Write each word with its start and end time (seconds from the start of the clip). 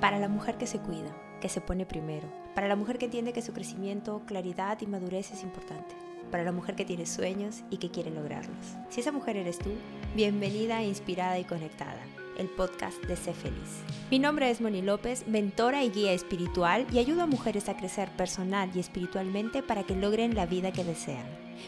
Para 0.00 0.18
la 0.18 0.28
mujer 0.28 0.56
que 0.56 0.66
se 0.66 0.78
cuida, 0.78 1.14
que 1.42 1.50
se 1.50 1.60
pone 1.60 1.84
primero. 1.84 2.26
Para 2.54 2.68
la 2.68 2.76
mujer 2.76 2.96
que 2.96 3.04
entiende 3.04 3.34
que 3.34 3.42
su 3.42 3.52
crecimiento, 3.52 4.22
claridad 4.24 4.78
y 4.80 4.86
madurez 4.86 5.30
es 5.30 5.42
importante. 5.42 5.94
Para 6.30 6.42
la 6.42 6.52
mujer 6.52 6.74
que 6.74 6.86
tiene 6.86 7.04
sueños 7.04 7.64
y 7.68 7.76
que 7.76 7.90
quiere 7.90 8.10
lograrlos. 8.10 8.76
Si 8.88 9.00
esa 9.00 9.12
mujer 9.12 9.36
eres 9.36 9.58
tú, 9.58 9.70
bienvenida, 10.14 10.82
inspirada 10.82 11.38
y 11.38 11.44
conectada 11.44 12.00
el 12.38 12.48
podcast 12.48 13.04
de 13.04 13.16
Sé 13.16 13.34
Feliz. 13.34 13.82
Mi 14.10 14.18
nombre 14.18 14.50
es 14.50 14.62
Moni 14.62 14.80
López, 14.80 15.28
mentora 15.28 15.84
y 15.84 15.90
guía 15.90 16.12
espiritual 16.12 16.86
y 16.90 16.98
ayudo 16.98 17.22
a 17.22 17.26
mujeres 17.26 17.68
a 17.68 17.76
crecer 17.76 18.08
personal 18.16 18.70
y 18.74 18.80
espiritualmente 18.80 19.62
para 19.62 19.82
que 19.82 19.94
logren 19.94 20.34
la 20.34 20.46
vida 20.46 20.72
que 20.72 20.82
desean. 20.82 21.26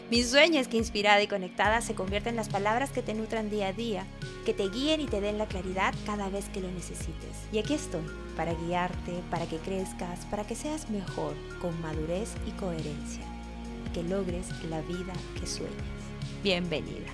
Mi 0.09 0.23
sueño 0.23 0.59
es 0.59 0.67
que 0.67 0.77
inspirada 0.77 1.21
y 1.21 1.27
conectada 1.27 1.81
se 1.81 1.95
convierta 1.95 2.29
en 2.29 2.35
las 2.35 2.49
palabras 2.49 2.91
que 2.91 3.01
te 3.01 3.13
nutran 3.13 3.49
día 3.49 3.67
a 3.67 3.73
día, 3.73 4.05
que 4.45 4.53
te 4.53 4.69
guíen 4.69 5.01
y 5.01 5.05
te 5.05 5.21
den 5.21 5.37
la 5.37 5.47
claridad 5.47 5.93
cada 6.05 6.29
vez 6.29 6.49
que 6.49 6.61
lo 6.61 6.69
necesites. 6.71 7.47
Y 7.51 7.57
aquí 7.57 7.73
estoy, 7.73 8.05
para 8.35 8.53
guiarte, 8.53 9.13
para 9.29 9.45
que 9.47 9.57
crezcas, 9.57 10.25
para 10.25 10.45
que 10.45 10.55
seas 10.55 10.89
mejor, 10.89 11.33
con 11.61 11.79
madurez 11.81 12.33
y 12.47 12.51
coherencia, 12.51 13.23
que 13.93 14.03
logres 14.03 14.47
la 14.69 14.81
vida 14.81 15.13
que 15.39 15.47
sueñas. 15.47 15.73
Bienvenida. 16.43 17.11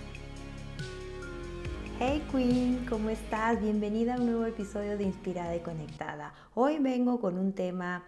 Hey 2.02 2.24
Queen, 2.32 2.86
¿cómo 2.90 3.10
estás? 3.10 3.62
Bienvenida 3.62 4.16
a 4.16 4.20
un 4.20 4.28
nuevo 4.28 4.46
episodio 4.46 4.98
de 4.98 5.04
Inspirada 5.04 5.54
y 5.56 5.60
Conectada. 5.60 6.34
Hoy 6.56 6.80
vengo 6.80 7.20
con 7.20 7.38
un 7.38 7.52
tema 7.52 8.06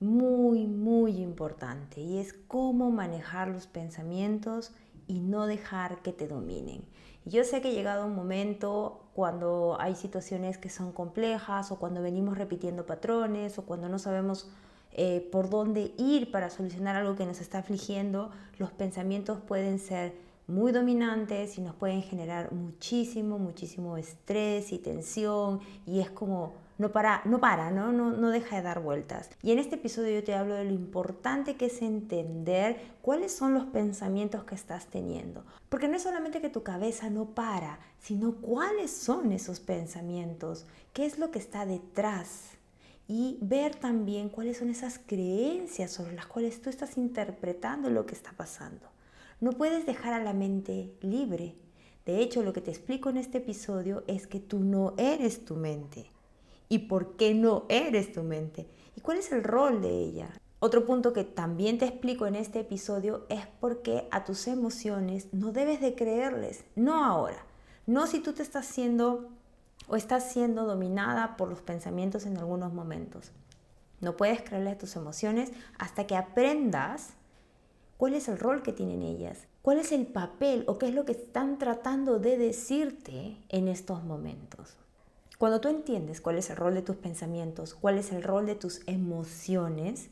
muy, 0.00 0.66
muy 0.66 1.18
importante 1.20 2.00
y 2.00 2.18
es 2.18 2.32
cómo 2.48 2.90
manejar 2.90 3.48
los 3.48 3.66
pensamientos 3.66 4.72
y 5.06 5.20
no 5.20 5.46
dejar 5.46 6.02
que 6.02 6.12
te 6.12 6.26
dominen. 6.26 6.82
Yo 7.26 7.44
sé 7.44 7.60
que 7.60 7.68
ha 7.68 7.72
llegado 7.72 8.06
un 8.06 8.14
momento 8.14 9.02
cuando 9.14 9.76
hay 9.78 9.94
situaciones 9.94 10.56
que 10.56 10.70
son 10.70 10.92
complejas 10.92 11.70
o 11.70 11.78
cuando 11.78 12.00
venimos 12.00 12.38
repitiendo 12.38 12.86
patrones 12.86 13.58
o 13.58 13.66
cuando 13.66 13.88
no 13.88 13.98
sabemos 13.98 14.50
eh, 14.92 15.28
por 15.30 15.50
dónde 15.50 15.92
ir 15.98 16.30
para 16.32 16.48
solucionar 16.48 16.96
algo 16.96 17.16
que 17.16 17.26
nos 17.26 17.40
está 17.40 17.58
afligiendo, 17.58 18.30
los 18.58 18.72
pensamientos 18.72 19.38
pueden 19.40 19.78
ser 19.78 20.14
muy 20.46 20.72
dominantes 20.72 21.58
y 21.58 21.60
nos 21.60 21.74
pueden 21.74 22.02
generar 22.02 22.52
muchísimo, 22.52 23.38
muchísimo 23.38 23.96
estrés 23.96 24.72
y 24.72 24.78
tensión 24.78 25.60
y 25.86 26.00
es 26.00 26.10
como 26.10 26.54
no 26.80 26.92
para, 26.92 27.20
no 27.26 27.40
para, 27.40 27.70
¿no? 27.70 27.92
No, 27.92 28.10
no 28.10 28.30
deja 28.30 28.56
de 28.56 28.62
dar 28.62 28.80
vueltas. 28.80 29.28
Y 29.42 29.52
en 29.52 29.58
este 29.58 29.74
episodio 29.74 30.14
yo 30.14 30.24
te 30.24 30.32
hablo 30.32 30.54
de 30.54 30.64
lo 30.64 30.72
importante 30.72 31.56
que 31.56 31.66
es 31.66 31.82
entender 31.82 32.80
cuáles 33.02 33.32
son 33.36 33.52
los 33.52 33.64
pensamientos 33.64 34.44
que 34.44 34.54
estás 34.54 34.86
teniendo. 34.86 35.44
Porque 35.68 35.88
no 35.88 35.96
es 35.96 36.02
solamente 36.02 36.40
que 36.40 36.48
tu 36.48 36.62
cabeza 36.62 37.10
no 37.10 37.26
para, 37.26 37.80
sino 37.98 38.36
cuáles 38.36 38.90
son 38.90 39.30
esos 39.32 39.60
pensamientos, 39.60 40.64
qué 40.94 41.04
es 41.04 41.18
lo 41.18 41.30
que 41.30 41.38
está 41.38 41.66
detrás 41.66 42.52
y 43.06 43.36
ver 43.42 43.74
también 43.74 44.30
cuáles 44.30 44.56
son 44.56 44.70
esas 44.70 44.98
creencias 44.98 45.90
sobre 45.90 46.14
las 46.14 46.28
cuales 46.28 46.62
tú 46.62 46.70
estás 46.70 46.96
interpretando 46.96 47.90
lo 47.90 48.06
que 48.06 48.14
está 48.14 48.32
pasando. 48.32 48.86
No 49.38 49.52
puedes 49.52 49.84
dejar 49.84 50.14
a 50.14 50.24
la 50.24 50.32
mente 50.32 50.94
libre. 51.02 51.56
De 52.06 52.22
hecho, 52.22 52.42
lo 52.42 52.54
que 52.54 52.62
te 52.62 52.70
explico 52.70 53.10
en 53.10 53.18
este 53.18 53.36
episodio 53.36 54.02
es 54.06 54.26
que 54.26 54.40
tú 54.40 54.60
no 54.60 54.94
eres 54.96 55.44
tu 55.44 55.56
mente. 55.56 56.06
¿Y 56.72 56.78
por 56.78 57.16
qué 57.16 57.34
no 57.34 57.64
eres 57.68 58.12
tu 58.12 58.22
mente? 58.22 58.68
¿Y 58.94 59.00
cuál 59.00 59.18
es 59.18 59.32
el 59.32 59.42
rol 59.42 59.82
de 59.82 59.90
ella? 59.90 60.30
Otro 60.60 60.86
punto 60.86 61.12
que 61.12 61.24
también 61.24 61.78
te 61.78 61.86
explico 61.86 62.28
en 62.28 62.36
este 62.36 62.60
episodio 62.60 63.26
es 63.28 63.44
por 63.44 63.82
qué 63.82 64.06
a 64.12 64.22
tus 64.22 64.46
emociones 64.46 65.26
no 65.32 65.50
debes 65.50 65.80
de 65.80 65.96
creerles, 65.96 66.64
no 66.76 67.04
ahora, 67.04 67.44
no 67.86 68.06
si 68.06 68.20
tú 68.20 68.34
te 68.34 68.44
estás 68.44 68.66
siendo 68.66 69.30
o 69.88 69.96
estás 69.96 70.32
siendo 70.32 70.64
dominada 70.64 71.36
por 71.36 71.48
los 71.48 71.60
pensamientos 71.60 72.24
en 72.24 72.38
algunos 72.38 72.72
momentos. 72.72 73.32
No 74.00 74.16
puedes 74.16 74.40
creerle 74.40 74.70
a 74.70 74.78
tus 74.78 74.94
emociones 74.94 75.50
hasta 75.76 76.06
que 76.06 76.14
aprendas 76.14 77.14
cuál 77.96 78.14
es 78.14 78.28
el 78.28 78.38
rol 78.38 78.62
que 78.62 78.72
tienen 78.72 79.02
ellas, 79.02 79.48
cuál 79.62 79.78
es 79.78 79.90
el 79.90 80.06
papel 80.06 80.62
o 80.68 80.78
qué 80.78 80.86
es 80.86 80.94
lo 80.94 81.04
que 81.04 81.12
están 81.12 81.58
tratando 81.58 82.20
de 82.20 82.38
decirte 82.38 83.38
en 83.48 83.66
estos 83.66 84.04
momentos. 84.04 84.76
Cuando 85.40 85.62
tú 85.62 85.68
entiendes 85.68 86.20
cuál 86.20 86.36
es 86.36 86.50
el 86.50 86.56
rol 86.56 86.74
de 86.74 86.82
tus 86.82 86.96
pensamientos, 86.96 87.72
cuál 87.72 87.96
es 87.96 88.12
el 88.12 88.22
rol 88.22 88.44
de 88.44 88.56
tus 88.56 88.82
emociones, 88.86 90.10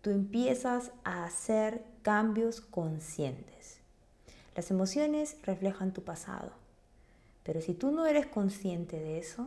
tú 0.00 0.10
empiezas 0.10 0.90
a 1.04 1.24
hacer 1.24 1.84
cambios 2.02 2.60
conscientes. 2.60 3.78
Las 4.56 4.72
emociones 4.72 5.36
reflejan 5.44 5.92
tu 5.92 6.02
pasado, 6.02 6.50
pero 7.44 7.60
si 7.60 7.72
tú 7.72 7.92
no 7.92 8.04
eres 8.04 8.26
consciente 8.26 8.98
de 8.98 9.18
eso, 9.18 9.46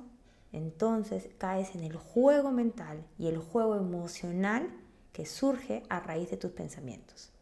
entonces 0.54 1.28
caes 1.38 1.76
en 1.76 1.84
el 1.84 1.98
juego 1.98 2.52
mental 2.52 3.04
y 3.20 3.28
el 3.28 3.38
juego 3.38 3.76
emocional 3.76 4.70
que 5.12 5.26
surge 5.26 5.84
a 5.90 6.00
raíz 6.00 6.30
de 6.30 6.38
tus 6.38 6.52
pensamientos. 6.52 7.34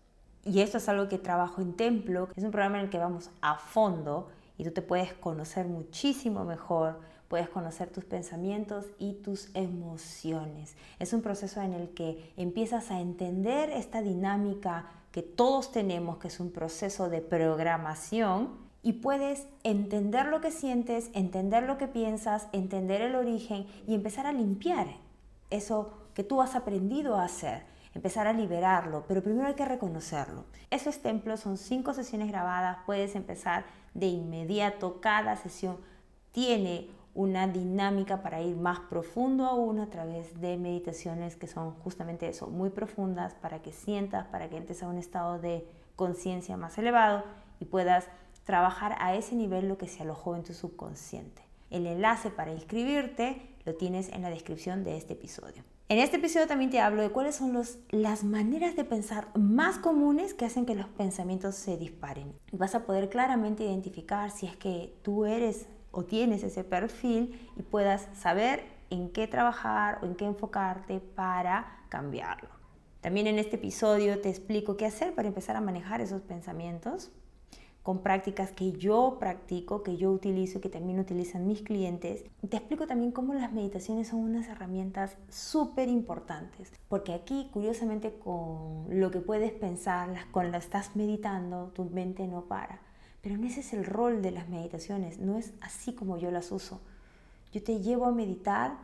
Y 0.44 0.62
esto 0.62 0.80
es 0.80 0.90
algo 0.90 1.08
que 1.08 1.20
trabajo 1.20 1.62
en 1.62 1.74
Templo, 1.76 2.30
es 2.36 2.44
un 2.44 2.50
programa 2.50 2.80
en 2.80 2.86
el 2.86 2.90
que 2.90 2.98
vamos 2.98 3.30
a 3.42 3.60
fondo 3.60 4.30
y 4.58 4.64
tú 4.64 4.72
te 4.72 4.82
puedes 4.82 5.14
conocer 5.14 5.68
muchísimo 5.68 6.46
mejor, 6.46 7.00
puedes 7.30 7.48
conocer 7.48 7.90
tus 7.90 8.04
pensamientos 8.04 8.88
y 8.98 9.14
tus 9.14 9.50
emociones. 9.54 10.76
Es 11.00 11.14
un 11.14 11.22
proceso 11.22 11.62
en 11.62 11.74
el 11.74 11.90
que 11.92 12.34
empiezas 12.36 12.92
a 12.92 13.00
entender 13.00 13.70
esta 13.70 14.02
dinámica 14.02 14.92
que 15.14 15.22
todos 15.22 15.72
tenemos, 15.72 16.18
que 16.18 16.28
es 16.28 16.42
un 16.42 16.52
proceso 16.52 17.10
de 17.10 17.22
programación, 17.22 18.68
y 18.82 18.94
puedes 18.94 19.46
entender 19.64 20.28
lo 20.28 20.42
que 20.42 20.52
sientes, 20.52 21.10
entender 21.14 21.64
lo 21.64 21.78
que 21.78 21.88
piensas, 21.88 22.48
entender 22.52 23.02
el 23.02 23.16
origen 23.16 23.68
y 23.88 23.94
empezar 23.94 24.26
a 24.26 24.34
limpiar 24.34 24.88
eso 25.50 25.94
que 26.14 26.24
tú 26.24 26.42
has 26.42 26.56
aprendido 26.56 27.16
a 27.16 27.24
hacer 27.24 27.64
empezar 27.96 28.28
a 28.28 28.34
liberarlo, 28.34 29.06
pero 29.08 29.24
primero 29.24 29.48
hay 29.48 29.56
que 29.56 29.66
reconocerlo. 29.66 30.46
Esos 30.70 31.00
templos 31.00 31.40
son 31.40 31.58
cinco 31.58 31.94
sesiones 31.94 32.30
grabadas, 32.30 32.78
puedes 32.86 33.16
empezar 33.16 33.66
de 33.94 34.08
inmediato, 34.08 35.02
cada 35.02 35.36
sesión 35.36 35.78
tiene 36.32 36.88
una 37.14 37.48
dinámica 37.48 38.22
para 38.22 38.42
ir 38.42 38.56
más 38.56 38.80
profundo 38.82 39.46
aún 39.46 39.80
a 39.80 39.90
través 39.90 40.40
de 40.40 40.58
meditaciones 40.58 41.36
que 41.36 41.48
son 41.48 41.72
justamente 41.80 42.28
eso, 42.28 42.48
muy 42.48 42.70
profundas 42.70 43.34
para 43.34 43.62
que 43.62 43.72
sientas, 43.72 44.28
para 44.28 44.50
que 44.50 44.58
entres 44.58 44.84
a 44.84 44.88
un 44.88 44.98
estado 44.98 45.40
de 45.40 45.68
conciencia 45.96 46.56
más 46.58 46.78
elevado 46.78 47.24
y 47.60 47.66
puedas 47.66 48.08
trabajar 48.44 48.96
a 49.00 49.16
ese 49.16 49.36
nivel 49.36 49.68
lo 49.68 49.78
que 49.78 49.88
se 49.88 50.04
alojó 50.04 50.36
en 50.36 50.44
tu 50.44 50.54
subconsciente. 50.54 51.44
El 51.70 51.86
enlace 51.86 52.30
para 52.30 52.52
inscribirte 52.52 53.42
lo 53.66 53.76
tienes 53.76 54.10
en 54.10 54.22
la 54.22 54.30
descripción 54.30 54.84
de 54.84 54.98
este 54.98 55.14
episodio. 55.14 55.64
En 55.88 55.98
este 55.98 56.18
episodio 56.18 56.48
también 56.48 56.70
te 56.70 56.80
hablo 56.80 57.02
de 57.02 57.10
cuáles 57.10 57.36
son 57.36 57.60
las 57.90 58.24
maneras 58.24 58.76
de 58.76 58.84
pensar 58.84 59.28
más 59.36 59.80
comunes 59.80 60.36
que 60.36 60.46
hacen 60.46 60.68
que 60.68 60.76
los 60.76 60.88
pensamientos 60.88 61.56
se 61.56 61.78
disparen. 61.78 62.34
Vas 62.52 62.76
a 62.76 62.86
poder 62.86 63.10
claramente 63.10 63.64
identificar 63.64 64.30
si 64.30 64.46
es 64.46 64.56
que 64.56 64.96
tú 65.02 65.26
eres 65.26 65.68
o 65.92 66.04
tienes 66.04 66.44
ese 66.44 66.64
perfil 66.64 67.50
y 67.58 67.64
puedas 67.64 68.08
saber 68.14 68.64
en 68.90 69.10
qué 69.10 69.28
trabajar 69.28 70.00
o 70.02 70.06
en 70.06 70.16
qué 70.16 70.26
enfocarte 70.26 71.00
para 71.00 71.84
cambiarlo. 71.90 72.50
También 73.02 73.28
en 73.28 73.40
este 73.40 73.56
episodio 73.56 74.20
te 74.20 74.30
explico 74.30 74.76
qué 74.76 74.86
hacer 74.86 75.16
para 75.16 75.28
empezar 75.28 75.56
a 75.56 75.62
manejar 75.62 76.02
esos 76.02 76.22
pensamientos 76.22 77.12
con 77.82 78.00
prácticas 78.00 78.52
que 78.52 78.74
yo 78.74 79.18
practico, 79.20 79.84
que 79.84 79.98
yo 79.98 80.12
utilizo 80.12 80.58
y 80.58 80.62
que 80.62 80.70
también 80.70 81.00
utilizan 81.00 81.48
mis 81.48 81.62
clientes. 81.62 82.26
Te 82.48 82.58
explico 82.58 82.88
también 82.88 83.12
cómo 83.12 83.34
las 83.34 83.54
meditaciones 83.54 84.10
son 84.10 84.20
unas 84.20 84.48
herramientas 84.48 85.18
súper 85.30 85.88
importantes, 85.88 86.72
porque 86.88 87.14
aquí 87.14 87.50
curiosamente 87.54 88.14
con 88.20 88.86
lo 88.90 89.10
que 89.12 89.22
puedes 89.22 89.54
pensar, 89.54 90.10
cuando 90.32 90.58
estás 90.58 90.96
meditando, 90.96 91.72
tu 91.74 91.86
mente 91.86 92.28
no 92.28 92.46
para. 92.46 92.82
Pero 93.22 93.38
no 93.38 93.48
ese 93.48 93.60
es 93.60 93.74
el 93.74 93.86
rol 93.86 94.22
de 94.22 94.32
las 94.32 94.50
meditaciones, 94.50 95.20
no 95.20 95.38
es 95.38 95.54
así 95.62 95.94
como 95.94 96.18
yo 96.18 96.32
las 96.32 96.52
uso. 96.52 96.82
Yo 97.52 97.62
te 97.64 97.80
llevo 97.82 98.06
a 98.06 98.12
meditar 98.12 98.78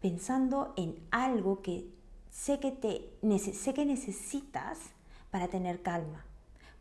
pensando 0.00 0.72
en 0.76 0.96
algo 1.10 1.62
que 1.62 1.86
sé 2.30 2.58
que, 2.58 2.72
te, 2.72 3.12
sé 3.38 3.74
que 3.74 3.86
necesitas 3.86 4.78
para 5.30 5.48
tener 5.48 5.82
calma 5.82 6.24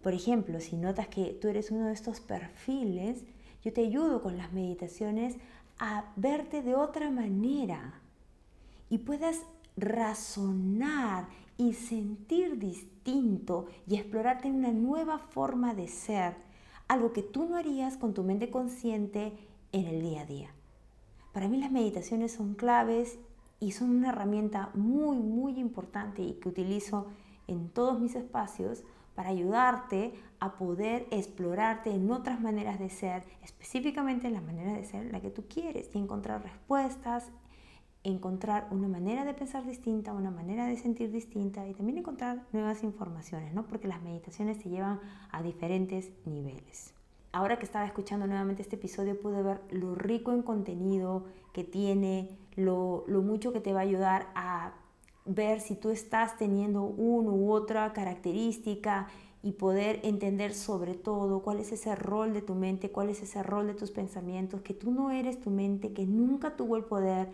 por 0.06 0.14
ejemplo, 0.14 0.60
si 0.60 0.76
notas 0.76 1.08
que 1.08 1.36
tú 1.42 1.48
eres 1.48 1.72
uno 1.72 1.88
de 1.88 1.94
estos 1.94 2.20
perfiles, 2.20 3.24
yo 3.64 3.74
te 3.74 3.82
ayudo 3.82 4.22
con 4.22 4.38
las 4.38 4.54
meditaciones 4.54 5.36
a 5.80 6.14
verte 6.16 6.62
de 6.62 6.76
otra 6.76 7.10
manera 7.10 8.00
y 8.88 9.00
puedas 9.00 9.42
razonar 9.76 11.26
y 11.58 11.74
sentir 11.74 12.60
distinto 12.60 13.66
y 13.88 13.96
explorarte 13.96 14.48
en 14.48 14.58
una 14.58 14.72
nueva 14.72 15.18
forma 15.18 15.74
de 15.74 15.88
ser, 15.88 16.36
algo 16.88 17.14
que 17.14 17.24
tú 17.24 17.46
no 17.46 17.58
harías 17.58 17.98
con 17.98 18.14
tu 18.14 18.24
mente 18.24 18.50
consciente 18.50 19.34
en 19.72 19.86
el 19.88 20.02
día 20.02 20.22
a 20.22 20.26
día. 20.26 20.50
Para 21.34 21.48
mí 21.48 21.58
las 21.58 21.72
meditaciones 21.72 22.32
son 22.32 22.56
claves 22.56 23.20
y 23.60 23.72
son 23.72 23.90
una 23.90 24.10
herramienta 24.10 24.70
muy, 24.74 25.18
muy 25.18 25.60
importante 25.60 26.22
y 26.22 26.34
que 26.34 26.50
utilizo 26.50 27.08
en 27.48 27.70
todos 27.70 28.00
mis 28.00 28.16
espacios 28.16 28.84
para 29.16 29.30
ayudarte 29.30 30.14
a 30.40 30.56
poder 30.56 31.08
explorarte 31.12 31.92
en 31.92 32.12
otras 32.12 32.42
maneras 32.42 32.80
de 32.80 32.90
ser, 32.90 33.24
específicamente 33.44 34.28
en 34.28 34.34
la 34.34 34.42
manera 34.42 34.74
de 34.74 34.84
ser 34.84 35.06
en 35.06 35.12
la 35.12 35.22
que 35.22 35.32
tú 35.32 35.46
quieres 35.48 35.90
y 35.94 35.98
encontrar 35.98 36.44
respuestas 36.44 37.32
encontrar 38.06 38.68
una 38.72 38.88
manera 38.88 39.26
de 39.26 39.34
pensar 39.34 39.66
distinta, 39.66 40.14
una 40.14 40.32
manera 40.32 40.66
de 40.68 40.78
sentir 40.78 41.12
distinta 41.12 41.68
y 41.68 41.74
también 41.74 41.98
encontrar 41.98 42.44
nuevas 42.54 42.84
informaciones, 42.84 43.54
¿no? 43.54 43.66
Porque 43.66 43.88
las 43.88 44.02
meditaciones 44.02 44.60
te 44.60 44.70
llevan 44.70 45.00
a 45.32 45.42
diferentes 45.42 46.12
niveles. 46.26 46.94
Ahora 47.32 47.58
que 47.58 47.66
estaba 47.66 47.86
escuchando 47.86 48.28
nuevamente 48.28 48.62
este 48.62 48.78
episodio 48.78 49.20
pude 49.20 49.42
ver 49.42 49.60
lo 49.72 49.96
rico 49.96 50.32
en 50.32 50.44
contenido 50.44 51.26
que 51.52 51.64
tiene, 51.64 52.38
lo, 52.56 53.04
lo 53.08 53.22
mucho 53.22 53.52
que 53.52 53.60
te 53.60 53.74
va 53.74 53.80
a 53.80 53.84
ayudar 53.84 54.28
a 54.36 54.74
ver 55.26 55.60
si 55.60 55.76
tú 55.76 55.90
estás 55.90 56.38
teniendo 56.38 56.84
una 56.84 57.32
u 57.32 57.52
otra 57.52 57.92
característica 57.92 59.08
y 59.42 59.54
poder 59.54 60.00
entender 60.04 60.54
sobre 60.54 60.94
todo 60.94 61.42
cuál 61.42 61.60
es 61.60 61.72
ese 61.72 61.96
rol 61.96 62.34
de 62.34 62.42
tu 62.42 62.56
mente, 62.56 62.92
cuál 62.92 63.10
es 63.10 63.22
ese 63.22 63.44
rol 63.44 63.68
de 63.68 63.74
tus 63.74 63.92
pensamientos, 63.92 64.62
que 64.62 64.74
tú 64.74 64.92
no 64.92 65.12
eres 65.12 65.42
tu 65.42 65.50
mente, 65.50 65.94
que 65.94 66.06
nunca 66.06 66.56
tuvo 66.56 66.78
el 66.78 66.84
poder 66.84 67.30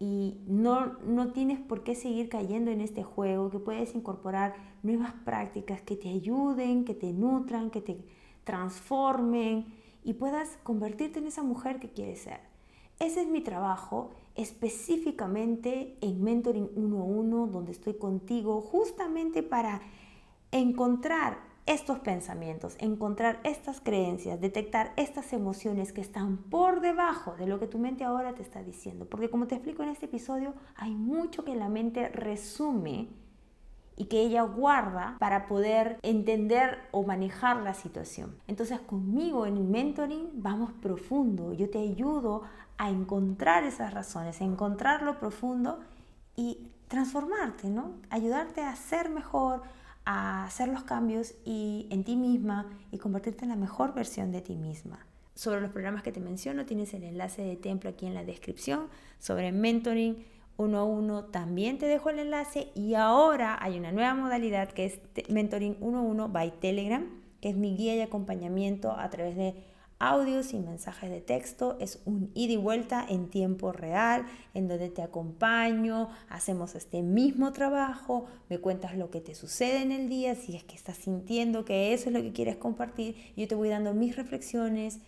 y 0.00 0.40
no, 0.46 0.98
no 1.04 1.30
tienes 1.32 1.60
por 1.60 1.84
qué 1.84 1.94
seguir 1.94 2.30
cayendo 2.30 2.70
en 2.70 2.80
este 2.80 3.02
juego, 3.02 3.50
que 3.50 3.58
puedes 3.58 3.94
incorporar 3.94 4.54
nuevas 4.82 5.12
prácticas 5.26 5.82
que 5.82 5.94
te 5.94 6.08
ayuden, 6.08 6.86
que 6.86 6.94
te 6.94 7.12
nutran, 7.12 7.70
que 7.70 7.82
te 7.82 7.98
transformen 8.44 9.66
y 10.02 10.14
puedas 10.14 10.58
convertirte 10.62 11.18
en 11.18 11.26
esa 11.26 11.42
mujer 11.42 11.78
que 11.78 11.90
quieres 11.90 12.22
ser. 12.22 12.40
Ese 12.98 13.20
es 13.20 13.28
mi 13.28 13.42
trabajo 13.42 14.12
específicamente 14.36 15.98
en 16.00 16.24
Mentoring 16.24 16.70
1 16.74 17.46
donde 17.48 17.72
estoy 17.72 17.94
contigo 17.94 18.62
justamente 18.62 19.42
para 19.42 19.82
encontrar 20.50 21.49
estos 21.66 21.98
pensamientos, 22.00 22.76
encontrar 22.78 23.40
estas 23.44 23.80
creencias, 23.80 24.40
detectar 24.40 24.92
estas 24.96 25.32
emociones 25.32 25.92
que 25.92 26.00
están 26.00 26.38
por 26.38 26.80
debajo 26.80 27.36
de 27.36 27.46
lo 27.46 27.60
que 27.60 27.66
tu 27.66 27.78
mente 27.78 28.04
ahora 28.04 28.34
te 28.34 28.42
está 28.42 28.62
diciendo. 28.62 29.06
Porque 29.06 29.30
como 29.30 29.46
te 29.46 29.54
explico 29.54 29.82
en 29.82 29.90
este 29.90 30.06
episodio, 30.06 30.54
hay 30.76 30.94
mucho 30.94 31.44
que 31.44 31.54
la 31.54 31.68
mente 31.68 32.08
resume 32.08 33.08
y 33.96 34.06
que 34.06 34.22
ella 34.22 34.42
guarda 34.42 35.16
para 35.18 35.46
poder 35.46 35.98
entender 36.02 36.78
o 36.90 37.02
manejar 37.02 37.58
la 37.58 37.74
situación. 37.74 38.34
Entonces 38.46 38.80
conmigo 38.80 39.44
en 39.44 39.58
el 39.58 39.64
mentoring 39.64 40.30
vamos 40.34 40.72
profundo, 40.72 41.52
yo 41.52 41.68
te 41.68 41.80
ayudo 41.80 42.42
a 42.78 42.88
encontrar 42.88 43.64
esas 43.64 43.92
razones, 43.92 44.40
a 44.40 44.44
encontrar 44.44 45.02
lo 45.02 45.18
profundo 45.18 45.80
y 46.34 46.70
transformarte, 46.88 47.68
¿no? 47.68 47.92
Ayudarte 48.08 48.62
a 48.62 48.74
ser 48.74 49.10
mejor, 49.10 49.62
a 50.04 50.44
hacer 50.44 50.68
los 50.68 50.84
cambios 50.84 51.34
y 51.44 51.86
en 51.90 52.04
ti 52.04 52.16
misma 52.16 52.70
y 52.90 52.98
convertirte 52.98 53.44
en 53.44 53.50
la 53.50 53.56
mejor 53.56 53.94
versión 53.94 54.32
de 54.32 54.40
ti 54.40 54.56
misma. 54.56 55.06
Sobre 55.34 55.60
los 55.60 55.70
programas 55.70 56.02
que 56.02 56.12
te 56.12 56.20
menciono, 56.20 56.66
tienes 56.66 56.92
el 56.94 57.04
enlace 57.04 57.42
de 57.42 57.56
templo 57.56 57.90
aquí 57.90 58.06
en 58.06 58.14
la 58.14 58.24
descripción. 58.24 58.88
Sobre 59.18 59.52
mentoring 59.52 60.24
uno 60.56 60.78
a 60.78 60.84
uno 60.84 61.24
también 61.24 61.78
te 61.78 61.86
dejo 61.86 62.10
el 62.10 62.18
enlace 62.18 62.68
y 62.74 62.94
ahora 62.94 63.56
hay 63.60 63.78
una 63.78 63.92
nueva 63.92 64.14
modalidad 64.14 64.68
que 64.70 64.84
es 64.84 65.00
mentoring 65.30 65.76
uno 65.80 65.98
a 65.98 66.02
uno 66.02 66.28
by 66.28 66.58
Telegram, 66.60 67.06
que 67.40 67.48
es 67.48 67.56
mi 67.56 67.76
guía 67.76 67.94
y 67.96 68.00
acompañamiento 68.00 68.92
a 68.92 69.08
través 69.08 69.36
de 69.36 69.54
audios 70.00 70.52
y 70.54 70.58
mensajes 70.58 71.10
de 71.10 71.20
texto. 71.20 71.76
Es 71.78 72.02
un 72.06 72.32
ida 72.34 72.54
y 72.54 72.56
vuelta 72.56 73.06
en 73.08 73.28
tiempo 73.28 73.70
real, 73.70 74.26
en 74.54 74.66
donde 74.66 74.88
te 74.88 75.02
acompaño, 75.02 76.08
hacemos 76.28 76.74
este 76.74 77.02
mismo 77.02 77.52
trabajo, 77.52 78.26
me 78.48 78.58
cuentas 78.58 78.96
lo 78.96 79.10
que 79.10 79.20
te 79.20 79.36
sucede 79.36 79.82
en 79.82 79.92
el 79.92 80.08
día, 80.08 80.34
si 80.34 80.56
es 80.56 80.64
que 80.64 80.74
estás 80.74 80.96
sintiendo 80.96 81.64
que 81.64 81.92
eso 81.92 82.08
es 82.08 82.14
lo 82.14 82.22
que 82.22 82.32
quieres 82.32 82.56
compartir, 82.56 83.14
yo 83.36 83.46
te 83.46 83.54
voy 83.54 83.68
dando 83.68 83.94
mis 83.94 84.16
reflexiones, 84.16 84.98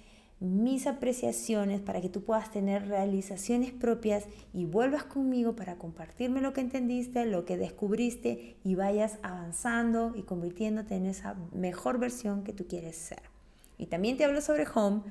mis 0.40 0.88
apreciaciones 0.88 1.80
para 1.80 2.00
que 2.00 2.08
tú 2.08 2.24
puedas 2.24 2.50
tener 2.50 2.88
realizaciones 2.88 3.70
propias 3.70 4.26
y 4.52 4.64
vuelvas 4.66 5.04
conmigo 5.04 5.54
para 5.54 5.76
compartirme 5.76 6.40
lo 6.40 6.52
que 6.52 6.60
entendiste, 6.60 7.24
lo 7.26 7.44
que 7.44 7.56
descubriste 7.56 8.56
y 8.64 8.74
vayas 8.74 9.18
avanzando 9.22 10.12
y 10.16 10.22
convirtiéndote 10.22 10.96
en 10.96 11.06
esa 11.06 11.36
mejor 11.52 11.98
versión 11.98 12.42
que 12.42 12.52
tú 12.52 12.66
quieres 12.66 12.96
ser. 12.96 13.31
Y 13.78 13.86
también 13.86 14.16
te 14.16 14.24
hablo 14.24 14.40
sobre 14.40 14.66
Home. 14.74 15.02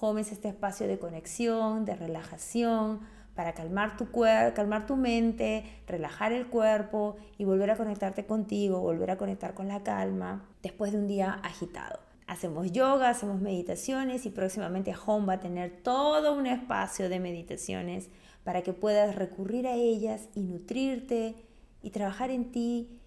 Home 0.00 0.20
es 0.20 0.32
este 0.32 0.48
espacio 0.48 0.86
de 0.86 0.98
conexión, 0.98 1.84
de 1.84 1.94
relajación, 1.94 3.00
para 3.34 3.54
calmar 3.54 3.96
tu 3.96 4.10
calmar 4.10 4.86
tu 4.86 4.96
mente, 4.96 5.64
relajar 5.86 6.32
el 6.32 6.48
cuerpo 6.48 7.16
y 7.38 7.44
volver 7.44 7.70
a 7.70 7.76
conectarte 7.76 8.26
contigo, 8.26 8.80
volver 8.80 9.10
a 9.10 9.16
conectar 9.16 9.54
con 9.54 9.68
la 9.68 9.82
calma 9.82 10.48
después 10.62 10.92
de 10.92 10.98
un 10.98 11.06
día 11.06 11.32
agitado. 11.42 12.00
Hacemos 12.26 12.72
yoga, 12.72 13.10
hacemos 13.10 13.40
meditaciones 13.40 14.26
y 14.26 14.30
próximamente 14.30 14.94
Home 15.06 15.26
va 15.26 15.32
a 15.34 15.40
tener 15.40 15.82
todo 15.82 16.34
un 16.34 16.46
espacio 16.46 17.08
de 17.08 17.20
meditaciones 17.20 18.08
para 18.44 18.62
que 18.62 18.72
puedas 18.72 19.14
recurrir 19.14 19.66
a 19.66 19.74
ellas 19.74 20.28
y 20.34 20.42
nutrirte 20.42 21.34
y 21.82 21.90
trabajar 21.90 22.30
en 22.30 22.50
ti 22.52 23.00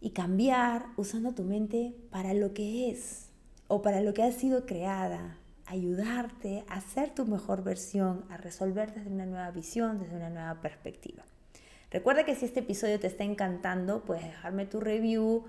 y 0.00 0.10
cambiar 0.10 0.86
usando 0.96 1.32
tu 1.32 1.44
mente 1.44 1.94
para 2.10 2.34
lo 2.34 2.52
que 2.52 2.90
es, 2.90 3.23
o 3.68 3.82
para 3.82 4.00
lo 4.00 4.14
que 4.14 4.22
has 4.22 4.34
sido 4.34 4.66
creada, 4.66 5.38
ayudarte 5.66 6.64
a 6.68 6.80
ser 6.80 7.10
tu 7.10 7.26
mejor 7.26 7.64
versión, 7.64 8.24
a 8.30 8.36
resolver 8.36 8.92
desde 8.92 9.10
una 9.10 9.26
nueva 9.26 9.50
visión, 9.50 9.98
desde 9.98 10.16
una 10.16 10.30
nueva 10.30 10.60
perspectiva. 10.60 11.24
Recuerda 11.90 12.24
que 12.24 12.34
si 12.34 12.44
este 12.44 12.60
episodio 12.60 13.00
te 13.00 13.06
está 13.06 13.24
encantando, 13.24 14.04
puedes 14.04 14.24
dejarme 14.24 14.66
tu 14.66 14.80
review 14.80 15.44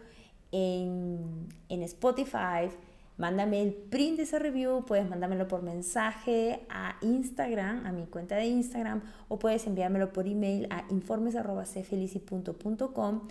en, 0.52 1.48
en 1.70 1.84
Spotify, 1.84 2.70
mándame 3.18 3.62
el 3.62 3.74
print 3.74 4.18
de 4.18 4.24
ese 4.24 4.40
review, 4.40 4.84
puedes 4.86 5.10
mandármelo 5.10 5.48
por 5.48 5.64
mensaje 5.64 6.66
a 6.70 6.98
Instagram, 7.02 7.86
a 7.86 7.92
mi 7.92 8.06
cuenta 8.06 8.36
de 8.36 8.46
Instagram, 8.46 9.02
o 9.28 9.40
puedes 9.40 9.68
enviármelo 9.68 10.14
por 10.14 10.28
email 10.28 10.68
a 10.70 10.86
informes.cfelici.com 10.90 13.28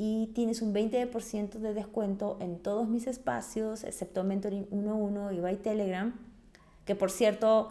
y 0.00 0.28
tienes 0.28 0.62
un 0.62 0.72
20% 0.72 1.58
de 1.58 1.74
descuento 1.74 2.38
en 2.40 2.60
todos 2.60 2.88
mis 2.88 3.08
espacios, 3.08 3.82
excepto 3.82 4.22
Mentoring 4.22 4.70
1.1 4.70 5.36
y 5.36 5.40
by 5.40 5.56
Telegram, 5.56 6.14
que 6.84 6.94
por 6.94 7.10
cierto, 7.10 7.70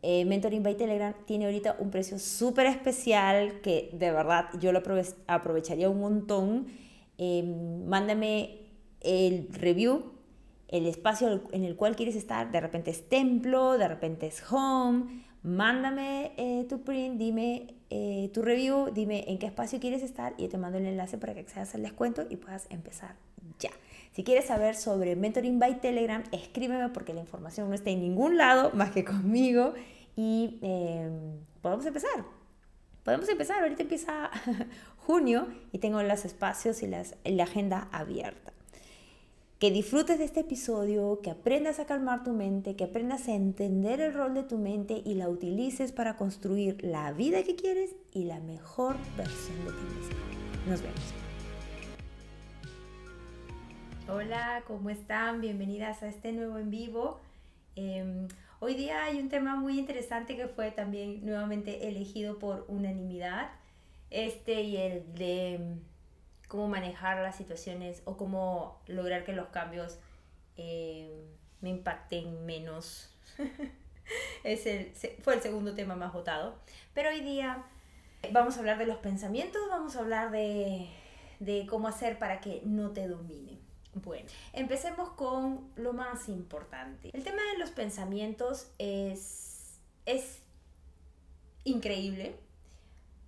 eh, 0.00 0.24
Mentoring 0.24 0.62
by 0.62 0.78
Telegram 0.78 1.12
tiene 1.26 1.44
ahorita 1.44 1.76
un 1.78 1.90
precio 1.90 2.18
súper 2.18 2.66
especial 2.66 3.60
que 3.60 3.90
de 3.92 4.10
verdad 4.10 4.46
yo 4.58 4.72
lo 4.72 4.82
aprovecharía 5.26 5.90
un 5.90 6.00
montón. 6.00 6.68
Em, 7.18 7.84
mándame 7.84 8.60
el 9.02 9.48
review, 9.52 10.12
el 10.68 10.86
espacio 10.86 11.42
en 11.52 11.64
el 11.64 11.76
cual 11.76 11.96
quieres 11.96 12.16
estar, 12.16 12.50
de 12.50 12.60
repente 12.60 12.90
es 12.90 13.10
templo, 13.10 13.76
de 13.76 13.88
repente 13.88 14.26
es 14.26 14.42
home, 14.50 15.26
mándame 15.42 16.32
eh, 16.36 16.66
tu 16.68 16.82
print, 16.82 17.18
dime 17.18 17.74
eh, 17.90 18.30
tu 18.34 18.42
review, 18.42 18.90
dime 18.92 19.24
en 19.28 19.38
qué 19.38 19.46
espacio 19.46 19.80
quieres 19.80 20.02
estar 20.02 20.34
y 20.36 20.42
yo 20.42 20.48
te 20.48 20.58
mando 20.58 20.78
el 20.78 20.86
enlace 20.86 21.18
para 21.18 21.34
que 21.34 21.40
accedas 21.40 21.74
al 21.74 21.82
descuento 21.82 22.26
y 22.28 22.36
puedas 22.36 22.66
empezar 22.70 23.16
ya. 23.58 23.70
Si 24.12 24.24
quieres 24.24 24.46
saber 24.46 24.74
sobre 24.74 25.16
Mentoring 25.16 25.58
by 25.58 25.80
Telegram, 25.80 26.22
escríbeme 26.32 26.88
porque 26.90 27.14
la 27.14 27.20
información 27.20 27.68
no 27.68 27.74
está 27.74 27.90
en 27.90 28.00
ningún 28.00 28.36
lado 28.36 28.72
más 28.74 28.90
que 28.90 29.04
conmigo 29.04 29.74
y 30.16 30.58
em, 30.62 31.38
podemos 31.62 31.86
empezar. 31.86 32.24
Podemos 33.04 33.28
empezar, 33.28 33.62
ahorita 33.62 33.82
empieza 33.82 34.30
junio 34.98 35.48
y 35.72 35.78
tengo 35.78 36.02
los 36.02 36.24
espacios 36.24 36.82
y 36.82 36.88
la 36.88 37.44
agenda 37.44 37.88
abierta 37.92 38.52
que 39.58 39.72
disfrutes 39.72 40.18
de 40.18 40.24
este 40.24 40.40
episodio, 40.40 41.20
que 41.20 41.32
aprendas 41.32 41.80
a 41.80 41.86
calmar 41.86 42.22
tu 42.22 42.32
mente, 42.32 42.76
que 42.76 42.84
aprendas 42.84 43.26
a 43.26 43.34
entender 43.34 44.00
el 44.00 44.14
rol 44.14 44.34
de 44.34 44.44
tu 44.44 44.56
mente 44.56 45.02
y 45.04 45.14
la 45.14 45.28
utilices 45.28 45.90
para 45.90 46.16
construir 46.16 46.78
la 46.84 47.12
vida 47.12 47.42
que 47.42 47.56
quieres 47.56 47.96
y 48.12 48.24
la 48.24 48.38
mejor 48.38 48.96
versión 49.16 49.56
de 49.64 49.72
ti 49.72 49.96
mismo. 49.96 50.16
Nos 50.68 50.80
vemos. 50.80 51.14
Hola, 54.08 54.62
¿cómo 54.68 54.90
están? 54.90 55.40
Bienvenidas 55.40 56.04
a 56.04 56.08
este 56.08 56.30
nuevo 56.32 56.58
en 56.58 56.70
vivo. 56.70 57.18
Em, 57.74 58.28
hoy 58.60 58.74
día 58.74 59.06
hay 59.06 59.18
un 59.18 59.28
tema 59.28 59.56
muy 59.56 59.76
interesante 59.76 60.36
que 60.36 60.46
fue 60.46 60.70
también 60.70 61.26
nuevamente 61.26 61.88
elegido 61.88 62.38
por 62.38 62.64
unanimidad. 62.68 63.50
Este 64.10 64.62
y 64.62 64.76
el 64.76 65.14
de 65.14 65.78
cómo 66.48 66.66
manejar 66.66 67.18
las 67.18 67.36
situaciones 67.36 68.02
o 68.04 68.16
cómo 68.16 68.80
lograr 68.86 69.24
que 69.24 69.32
los 69.32 69.48
cambios 69.48 69.98
eh, 70.56 71.26
me 71.60 71.68
impacten 71.68 72.44
menos. 72.46 73.14
es 74.44 74.66
el, 74.66 74.92
fue 75.22 75.34
el 75.34 75.42
segundo 75.42 75.74
tema 75.74 75.94
más 75.94 76.12
votado. 76.12 76.56
Pero 76.94 77.10
hoy 77.10 77.20
día 77.20 77.64
vamos 78.32 78.56
a 78.56 78.60
hablar 78.60 78.78
de 78.78 78.86
los 78.86 78.96
pensamientos, 78.96 79.60
vamos 79.70 79.96
a 79.96 80.00
hablar 80.00 80.30
de, 80.30 80.88
de 81.38 81.66
cómo 81.66 81.86
hacer 81.86 82.18
para 82.18 82.40
que 82.40 82.62
no 82.64 82.90
te 82.90 83.06
dominen. 83.06 83.58
Bueno, 83.94 84.28
empecemos 84.52 85.10
con 85.10 85.70
lo 85.76 85.92
más 85.92 86.28
importante. 86.28 87.10
El 87.12 87.24
tema 87.24 87.42
de 87.52 87.58
los 87.58 87.70
pensamientos 87.70 88.70
es, 88.78 89.80
es 90.06 90.40
increíble 91.64 92.36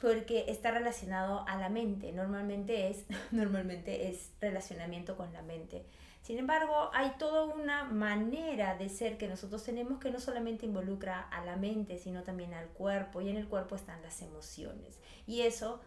porque 0.01 0.47
está 0.49 0.71
relacionado 0.71 1.45
a 1.47 1.57
la 1.57 1.69
mente. 1.69 2.13
Normalmente 2.13 2.89
es, 2.89 3.05
normalmente 3.31 4.09
es 4.09 4.33
relacionamiento 4.41 5.17
con 5.17 5.33
la 5.33 5.43
mente. 5.43 5.85
Sin 6.23 6.39
embargo, 6.39 6.91
hay 6.93 7.13
toda 7.19 7.45
una 7.45 7.85
manera 7.85 8.77
de 8.77 8.89
ser 8.89 9.17
que 9.17 9.27
nosotros 9.27 9.65
tenemos 9.65 9.99
que 9.99 10.11
no 10.11 10.21
solamente 10.21 10.67
involucra 10.67 11.21
a 11.21 11.45
la 11.45 11.57
mente, 11.57 11.99
sino 11.99 12.23
también 12.23 12.53
al 12.53 12.69
cuerpo, 12.69 13.21
y 13.21 13.31
en 13.31 13.37
el 13.37 13.49
cuerpo 13.49 13.75
están 13.75 14.03
las 14.03 14.21
emociones, 14.21 14.99
y 15.27 15.41
eso 15.41 15.81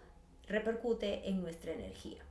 repercute 0.47 1.29
en 1.29 1.41
nuestra 1.41 1.71
energía. 1.71 2.23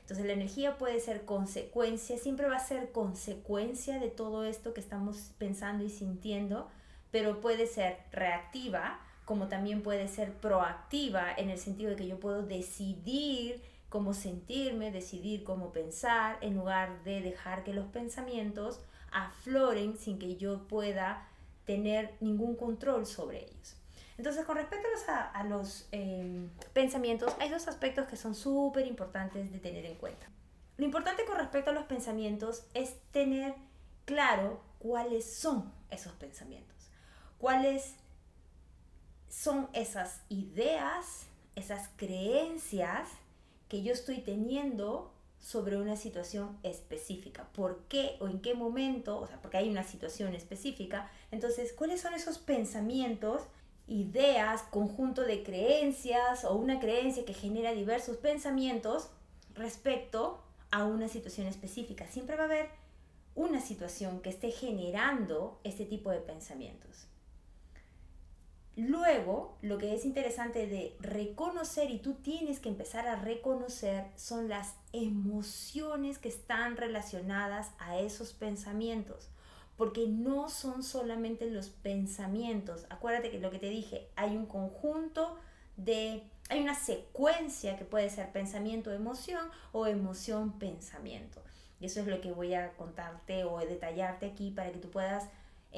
Entonces 0.00 0.24
la 0.24 0.32
energía 0.32 0.78
puede 0.78 1.00
ser 1.00 1.24
consecuencia, 1.24 2.16
siempre 2.16 2.48
va 2.48 2.56
a 2.56 2.60
ser 2.60 2.92
consecuencia 2.92 3.98
de 3.98 4.08
todo 4.08 4.44
esto 4.44 4.72
que 4.72 4.80
estamos 4.80 5.32
pensando 5.36 5.84
y 5.84 5.90
sintiendo, 5.90 6.70
pero 7.10 7.40
puede 7.40 7.66
ser 7.66 7.98
reactiva, 8.12 9.00
como 9.28 9.48
también 9.48 9.82
puede 9.82 10.08
ser 10.08 10.32
proactiva 10.32 11.30
en 11.36 11.50
el 11.50 11.58
sentido 11.58 11.90
de 11.90 11.96
que 11.96 12.06
yo 12.06 12.18
puedo 12.18 12.44
decidir 12.44 13.62
cómo 13.90 14.14
sentirme, 14.14 14.90
decidir 14.90 15.44
cómo 15.44 15.70
pensar, 15.70 16.38
en 16.40 16.56
lugar 16.56 17.04
de 17.04 17.20
dejar 17.20 17.62
que 17.62 17.74
los 17.74 17.84
pensamientos 17.88 18.80
afloren 19.12 19.98
sin 19.98 20.18
que 20.18 20.36
yo 20.36 20.66
pueda 20.66 21.28
tener 21.66 22.14
ningún 22.20 22.56
control 22.56 23.04
sobre 23.04 23.44
ellos. 23.44 23.76
Entonces, 24.16 24.46
con 24.46 24.56
respecto 24.56 24.88
a 25.34 25.44
los, 25.44 25.88
em, 25.92 26.48
pensamientos, 26.72 27.36
hay 27.38 27.50
dos 27.50 27.68
aspectos 27.68 28.08
que 28.08 28.16
son 28.16 28.34
súper 28.34 28.86
importantes 28.86 29.52
de 29.52 29.58
tener 29.58 29.84
en 29.84 29.96
cuenta. 29.96 30.26
Lo 30.78 30.86
importante 30.86 31.26
con 31.26 31.36
respecto 31.36 31.70
a 31.70 31.74
los 31.74 31.84
pensamientos 31.84 32.64
es 32.72 32.98
tener 33.10 33.54
claro 34.06 34.62
cuáles 34.78 35.30
son 35.30 35.70
esos 35.90 36.14
pensamientos, 36.14 36.88
cuáles 37.36 37.94
son 39.28 39.68
esas 39.72 40.22
ideas, 40.28 41.26
esas 41.54 41.88
creencias 41.96 43.08
que 43.68 43.82
yo 43.82 43.92
estoy 43.92 44.18
teniendo 44.18 45.12
sobre 45.40 45.76
una 45.76 45.96
situación 45.96 46.58
específica. 46.62 47.48
¿Por 47.54 47.84
qué 47.88 48.16
o 48.20 48.28
en 48.28 48.40
qué 48.40 48.54
momento? 48.54 49.18
O 49.18 49.26
sea, 49.26 49.40
porque 49.40 49.58
hay 49.58 49.68
una 49.68 49.84
situación 49.84 50.34
específica. 50.34 51.10
Entonces, 51.30 51.72
¿cuáles 51.72 52.00
son 52.00 52.14
esos 52.14 52.38
pensamientos, 52.38 53.42
ideas, 53.86 54.62
conjunto 54.70 55.22
de 55.22 55.42
creencias 55.42 56.44
o 56.44 56.54
una 56.54 56.80
creencia 56.80 57.24
que 57.24 57.34
genera 57.34 57.72
diversos 57.72 58.16
pensamientos 58.16 59.08
respecto 59.54 60.42
a 60.70 60.84
una 60.84 61.08
situación 61.08 61.46
específica? 61.46 62.06
Siempre 62.08 62.36
va 62.36 62.42
a 62.42 62.46
haber 62.46 62.70
una 63.34 63.60
situación 63.60 64.20
que 64.20 64.30
esté 64.30 64.50
generando 64.50 65.60
este 65.62 65.84
tipo 65.84 66.10
de 66.10 66.18
pensamientos. 66.18 67.07
Luego, 68.78 69.58
lo 69.60 69.76
que 69.76 69.92
es 69.92 70.04
interesante 70.04 70.68
de 70.68 70.96
reconocer, 71.00 71.90
y 71.90 71.98
tú 71.98 72.14
tienes 72.14 72.60
que 72.60 72.68
empezar 72.68 73.08
a 73.08 73.16
reconocer, 73.16 74.04
son 74.14 74.48
las 74.48 74.76
emociones 74.92 76.18
que 76.18 76.28
están 76.28 76.76
relacionadas 76.76 77.72
a 77.80 77.98
esos 77.98 78.32
pensamientos. 78.32 79.30
Porque 79.76 80.06
no 80.06 80.48
son 80.48 80.84
solamente 80.84 81.50
los 81.50 81.70
pensamientos. 81.70 82.86
Acuérdate 82.88 83.32
que 83.32 83.40
lo 83.40 83.50
que 83.50 83.58
te 83.58 83.68
dije, 83.68 84.10
hay 84.14 84.36
un 84.36 84.46
conjunto 84.46 85.36
de, 85.76 86.22
hay 86.48 86.62
una 86.62 86.76
secuencia 86.76 87.76
que 87.76 87.84
puede 87.84 88.08
ser 88.10 88.30
pensamiento-emoción 88.30 89.50
o 89.72 89.88
emoción-pensamiento. 89.88 91.42
Y 91.80 91.86
eso 91.86 91.98
es 91.98 92.06
lo 92.06 92.20
que 92.20 92.30
voy 92.30 92.54
a 92.54 92.74
contarte 92.74 93.42
o 93.42 93.58
detallarte 93.58 94.26
aquí 94.26 94.52
para 94.52 94.70
que 94.70 94.78
tú 94.78 94.88
puedas 94.88 95.24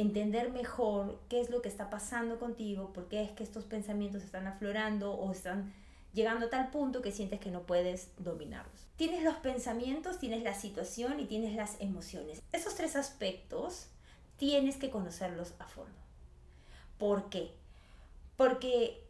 entender 0.00 0.50
mejor 0.50 1.20
qué 1.28 1.40
es 1.40 1.50
lo 1.50 1.62
que 1.62 1.68
está 1.68 1.90
pasando 1.90 2.38
contigo, 2.38 2.92
por 2.92 3.08
qué 3.08 3.22
es 3.22 3.30
que 3.32 3.42
estos 3.42 3.64
pensamientos 3.64 4.22
están 4.22 4.46
aflorando 4.46 5.12
o 5.12 5.30
están 5.30 5.72
llegando 6.12 6.46
a 6.46 6.50
tal 6.50 6.70
punto 6.70 7.02
que 7.02 7.12
sientes 7.12 7.40
que 7.40 7.50
no 7.50 7.62
puedes 7.62 8.08
dominarlos. 8.18 8.86
Tienes 8.96 9.22
los 9.22 9.36
pensamientos, 9.36 10.18
tienes 10.18 10.42
la 10.42 10.54
situación 10.54 11.20
y 11.20 11.26
tienes 11.26 11.54
las 11.54 11.80
emociones. 11.80 12.42
Esos 12.52 12.74
tres 12.74 12.96
aspectos 12.96 13.88
tienes 14.36 14.76
que 14.76 14.90
conocerlos 14.90 15.52
a 15.58 15.66
fondo. 15.66 15.98
¿Por 16.98 17.28
qué? 17.30 17.52
Porque 18.36 19.02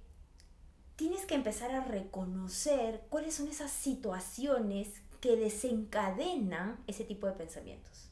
tienes 0.97 1.25
que 1.25 1.35
empezar 1.35 1.71
a 1.71 1.85
reconocer 1.85 3.03
cuáles 3.09 3.35
son 3.35 3.49
esas 3.49 3.71
situaciones 3.71 4.89
que 5.21 5.37
desencadenan 5.37 6.79
ese 6.87 7.05
tipo 7.05 7.27
de 7.27 7.33
pensamientos. 7.33 8.10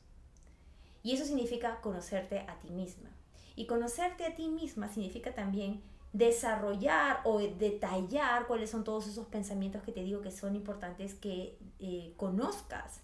Y 1.03 1.15
eso 1.15 1.25
significa 1.25 1.81
conocerte 1.81 2.41
a 2.41 2.59
ti 2.61 2.71
misma. 2.71 3.11
Y 3.57 3.67
conocerte 3.67 4.25
a 4.25 4.35
ti 4.35 4.49
misma 4.49 4.89
significa 4.89 5.35
también 5.35 5.83
desarrollar 6.13 7.21
o 7.25 7.39
detallar 7.39 8.47
cuáles 8.47 8.71
son 8.71 8.85
todos 8.85 9.07
esos 9.07 9.27
pensamientos 9.27 9.83
que 9.83 9.93
te 9.93 10.03
digo 10.03 10.23
que 10.23 10.31
son 10.31 10.57
importantes 10.57 11.15
que 11.15 11.59
eh, 11.79 12.13
conozcas. 12.17 13.01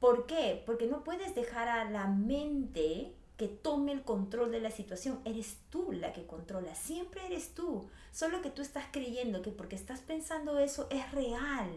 ¿Por 0.00 0.26
qué? 0.26 0.62
Porque 0.66 0.86
no 0.86 1.04
puedes 1.04 1.34
dejar 1.34 1.68
a 1.68 1.90
la 1.90 2.06
mente 2.06 3.14
que 3.36 3.48
tome 3.48 3.92
el 3.92 4.02
control 4.02 4.50
de 4.50 4.60
la 4.60 4.70
situación. 4.70 5.20
Eres 5.24 5.58
tú 5.70 5.92
la 5.92 6.12
que 6.12 6.26
controla, 6.26 6.74
siempre 6.74 7.24
eres 7.26 7.54
tú. 7.54 7.88
Solo 8.12 8.42
que 8.42 8.50
tú 8.50 8.62
estás 8.62 8.84
creyendo 8.90 9.42
que 9.42 9.50
porque 9.50 9.76
estás 9.76 10.00
pensando 10.00 10.58
eso 10.58 10.88
es 10.90 11.10
real. 11.12 11.70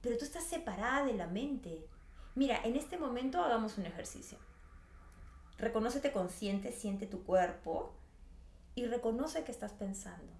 Pero 0.00 0.18
tú 0.18 0.24
estás 0.24 0.44
separada 0.44 1.04
de 1.04 1.14
la 1.14 1.26
mente. 1.26 1.86
Mira, 2.34 2.60
en 2.64 2.74
este 2.74 2.98
momento 2.98 3.42
hagamos 3.42 3.78
un 3.78 3.86
ejercicio. 3.86 4.38
Reconócete 5.56 6.10
consciente, 6.10 6.72
siente 6.72 7.06
tu 7.06 7.22
cuerpo 7.22 7.94
y 8.74 8.86
reconoce 8.86 9.44
que 9.44 9.52
estás 9.52 9.72
pensando. 9.72 10.32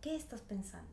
¿Qué 0.00 0.14
estás 0.14 0.42
pensando? 0.42 0.92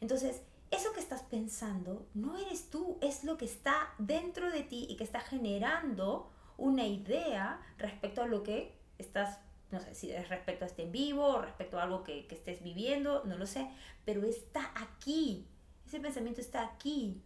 Entonces, 0.00 0.42
eso 0.72 0.92
que 0.92 1.00
estás 1.00 1.22
pensando 1.22 2.08
no 2.14 2.36
eres 2.36 2.68
tú, 2.70 2.98
es 3.00 3.22
lo 3.22 3.36
que 3.36 3.44
está 3.44 3.94
dentro 3.98 4.50
de 4.50 4.62
ti 4.64 4.86
y 4.88 4.96
que 4.96 5.04
está 5.04 5.20
generando 5.20 6.30
una 6.56 6.86
idea 6.86 7.60
respecto 7.78 8.22
a 8.22 8.26
lo 8.26 8.42
que 8.42 8.76
estás, 8.98 9.38
no 9.70 9.78
sé 9.80 9.94
si 9.94 10.10
es 10.10 10.28
respecto 10.28 10.64
a 10.64 10.68
este 10.68 10.82
en 10.82 10.92
vivo 10.92 11.26
o 11.26 11.42
respecto 11.42 11.78
a 11.78 11.84
algo 11.84 12.02
que, 12.02 12.26
que 12.26 12.34
estés 12.34 12.62
viviendo, 12.62 13.24
no 13.24 13.38
lo 13.38 13.46
sé, 13.46 13.70
pero 14.04 14.24
está 14.24 14.72
aquí. 14.74 15.46
Ese 15.86 16.00
pensamiento 16.00 16.40
está 16.40 16.64
aquí 16.64 17.22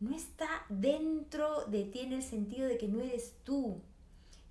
no 0.00 0.14
está 0.14 0.48
dentro 0.68 1.64
de 1.66 1.84
ti 1.84 2.00
en 2.00 2.12
el 2.12 2.22
sentido 2.22 2.68
de 2.68 2.78
que 2.78 2.88
no 2.88 3.00
eres 3.00 3.34
tú. 3.44 3.80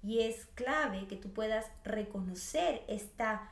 Y 0.04 0.22
es 0.22 0.46
clave 0.56 1.08
que 1.08 1.16
tú 1.16 1.32
puedas 1.32 1.66
reconocer 1.84 2.84
esta, 2.88 3.52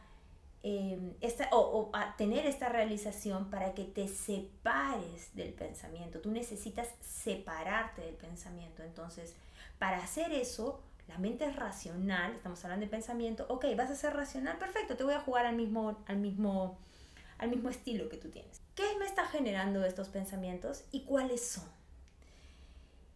em, 0.61 1.13
esta 1.21 1.49
o, 1.51 1.91
tener 2.17 2.45
esta 2.45 2.69
realización 2.69 3.49
para 3.49 3.73
que 3.73 3.85
te 3.85 4.07
separes 4.07 5.35
del 5.35 5.53
pensamiento. 5.53 6.19
Tú 6.19 6.31
necesitas 6.31 6.89
separarte 7.01 8.01
del 8.01 8.15
pensamiento. 8.15 8.83
Entonces, 8.83 9.35
para 9.79 9.97
hacer 9.97 10.31
eso, 10.31 10.81
la 11.07 11.17
mente 11.17 11.45
es 11.45 11.55
racional, 11.55 12.33
estamos 12.33 12.63
hablando 12.63 12.85
de 12.85 12.89
pensamiento, 12.89 13.45
ok, 13.49 13.65
vas 13.75 13.89
a 13.89 13.95
ser 13.95 14.13
racional, 14.13 14.57
perfecto, 14.57 14.95
te 14.95 15.03
voy 15.03 15.13
a 15.13 15.19
jugar 15.19 15.45
al 15.45 15.55
mismo, 15.55 16.01
al 16.07 16.17
mismo, 16.17 16.77
al 17.37 17.49
mismo 17.49 17.69
estilo 17.69 18.09
que 18.09 18.17
tú 18.17 18.29
tienes. 18.29 18.61
¿Qué 18.75 18.85
me 18.99 19.05
está 19.05 19.25
generando 19.25 19.83
estos 19.83 20.09
pensamientos 20.09 20.85
y 20.91 21.01
cuáles 21.01 21.45
son? 21.45 21.82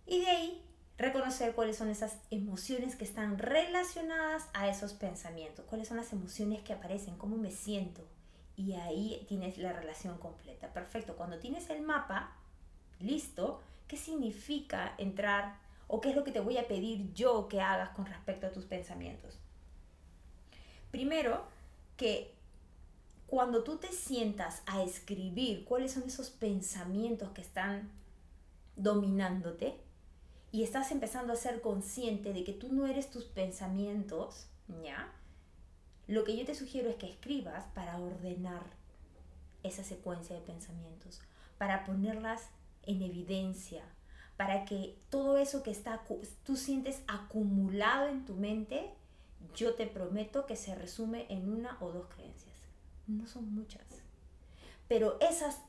Y 0.07 0.21
de 0.21 0.27
ahí 0.27 0.63
reconocer 0.97 1.53
cuáles 1.53 1.77
son 1.77 1.89
esas 1.89 2.17
emociones 2.31 2.95
que 2.95 3.03
están 3.03 3.37
relacionadas 3.37 4.47
a 4.53 4.67
esos 4.67 4.93
pensamientos, 4.93 5.65
cuáles 5.65 5.89
son 5.89 5.97
las 5.97 6.11
emociones 6.13 6.63
que 6.63 6.73
aparecen, 6.73 7.17
cómo 7.17 7.37
me 7.37 7.51
siento. 7.51 8.01
Y 8.55 8.73
ahí 8.73 9.23
tienes 9.27 9.57
la 9.59 9.73
relación 9.73 10.17
completa. 10.17 10.73
Perfecto, 10.73 11.15
cuando 11.15 11.37
tienes 11.37 11.69
el 11.69 11.81
mapa 11.81 12.35
listo, 12.99 13.61
¿qué 13.87 13.97
significa 13.97 14.95
entrar 14.97 15.59
o 15.87 16.01
qué 16.01 16.09
es 16.09 16.15
lo 16.15 16.23
que 16.23 16.31
te 16.31 16.39
voy 16.39 16.57
a 16.57 16.67
pedir 16.67 17.13
yo 17.13 17.47
que 17.47 17.61
hagas 17.61 17.89
con 17.89 18.05
respecto 18.05 18.47
a 18.47 18.51
tus 18.51 18.65
pensamientos? 18.65 19.37
Primero, 20.89 21.45
que 21.97 22.33
cuando 23.27 23.63
tú 23.63 23.77
te 23.77 23.91
sientas 23.91 24.63
a 24.65 24.81
escribir 24.81 25.65
cuáles 25.65 25.91
son 25.91 26.03
esos 26.03 26.29
pensamientos 26.29 27.29
que 27.31 27.41
están 27.41 27.91
dominándote, 28.77 29.75
y 30.57 30.63
estás 30.63 30.91
empezando 30.91 31.33
a 31.33 31.35
ser 31.35 31.61
consciente 31.61 32.33
de 32.33 32.43
que 32.43 32.51
tú 32.51 32.73
no 32.73 32.87
eres 32.87 33.11
tus 33.11 33.25
pensamientos, 33.25 34.47
¿ya? 34.83 35.13
Lo 36.07 36.23
que 36.23 36.35
yo 36.35 36.45
te 36.45 36.55
sugiero 36.55 36.89
es 36.89 36.95
que 36.95 37.07
escribas 37.07 37.65
para 37.75 37.99
ordenar 37.99 38.63
esa 39.61 39.83
secuencia 39.83 40.35
de 40.35 40.41
pensamientos, 40.41 41.21
para 41.59 41.83
ponerlas 41.85 42.49
en 42.81 43.03
evidencia, 43.03 43.83
para 44.35 44.65
que 44.65 44.97
todo 45.11 45.37
eso 45.37 45.61
que 45.61 45.69
está, 45.69 46.01
tú 46.43 46.55
sientes 46.55 47.03
acumulado 47.07 48.07
en 48.07 48.25
tu 48.25 48.33
mente, 48.33 48.89
yo 49.53 49.75
te 49.75 49.85
prometo 49.85 50.47
que 50.47 50.55
se 50.55 50.73
resume 50.73 51.27
en 51.29 51.53
una 51.53 51.77
o 51.81 51.91
dos 51.91 52.07
creencias. 52.07 52.55
No 53.05 53.27
son 53.27 53.53
muchas. 53.53 53.85
Pero 54.87 55.19
esas 55.21 55.61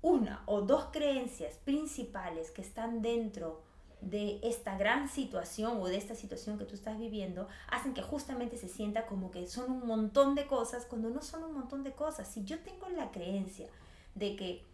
una 0.00 0.42
o 0.46 0.62
dos 0.62 0.86
creencias 0.90 1.56
principales 1.66 2.50
que 2.50 2.62
están 2.62 3.02
dentro 3.02 3.70
de 4.02 4.40
esta 4.42 4.76
gran 4.76 5.08
situación 5.08 5.80
o 5.80 5.86
de 5.86 5.96
esta 5.96 6.14
situación 6.14 6.58
que 6.58 6.64
tú 6.64 6.74
estás 6.74 6.98
viviendo 6.98 7.48
hacen 7.68 7.94
que 7.94 8.02
justamente 8.02 8.56
se 8.58 8.68
sienta 8.68 9.06
como 9.06 9.30
que 9.30 9.46
son 9.46 9.70
un 9.70 9.86
montón 9.86 10.34
de 10.34 10.46
cosas 10.46 10.84
cuando 10.86 11.08
no 11.08 11.22
son 11.22 11.44
un 11.44 11.54
montón 11.54 11.84
de 11.84 11.92
cosas. 11.92 12.28
Si 12.28 12.44
yo 12.44 12.58
tengo 12.58 12.88
la 12.90 13.10
creencia 13.12 13.68
de 14.14 14.36
que 14.36 14.64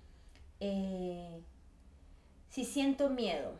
eh, 0.60 1.40
si 2.48 2.64
siento 2.64 3.10
miedo 3.10 3.52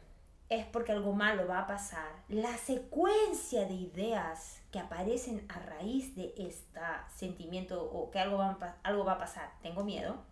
es 0.49 0.65
porque 0.65 0.93
algo 0.93 1.13
malo 1.13 1.47
va 1.47 1.61
a 1.61 1.67
pasar, 1.67 2.25
la 2.29 2.57
secuencia 2.57 3.67
de 3.67 3.75
ideas 3.75 4.63
que 4.73 4.79
aparecen 4.79 5.45
a 5.51 5.59
raíz 5.59 6.17
de 6.17 6.33
este 6.39 6.81
sentimiento 7.15 7.85
o 7.85 8.11
que 8.11 8.19
algo 8.19 8.39
va, 8.39 8.79
algo 8.83 9.05
va 9.05 9.13
a 9.13 9.19
pasar, 9.19 9.53
tengo 9.63 9.85
miedo, 9.85 10.25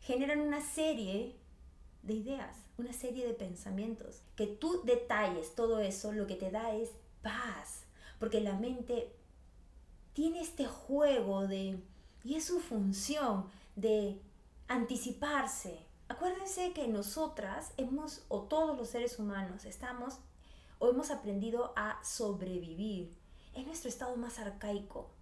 generan 0.00 0.40
una 0.40 0.60
serie 0.60 1.34
de 2.04 2.14
ideas, 2.14 2.56
una 2.78 2.92
serie 2.92 3.26
de 3.26 3.34
pensamientos. 3.34 4.22
Que 4.36 4.46
tú 4.46 4.82
detalles 4.84 5.54
todo 5.54 5.80
eso, 5.80 6.12
lo 6.12 6.26
que 6.26 6.36
te 6.36 6.50
da 6.50 6.74
es 6.74 6.90
paz, 7.22 7.84
porque 8.18 8.40
la 8.40 8.54
mente 8.54 9.14
tiene 10.12 10.40
este 10.40 10.66
juego 10.66 11.46
de, 11.46 11.82
y 12.22 12.36
es 12.36 12.44
su 12.44 12.60
función 12.60 13.46
de 13.76 14.20
anticiparse. 14.68 15.78
Acuérdense 16.08 16.72
que 16.72 16.86
nosotras 16.86 17.72
hemos, 17.76 18.24
o 18.28 18.42
todos 18.42 18.76
los 18.76 18.90
seres 18.90 19.18
humanos, 19.18 19.64
estamos 19.64 20.18
o 20.78 20.90
hemos 20.90 21.10
aprendido 21.10 21.72
a 21.76 22.02
sobrevivir. 22.04 23.16
en 23.54 23.66
nuestro 23.66 23.88
estado 23.88 24.16
más 24.16 24.40
arcaico. 24.40 25.13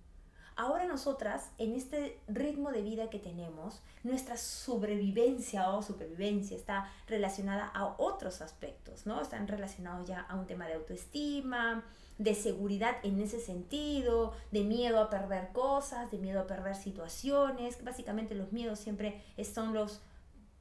Ahora 0.57 0.87
nosotras, 0.87 1.51
en 1.59 1.75
este 1.75 2.19
ritmo 2.29 2.71
de 2.73 2.83
vida 2.83 3.09
que 3.09 3.19
tenemos, 3.19 3.81
nuestra 4.03 4.37
sobrevivencia 4.37 5.71
o 5.71 5.83
supervivencia 5.83 6.57
está 6.57 6.91
relacionada 7.07 7.67
a 7.67 7.95
otros 7.99 8.43
aspectos, 8.43 9.07
¿no? 9.07 9.21
Están 9.21 9.49
relacionados 9.49 10.07
ya 10.07 10.21
a 10.21 10.35
un 10.37 10.47
tema 10.47 10.67
de 10.67 10.75
autoestima, 10.75 11.85
de 12.19 12.35
seguridad 12.35 12.97
en 13.03 13.21
ese 13.21 13.41
sentido, 13.41 14.35
de 14.51 14.65
miedo 14.65 15.01
a 15.01 15.09
perder 15.09 15.53
cosas, 15.53 16.11
de 16.11 16.19
miedo 16.19 16.41
a 16.41 16.47
perder 16.47 16.77
situaciones. 16.77 17.83
Básicamente 17.83 18.35
los 18.35 18.53
miedos 18.53 18.79
siempre 18.79 19.25
son 19.55 19.73
los, 19.73 20.03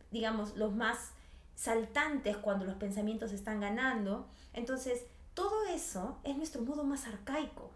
digamos, 0.10 0.56
los 0.56 0.74
más 0.74 1.12
saltantes 1.56 2.38
cuando 2.38 2.66
los 2.66 2.76
pensamientos 2.76 3.34
están 3.34 3.60
ganando. 3.60 4.28
Entonces, 4.54 5.06
todo 5.34 5.66
eso 5.66 6.18
es 6.24 6.38
nuestro 6.38 6.62
modo 6.62 6.86
más 6.86 7.06
arcaico 7.06 7.72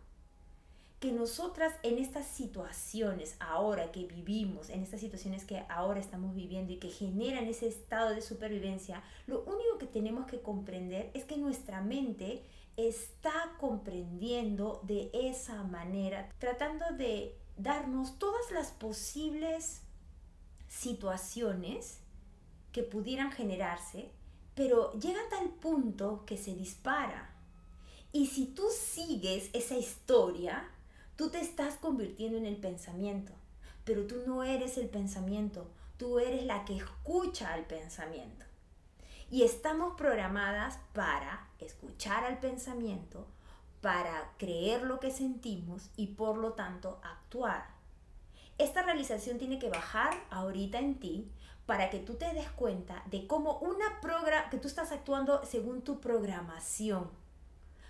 que 1.06 1.12
nosotras 1.12 1.72
en 1.84 2.00
estas 2.00 2.26
situaciones 2.26 3.36
ahora 3.40 3.92
que 3.92 4.08
vivimos, 4.08 4.72
en 4.72 4.82
estas 4.82 5.02
situaciones 5.02 5.46
que 5.46 5.64
ahora 5.70 6.00
estamos 6.00 6.34
viviendo 6.34 6.74
y 6.74 6.78
que 6.78 6.90
generan 6.90 7.46
ese 7.46 7.68
estado 7.68 8.16
de 8.16 8.24
supervivencia, 8.24 9.04
lo 9.28 9.44
único 9.44 9.78
que 9.78 9.86
tenemos 9.86 10.26
que 10.26 10.42
comprender 10.42 11.12
es 11.14 11.24
que 11.24 11.38
nuestra 11.38 11.82
mente 11.82 12.42
está 12.76 13.56
comprendiendo 13.60 14.82
de 14.82 15.12
esa 15.14 15.62
manera, 15.62 16.28
tratando 16.40 16.86
de 16.98 17.38
darnos 17.56 18.18
todas 18.18 18.50
las 18.50 18.72
posibles 18.72 19.84
situaciones 20.70 22.00
que 22.72 22.82
pudieran 22.82 23.32
generarse, 23.32 24.10
pero 24.56 24.92
llega 24.94 25.22
a 25.22 25.30
tal 25.30 25.50
punto 25.50 26.24
que 26.26 26.36
se 26.36 26.56
dispara. 26.56 27.30
Y 28.12 28.26
si 28.26 28.48
tú 28.48 28.64
sigues 28.72 29.52
esa 29.54 29.78
historia, 29.78 30.72
Tú 31.16 31.30
te 31.30 31.40
estás 31.40 31.76
convirtiendo 31.76 32.38
en 32.38 32.46
el 32.46 32.58
pensamiento, 32.58 33.32
pero 33.86 34.06
tú 34.06 34.24
no 34.28 34.44
eres 34.44 34.78
el 34.78 34.90
pensamiento, 34.90 35.66
tú 35.98 36.20
eres 36.20 36.46
la 36.46 36.66
que 36.66 36.76
escucha 36.76 37.54
al 37.54 37.64
pensamiento. 37.64 38.46
Y 39.32 39.44
estamos 39.44 39.96
programadas 39.96 40.78
para 40.92 41.48
escuchar 41.60 42.26
al 42.26 42.40
pensamiento, 42.40 43.26
para 43.80 44.34
creer 44.38 44.82
lo 44.82 45.00
que 45.00 45.10
sentimos 45.10 45.90
y 45.96 46.08
por 46.08 46.38
lo 46.38 46.52
tanto 46.52 47.00
actuar. 47.02 47.66
Esta 48.58 48.82
realización 48.82 49.38
tiene 49.38 49.58
que 49.58 49.70
bajar 49.70 50.14
ahorita 50.30 50.80
en 50.80 51.00
ti 51.00 51.32
para 51.66 51.90
que 51.90 52.00
tú 52.00 52.16
te 52.16 52.34
des 52.34 52.50
cuenta 52.52 53.04
de 53.10 53.26
cómo 53.26 53.60
una 53.60 54.02
programa 54.02 54.50
que 54.50 54.58
tú 54.58 54.68
estás 54.68 54.92
actuando 54.92 55.46
según 55.46 55.82
tu 55.82 56.02
programación 56.02 57.10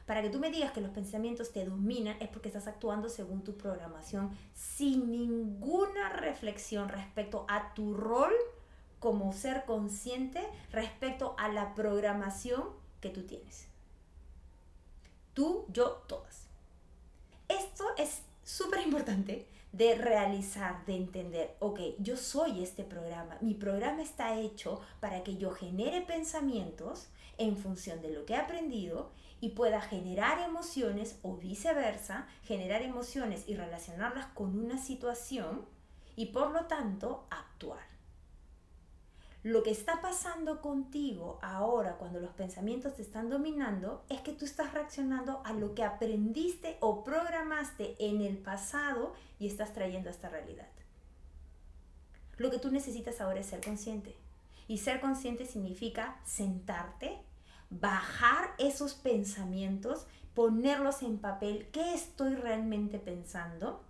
para 0.06 0.22
que 0.22 0.30
tú 0.30 0.40
me 0.40 0.52
digas 0.52 0.72
que 0.72 0.82
los 0.82 0.92
pensamientos 0.92 1.52
te 1.52 1.66
dominan 1.66 2.18
es 2.20 2.30
porque 2.30 2.50
estás 2.50 2.68
actuando 2.68 3.10
según 3.10 3.44
tu 3.44 3.58
programación 3.58 4.38
sin 4.54 5.12
ninguna 5.12 6.10
reflexión 6.10 6.90
respecto 6.90 7.46
a 7.48 7.74
tu 7.74 7.94
rol 7.94 8.34
como 9.00 9.34
ser 9.34 9.66
consciente 9.66 10.42
respecto 10.72 11.36
a 11.38 11.50
la 11.50 11.74
programación 11.74 12.64
que 13.02 13.10
tú 13.10 13.24
tienes. 13.24 13.68
Tú, 15.34 15.66
yo, 15.70 16.04
todas. 16.08 16.48
Esto 17.48 17.86
es 17.98 18.22
súper 18.44 18.82
importante 18.82 19.48
de 19.72 19.96
realizar, 19.96 20.86
de 20.86 20.96
entender, 20.96 21.56
ok, 21.60 21.80
yo 22.00 22.16
soy 22.16 22.64
este 22.64 22.86
programa, 22.86 23.38
mi 23.42 23.54
programa 23.54 24.02
está 24.02 24.40
hecho 24.40 24.80
para 25.02 25.22
que 25.24 25.36
yo 25.36 25.52
genere 25.52 26.02
pensamientos 26.02 27.10
en 27.38 27.58
función 27.58 28.02
de 28.02 28.12
lo 28.12 28.26
que 28.26 28.34
he 28.34 28.38
aprendido 28.38 29.12
y 29.42 29.50
pueda 29.50 29.82
generar 29.82 30.40
emociones 30.40 31.20
o 31.22 31.38
viceversa, 31.38 32.28
generar 32.44 32.82
emociones 32.82 33.44
y 33.48 33.56
relacionarlas 33.56 34.28
con 34.28 34.58
una 34.58 34.78
situación 34.78 35.66
y 36.16 36.28
por 36.28 36.52
lo 36.52 36.66
tanto 36.66 37.28
actuar. 37.30 37.96
Lo 39.44 39.62
que 39.62 39.70
está 39.70 40.02
pasando 40.02 40.60
contigo 40.60 41.38
ahora 41.44 41.98
cuando 41.98 42.20
los 42.20 42.32
pensamientos 42.32 42.96
te 42.96 43.04
están 43.04 43.30
dominando 43.30 44.04
es 44.10 44.22
que 44.22 44.32
tú 44.32 44.44
estás 44.44 44.74
reaccionando 44.74 45.42
a 45.46 45.54
lo 45.54 45.76
que 45.76 45.84
aprendiste 45.84 46.78
o 46.80 47.04
programaste 47.04 47.96
en 48.00 48.22
el 48.22 48.40
pasado 48.40 49.14
y 49.38 49.46
estás 49.46 49.72
trayendo 49.72 50.10
a 50.10 50.14
esta 50.14 50.30
realidad. 50.30 50.68
Lo 52.38 52.50
que 52.50 52.58
tú 52.58 52.72
necesitas 52.72 53.22
ahora 53.22 53.40
es 53.40 53.46
ser 53.46 53.62
consciente. 53.64 54.16
Y 54.68 54.80
ser 54.80 55.00
consciente 55.00 55.46
significa 55.46 56.20
sentarte, 56.26 57.20
bajar 57.80 58.54
esos 58.58 58.94
pensamientos, 58.94 60.06
ponerlos 60.34 61.02
en 61.02 61.18
papel, 61.18 61.68
qué 61.72 61.94
estoy 61.94 62.36
realmente 62.36 63.00
pensando 63.00 63.82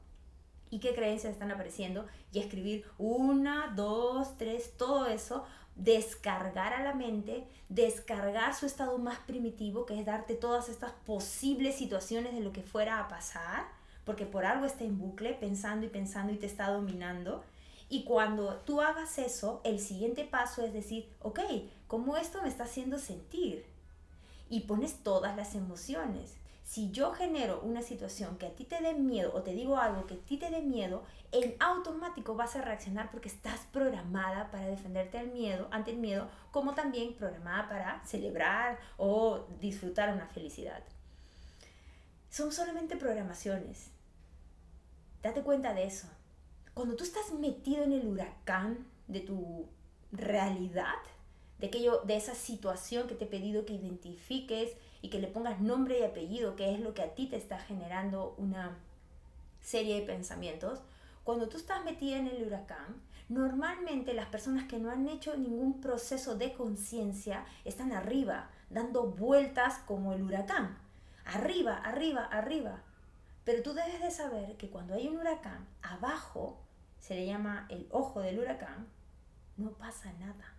y 0.69 0.79
qué 0.79 0.93
creencias 0.93 1.33
están 1.33 1.51
apareciendo 1.51 2.05
y 2.31 2.39
escribir 2.39 2.85
una, 2.97 3.73
dos, 3.75 4.37
tres, 4.37 4.75
todo 4.77 5.07
eso, 5.07 5.45
descargar 5.75 6.73
a 6.73 6.83
la 6.83 6.93
mente, 6.93 7.47
descargar 7.69 8.55
su 8.55 8.65
estado 8.65 8.97
más 8.97 9.19
primitivo, 9.19 9.85
que 9.85 9.99
es 9.99 10.05
darte 10.05 10.35
todas 10.35 10.69
estas 10.69 10.91
posibles 11.05 11.75
situaciones 11.75 12.33
de 12.33 12.41
lo 12.41 12.51
que 12.51 12.61
fuera 12.61 12.99
a 12.99 13.07
pasar, 13.07 13.65
porque 14.05 14.25
por 14.25 14.45
algo 14.45 14.65
está 14.65 14.83
en 14.83 14.97
bucle, 14.97 15.33
pensando 15.33 15.85
y 15.85 15.89
pensando 15.89 16.31
y 16.31 16.37
te 16.37 16.45
está 16.45 16.69
dominando. 16.69 17.43
Y 17.89 18.03
cuando 18.03 18.55
tú 18.65 18.81
hagas 18.81 19.17
eso, 19.19 19.61
el 19.63 19.79
siguiente 19.79 20.23
paso 20.23 20.63
es 20.63 20.73
decir, 20.73 21.09
ok, 21.21 21.39
¿cómo 21.87 22.17
esto 22.17 22.41
me 22.41 22.49
está 22.49 22.63
haciendo 22.63 22.97
sentir? 22.97 23.65
Y 24.49 24.61
pones 24.61 25.03
todas 25.03 25.35
las 25.35 25.55
emociones. 25.55 26.37
Si 26.63 26.89
yo 26.89 27.13
genero 27.13 27.61
una 27.61 27.83
situación 27.83 28.37
que 28.37 28.47
a 28.47 28.55
ti 28.55 28.65
te 28.65 28.81
dé 28.81 28.95
miedo 28.95 29.31
o 29.35 29.43
te 29.43 29.53
digo 29.53 29.77
algo 29.77 30.07
que 30.07 30.15
a 30.15 30.17
ti 30.17 30.37
te 30.37 30.49
dé 30.49 30.61
miedo, 30.61 31.03
en 31.31 31.55
automático 31.59 32.35
vas 32.35 32.55
a 32.55 32.61
reaccionar 32.61 33.11
porque 33.11 33.29
estás 33.29 33.67
programada 33.71 34.49
para 34.49 34.65
defenderte 34.65 35.19
al 35.19 35.27
miedo, 35.27 35.67
ante 35.69 35.91
el 35.91 35.97
miedo, 35.97 36.27
como 36.51 36.73
también 36.73 37.13
programada 37.13 37.69
para 37.69 38.05
celebrar 38.05 38.79
o 38.97 39.45
disfrutar 39.59 40.11
una 40.11 40.27
felicidad. 40.27 40.83
Son 42.31 42.51
solamente 42.51 42.97
programaciones. 42.97 43.91
Date 45.21 45.41
cuenta 45.41 45.73
de 45.73 45.85
eso. 45.85 46.07
Cuando 46.73 46.95
tú 46.95 47.03
estás 47.03 47.31
metido 47.31 47.83
en 47.83 47.93
el 47.93 48.07
huracán 48.07 48.87
de 49.07 49.21
tu 49.21 49.69
realidad, 50.11 50.97
de, 51.59 51.67
aquello, 51.67 52.01
de 52.05 52.17
esa 52.17 52.35
situación 52.35 53.07
que 53.07 53.15
te 53.15 53.25
he 53.25 53.27
pedido 53.27 53.65
que 53.65 53.73
identifiques 53.73 54.75
y 55.01 55.09
que 55.09 55.19
le 55.19 55.27
pongas 55.27 55.61
nombre 55.61 55.99
y 55.99 56.03
apellido, 56.03 56.55
que 56.55 56.73
es 56.73 56.79
lo 56.79 56.93
que 56.93 57.03
a 57.03 57.15
ti 57.15 57.27
te 57.27 57.37
está 57.37 57.59
generando 57.59 58.35
una 58.37 58.77
serie 59.61 59.99
de 59.99 60.05
pensamientos. 60.05 60.81
Cuando 61.23 61.47
tú 61.47 61.57
estás 61.57 61.83
metida 61.83 62.17
en 62.17 62.27
el 62.27 62.45
huracán, 62.45 63.01
normalmente 63.29 64.13
las 64.13 64.27
personas 64.27 64.67
que 64.67 64.79
no 64.79 64.91
han 64.91 65.07
hecho 65.07 65.35
ningún 65.37 65.81
proceso 65.81 66.35
de 66.35 66.53
conciencia 66.53 67.45
están 67.63 67.91
arriba, 67.91 68.49
dando 68.69 69.07
vueltas 69.07 69.79
como 69.87 70.13
el 70.13 70.23
huracán. 70.23 70.77
Arriba, 71.25 71.77
arriba, 71.77 72.25
arriba. 72.25 72.83
Pero 73.43 73.63
tú 73.63 73.73
debes 73.73 74.01
de 74.01 74.11
saber 74.11 74.57
que 74.57 74.69
cuando 74.69 74.95
hay 74.95 75.07
un 75.07 75.17
huracán, 75.17 75.67
abajo, 75.81 76.59
se 76.99 77.13
le 77.13 77.27
llama 77.27 77.67
el 77.69 77.87
ojo 77.91 78.19
del 78.21 78.39
huracán, 78.39 78.87
no 79.57 79.71
pasa 79.71 80.11
nada. 80.13 80.54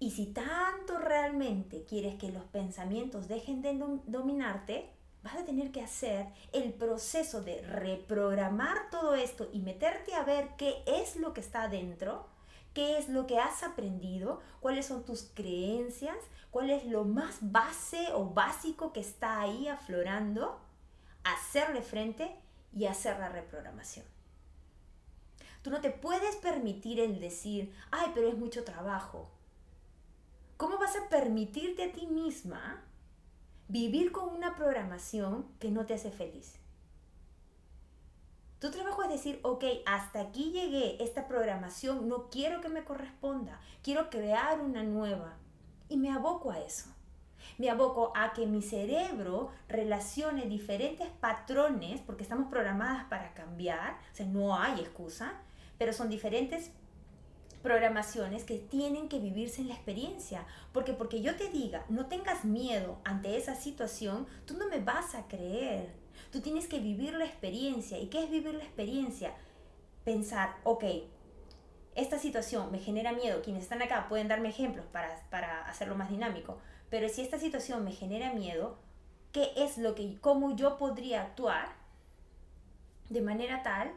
Y 0.00 0.12
si 0.12 0.26
tanto 0.26 0.98
realmente 0.98 1.84
quieres 1.84 2.16
que 2.16 2.30
los 2.30 2.44
pensamientos 2.44 3.26
dejen 3.26 3.62
de 3.62 3.74
dominarte, 4.06 4.90
vas 5.22 5.36
a 5.36 5.44
tener 5.44 5.72
que 5.72 5.82
hacer 5.82 6.28
el 6.52 6.72
proceso 6.72 7.42
de 7.42 7.60
reprogramar 7.62 8.90
todo 8.90 9.16
esto 9.16 9.48
y 9.52 9.58
meterte 9.58 10.14
a 10.14 10.22
ver 10.22 10.50
qué 10.56 10.84
es 10.86 11.16
lo 11.16 11.34
que 11.34 11.40
está 11.40 11.62
adentro, 11.62 12.26
qué 12.74 12.98
es 12.98 13.08
lo 13.08 13.26
que 13.26 13.40
has 13.40 13.64
aprendido, 13.64 14.40
cuáles 14.60 14.86
son 14.86 15.04
tus 15.04 15.24
creencias, 15.34 16.16
cuál 16.52 16.70
es 16.70 16.84
lo 16.84 17.04
más 17.04 17.38
base 17.40 18.12
o 18.14 18.26
básico 18.26 18.92
que 18.92 19.00
está 19.00 19.40
ahí 19.40 19.66
aflorando, 19.66 20.60
hacerle 21.24 21.82
frente 21.82 22.36
y 22.72 22.86
hacer 22.86 23.18
la 23.18 23.30
reprogramación. 23.30 24.06
Tú 25.62 25.70
no 25.70 25.80
te 25.80 25.90
puedes 25.90 26.36
permitir 26.36 27.00
el 27.00 27.18
decir, 27.18 27.74
ay, 27.90 28.12
pero 28.14 28.28
es 28.28 28.38
mucho 28.38 28.62
trabajo 28.62 29.28
¿Cómo 30.58 30.76
vas 30.76 30.96
a 30.96 31.08
permitirte 31.08 31.84
a 31.84 31.92
ti 31.92 32.08
misma 32.08 32.82
vivir 33.68 34.10
con 34.10 34.30
una 34.30 34.56
programación 34.56 35.46
que 35.60 35.70
no 35.70 35.86
te 35.86 35.94
hace 35.94 36.10
feliz? 36.10 36.58
Tu 38.58 38.72
trabajo 38.72 39.04
es 39.04 39.08
decir, 39.08 39.38
ok, 39.44 39.64
hasta 39.86 40.20
aquí 40.20 40.50
llegué, 40.50 41.00
esta 41.00 41.28
programación 41.28 42.08
no 42.08 42.28
quiero 42.28 42.60
que 42.60 42.70
me 42.70 42.82
corresponda, 42.82 43.60
quiero 43.84 44.10
crear 44.10 44.60
una 44.60 44.82
nueva. 44.82 45.36
Y 45.88 45.96
me 45.96 46.10
aboco 46.10 46.50
a 46.50 46.58
eso. 46.58 46.92
Me 47.56 47.70
aboco 47.70 48.12
a 48.16 48.32
que 48.32 48.44
mi 48.46 48.60
cerebro 48.60 49.52
relacione 49.68 50.46
diferentes 50.46 51.06
patrones, 51.08 52.00
porque 52.00 52.24
estamos 52.24 52.48
programadas 52.50 53.04
para 53.04 53.32
cambiar, 53.32 53.92
o 54.12 54.16
sea, 54.16 54.26
no 54.26 54.58
hay 54.58 54.80
excusa, 54.80 55.34
pero 55.78 55.92
son 55.92 56.10
diferentes 56.10 56.72
programaciones 57.62 58.44
que 58.44 58.58
tienen 58.58 59.08
que 59.08 59.18
vivirse 59.18 59.60
en 59.60 59.68
la 59.68 59.74
experiencia. 59.74 60.46
Porque 60.72 60.92
porque 60.92 61.20
yo 61.20 61.36
te 61.36 61.48
diga, 61.50 61.84
no 61.88 62.06
tengas 62.06 62.44
miedo 62.44 62.98
ante 63.04 63.36
esa 63.36 63.54
situación, 63.54 64.26
tú 64.46 64.54
no 64.54 64.68
me 64.68 64.80
vas 64.80 65.14
a 65.14 65.26
creer. 65.28 65.92
Tú 66.30 66.40
tienes 66.40 66.66
que 66.66 66.80
vivir 66.80 67.14
la 67.14 67.24
experiencia. 67.24 67.98
¿Y 67.98 68.06
qué 68.06 68.24
es 68.24 68.30
vivir 68.30 68.54
la 68.54 68.64
experiencia? 68.64 69.34
Pensar, 70.04 70.56
ok, 70.64 70.84
esta 71.94 72.18
situación 72.18 72.70
me 72.70 72.78
genera 72.78 73.12
miedo. 73.12 73.42
Quienes 73.42 73.64
están 73.64 73.82
acá 73.82 74.08
pueden 74.08 74.28
darme 74.28 74.48
ejemplos 74.48 74.86
para, 74.92 75.26
para 75.30 75.68
hacerlo 75.68 75.94
más 75.94 76.10
dinámico. 76.10 76.58
Pero 76.90 77.08
si 77.08 77.22
esta 77.22 77.38
situación 77.38 77.84
me 77.84 77.92
genera 77.92 78.32
miedo, 78.32 78.78
¿qué 79.32 79.52
es 79.56 79.78
lo 79.78 79.94
que, 79.94 80.18
cómo 80.20 80.54
yo 80.56 80.76
podría 80.76 81.22
actuar 81.22 81.68
de 83.08 83.20
manera 83.20 83.62
tal 83.62 83.92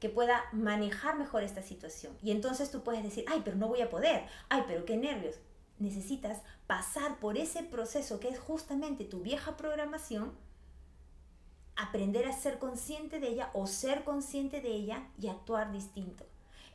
que 0.00 0.08
pueda 0.08 0.42
manejar 0.52 1.16
mejor 1.16 1.44
esta 1.44 1.62
situación. 1.62 2.16
Y 2.22 2.30
entonces 2.30 2.70
tú 2.70 2.82
puedes 2.82 3.02
decir, 3.02 3.24
ay, 3.28 3.42
pero 3.44 3.56
no 3.56 3.68
voy 3.68 3.82
a 3.82 3.90
poder, 3.90 4.24
ay, 4.48 4.64
pero 4.66 4.84
qué 4.84 4.96
nervios. 4.96 5.36
Necesitas 5.78 6.40
pasar 6.66 7.18
por 7.20 7.36
ese 7.36 7.62
proceso 7.62 8.18
que 8.18 8.28
es 8.28 8.38
justamente 8.38 9.04
tu 9.04 9.20
vieja 9.20 9.56
programación, 9.56 10.32
aprender 11.76 12.26
a 12.26 12.32
ser 12.32 12.58
consciente 12.58 13.20
de 13.20 13.28
ella 13.28 13.50
o 13.52 13.66
ser 13.66 14.04
consciente 14.04 14.60
de 14.60 14.70
ella 14.70 15.06
y 15.20 15.28
actuar 15.28 15.70
distinto. 15.70 16.24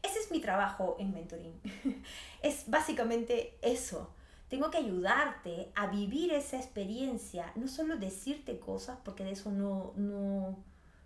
Ese 0.04 0.20
es 0.20 0.32
mi 0.32 0.40
trabajo 0.40 0.96
en 1.00 1.12
mentoring. 1.12 1.60
es 2.44 2.70
básicamente 2.70 3.58
eso. 3.62 4.12
Tengo 4.50 4.70
que 4.70 4.78
ayudarte 4.78 5.72
a 5.74 5.88
vivir 5.88 6.32
esa 6.32 6.58
experiencia, 6.58 7.52
no 7.56 7.68
solo 7.68 7.98
decirte 7.98 8.60
cosas, 8.60 9.00
porque 9.04 9.24
de 9.24 9.32
eso 9.32 9.52
no, 9.52 9.94
no, 9.96 10.58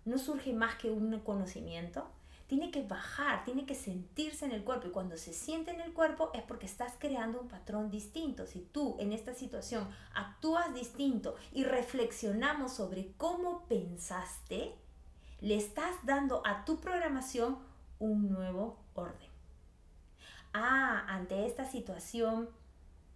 no 0.04 0.18
surge 0.18 0.52
más 0.52 0.76
que 0.76 0.90
un 0.90 1.18
conocimiento, 1.20 2.10
tiene 2.50 2.72
que 2.72 2.82
bajar, 2.82 3.44
tiene 3.44 3.64
que 3.64 3.76
sentirse 3.76 4.44
en 4.44 4.50
el 4.50 4.64
cuerpo. 4.64 4.88
Y 4.88 4.90
cuando 4.90 5.16
se 5.16 5.32
siente 5.32 5.70
en 5.70 5.80
el 5.80 5.92
cuerpo 5.92 6.32
es 6.34 6.42
porque 6.42 6.66
estás 6.66 6.94
creando 6.98 7.40
un 7.40 7.46
patrón 7.46 7.92
distinto. 7.92 8.44
Si 8.44 8.58
tú 8.58 8.96
en 8.98 9.12
esta 9.12 9.34
situación 9.34 9.88
actúas 10.14 10.74
distinto 10.74 11.36
y 11.52 11.62
reflexionamos 11.62 12.72
sobre 12.72 13.12
cómo 13.16 13.68
pensaste, 13.68 14.74
le 15.40 15.54
estás 15.54 15.94
dando 16.04 16.42
a 16.44 16.64
tu 16.64 16.80
programación 16.80 17.56
un 18.00 18.32
nuevo 18.32 18.80
orden. 18.94 19.30
Ah, 20.52 21.04
ante 21.06 21.46
esta 21.46 21.64
situación 21.64 22.48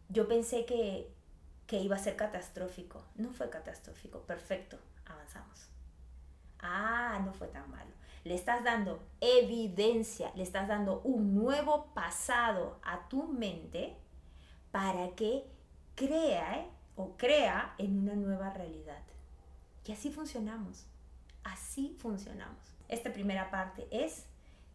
yo 0.08 0.28
pensé 0.28 0.64
que, 0.64 1.12
que 1.66 1.80
iba 1.80 1.96
a 1.96 1.98
ser 1.98 2.14
catastrófico. 2.14 3.02
No 3.16 3.32
fue 3.32 3.50
catastrófico. 3.50 4.20
Perfecto. 4.20 4.78
Avanzamos 5.06 5.73
ah, 6.64 7.20
no 7.24 7.32
fue 7.32 7.48
tan 7.48 7.70
malo. 7.70 7.90
Le 8.24 8.34
estás 8.34 8.64
dando 8.64 9.06
evidencia, 9.20 10.32
le 10.34 10.42
estás 10.42 10.66
dando 10.66 11.00
un 11.02 11.34
nuevo 11.34 11.92
pasado 11.94 12.80
a 12.82 13.06
tu 13.08 13.24
mente 13.24 13.96
para 14.70 15.10
que 15.10 15.46
crea 15.94 16.58
¿eh? 16.58 16.68
o 16.96 17.16
crea 17.16 17.74
en 17.78 17.98
una 17.98 18.14
nueva 18.14 18.50
realidad. 18.50 19.02
Y 19.84 19.92
así 19.92 20.10
funcionamos. 20.10 20.86
Así 21.42 21.94
funcionamos. 22.00 22.56
Esta 22.88 23.12
primera 23.12 23.50
parte 23.50 23.86
es, 23.90 24.24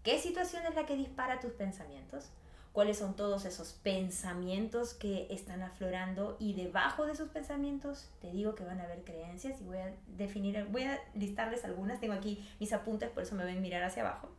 ¿qué 0.04 0.20
situación 0.20 0.64
es 0.68 0.76
la 0.76 0.86
que 0.86 0.96
dispara 0.96 1.40
tus 1.40 1.52
pensamientos? 1.54 2.30
Cuáles 2.72 2.98
son 2.98 3.16
todos 3.16 3.46
esos 3.46 3.74
pensamientos 3.74 4.94
que 4.94 5.28
están 5.32 5.62
aflorando 5.64 6.38
y 6.40 6.54
debajo 6.54 7.06
de 7.06 7.14
esos 7.14 7.30
pensamientos 7.30 8.10
te 8.22 8.32
digo 8.32 8.56
que 8.56 8.64
van 8.64 8.80
a 8.80 8.84
haber 8.84 9.04
creencias 9.04 9.60
y 9.60 9.64
voy 9.64 9.78
a 9.78 9.94
definir, 10.08 10.66
voy 10.70 10.84
a 10.84 11.00
listarles 11.16 11.66
algunas, 11.66 12.00
tengo 12.00 12.14
aquí 12.14 12.48
mis 12.60 12.74
apuntes, 12.74 13.10
por 13.10 13.24
eso 13.24 13.36
me 13.36 13.46
ven 13.46 13.62
mirar 13.62 13.84
hacia 13.84 14.04
abajo. 14.04 14.30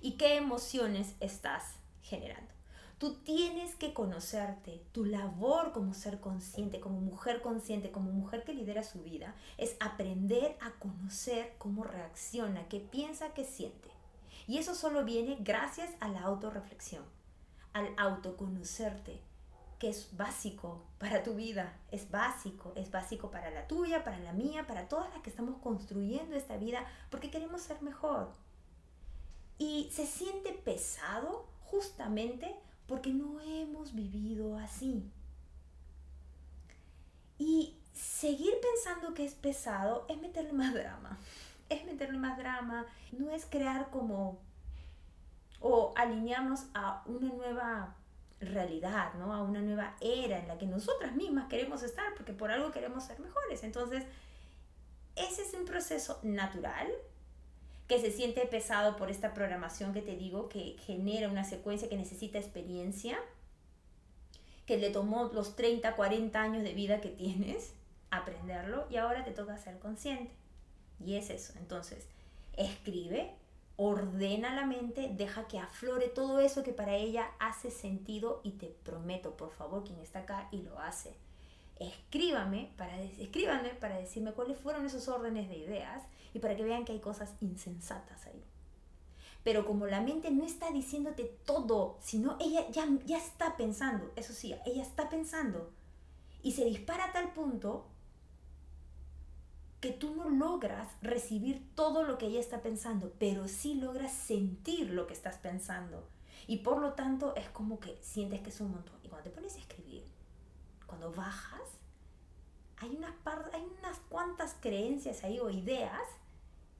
¿Y 0.00 0.12
qué 0.12 0.36
emociones 0.36 1.14
estás 1.20 1.74
generando? 2.02 2.52
Tú 2.98 3.14
tienes 3.14 3.76
que 3.76 3.92
conocerte. 3.92 4.82
Tu 4.92 5.04
labor 5.04 5.72
como 5.72 5.94
ser 5.94 6.18
consciente, 6.18 6.80
como 6.80 7.00
mujer 7.00 7.42
consciente, 7.42 7.92
como 7.92 8.10
mujer 8.10 8.42
que 8.44 8.54
lidera 8.54 8.82
su 8.82 9.02
vida, 9.02 9.36
es 9.56 9.76
aprender 9.78 10.56
a 10.60 10.72
conocer 10.80 11.54
cómo 11.58 11.84
reacciona, 11.84 12.66
qué 12.68 12.80
piensa, 12.80 13.34
qué 13.34 13.44
siente. 13.44 13.88
Y 14.48 14.58
eso 14.58 14.74
solo 14.74 15.04
viene 15.04 15.36
gracias 15.40 15.90
a 16.00 16.08
la 16.08 16.22
autorreflexión 16.22 17.17
al 17.78 17.94
autoconocerte, 17.96 19.20
que 19.78 19.88
es 19.88 20.16
básico 20.16 20.82
para 20.98 21.22
tu 21.22 21.34
vida, 21.34 21.78
es 21.92 22.10
básico, 22.10 22.72
es 22.74 22.90
básico 22.90 23.30
para 23.30 23.50
la 23.50 23.66
tuya, 23.68 24.02
para 24.04 24.18
la 24.18 24.32
mía, 24.32 24.66
para 24.66 24.88
todas 24.88 25.08
las 25.14 25.22
que 25.22 25.30
estamos 25.30 25.56
construyendo 25.62 26.36
esta 26.36 26.56
vida, 26.56 26.84
porque 27.10 27.30
queremos 27.30 27.62
ser 27.62 27.80
mejor. 27.82 28.32
Y 29.58 29.88
se 29.92 30.06
siente 30.06 30.52
pesado 30.52 31.46
justamente 31.64 32.54
porque 32.86 33.10
no 33.10 33.40
hemos 33.40 33.94
vivido 33.94 34.58
así. 34.58 35.10
Y 37.38 37.76
seguir 37.92 38.54
pensando 38.60 39.14
que 39.14 39.24
es 39.24 39.34
pesado 39.34 40.06
es 40.08 40.18
meterle 40.20 40.52
más 40.52 40.74
drama. 40.74 41.18
Es 41.68 41.84
meterle 41.84 42.16
más 42.16 42.38
drama, 42.38 42.86
no 43.12 43.30
es 43.30 43.44
crear 43.44 43.90
como 43.90 44.38
o 45.60 45.92
alinearnos 45.96 46.66
a 46.74 47.02
una 47.06 47.32
nueva 47.32 47.96
realidad, 48.40 49.14
¿no? 49.14 49.34
A 49.34 49.42
una 49.42 49.60
nueva 49.60 49.96
era 50.00 50.38
en 50.38 50.48
la 50.48 50.58
que 50.58 50.66
nosotras 50.66 51.14
mismas 51.14 51.48
queremos 51.48 51.82
estar 51.82 52.14
porque 52.14 52.32
por 52.32 52.50
algo 52.50 52.70
queremos 52.70 53.04
ser 53.04 53.18
mejores. 53.20 53.62
Entonces, 53.64 54.04
ese 55.16 55.42
es 55.42 55.54
un 55.54 55.64
proceso 55.64 56.20
natural 56.22 56.88
que 57.88 57.98
se 57.98 58.12
siente 58.12 58.46
pesado 58.46 58.96
por 58.96 59.10
esta 59.10 59.34
programación 59.34 59.92
que 59.92 60.02
te 60.02 60.14
digo, 60.16 60.48
que 60.48 60.76
genera 60.80 61.28
una 61.28 61.42
secuencia 61.44 61.88
que 61.88 61.96
necesita 61.96 62.38
experiencia, 62.38 63.18
que 64.66 64.76
le 64.76 64.90
tomó 64.90 65.30
los 65.32 65.56
30, 65.56 65.96
40 65.96 66.40
años 66.40 66.62
de 66.62 66.74
vida 66.74 67.00
que 67.00 67.08
tienes 67.08 67.72
aprenderlo 68.10 68.86
y 68.90 68.96
ahora 68.96 69.24
te 69.24 69.32
toca 69.32 69.56
ser 69.58 69.78
consciente. 69.78 70.30
Y 71.04 71.16
es 71.16 71.30
eso. 71.30 71.54
Entonces, 71.58 72.06
escribe, 72.56 73.34
ordena 73.80 74.56
la 74.56 74.66
mente, 74.66 75.08
deja 75.16 75.46
que 75.46 75.60
aflore 75.60 76.08
todo 76.08 76.40
eso 76.40 76.64
que 76.64 76.72
para 76.72 76.96
ella 76.96 77.30
hace 77.38 77.70
sentido 77.70 78.40
y 78.42 78.50
te 78.52 78.66
prometo, 78.66 79.36
por 79.36 79.52
favor, 79.52 79.84
quien 79.84 80.00
está 80.00 80.20
acá 80.20 80.48
y 80.50 80.62
lo 80.62 80.80
hace, 80.80 81.14
escríbame 81.78 82.72
para, 82.76 83.00
escríbanme 83.00 83.70
para 83.70 83.96
decirme 83.96 84.32
cuáles 84.32 84.58
fueron 84.58 84.84
esos 84.84 85.06
órdenes 85.06 85.48
de 85.48 85.58
ideas 85.58 86.02
y 86.34 86.40
para 86.40 86.56
que 86.56 86.64
vean 86.64 86.84
que 86.84 86.90
hay 86.90 86.98
cosas 86.98 87.34
insensatas 87.40 88.26
ahí. 88.26 88.42
Pero 89.44 89.64
como 89.64 89.86
la 89.86 90.00
mente 90.00 90.32
no 90.32 90.44
está 90.44 90.72
diciéndote 90.72 91.38
todo, 91.46 91.98
sino 92.00 92.36
ella 92.40 92.68
ya, 92.70 92.84
ya 93.06 93.18
está 93.18 93.56
pensando, 93.56 94.10
eso 94.16 94.32
sí, 94.32 94.56
ella 94.66 94.82
está 94.82 95.08
pensando 95.08 95.70
y 96.42 96.50
se 96.52 96.64
dispara 96.64 97.04
a 97.04 97.12
tal 97.12 97.32
punto 97.32 97.86
que 99.80 99.92
tú 99.92 100.14
no 100.14 100.28
logras 100.28 100.88
recibir 101.02 101.64
todo 101.74 102.02
lo 102.02 102.18
que 102.18 102.26
ella 102.26 102.40
está 102.40 102.62
pensando, 102.62 103.12
pero 103.18 103.46
sí 103.46 103.74
logras 103.74 104.12
sentir 104.12 104.90
lo 104.90 105.06
que 105.06 105.14
estás 105.14 105.38
pensando. 105.38 106.08
Y 106.46 106.58
por 106.58 106.78
lo 106.78 106.94
tanto 106.94 107.36
es 107.36 107.48
como 107.50 107.78
que 107.78 107.98
sientes 108.02 108.40
que 108.40 108.50
es 108.50 108.60
un 108.60 108.72
montón. 108.72 108.96
Y 109.04 109.08
cuando 109.08 109.30
te 109.30 109.34
pones 109.34 109.54
a 109.56 109.60
escribir, 109.60 110.04
cuando 110.86 111.12
bajas, 111.12 111.60
hay 112.78 112.96
unas, 112.96 113.14
hay 113.52 113.66
unas 113.78 113.98
cuantas 114.08 114.56
creencias 114.60 115.22
ahí 115.24 115.38
o 115.38 115.50
ideas 115.50 116.02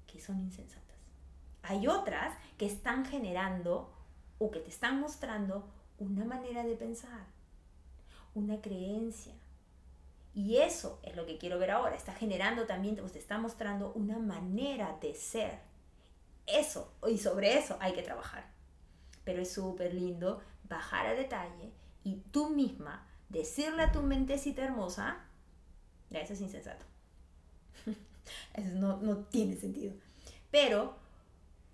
que 0.07 0.21
son 0.21 0.41
insensatas. 0.41 0.97
Hay 1.63 1.87
otras 1.87 2.37
que 2.57 2.67
están 2.67 3.05
generando 3.05 3.93
o 4.39 4.51
que 4.51 4.61
te 4.61 4.71
están 4.71 5.01
mostrando 5.01 5.69
una 5.99 6.25
manera 6.25 6.65
de 6.65 6.77
pensar, 6.77 7.27
una 8.35 8.61
creencia, 8.61 9.35
y 10.39 10.59
eso 10.59 11.01
es 11.03 11.17
lo 11.17 11.27
que 11.27 11.37
quiero 11.37 11.59
ver 11.59 11.73
ahora. 11.73 11.97
Está 11.97 12.15
generando 12.15 12.65
también, 12.65 12.95
te 12.95 13.19
está 13.19 13.39
mostrando 13.39 13.93
una 13.95 14.21
manera 14.21 14.97
de 15.01 15.13
ser. 15.13 15.59
Eso, 16.47 16.95
y 17.09 17.19
sobre 17.19 17.59
eso 17.59 17.77
hay 17.81 17.93
que 17.93 18.05
trabajar. 18.05 18.49
Pero 19.25 19.43
es 19.43 19.51
súper 19.51 19.93
lindo 19.93 20.41
bajar 20.69 21.09
a 21.09 21.15
detalle 21.15 21.73
y 22.05 22.21
tú 22.31 22.51
misma 22.51 23.05
decirle 23.29 23.83
a 23.83 23.91
tu 23.91 24.01
mentecita 24.01 24.63
hermosa, 24.63 25.25
eso 26.11 26.35
es 26.35 26.41
insensato. 26.41 26.87
eso 28.55 28.75
no, 28.77 28.99
no 28.99 29.25
tiene 29.25 29.57
sentido. 29.57 29.93
Pero 30.53 30.95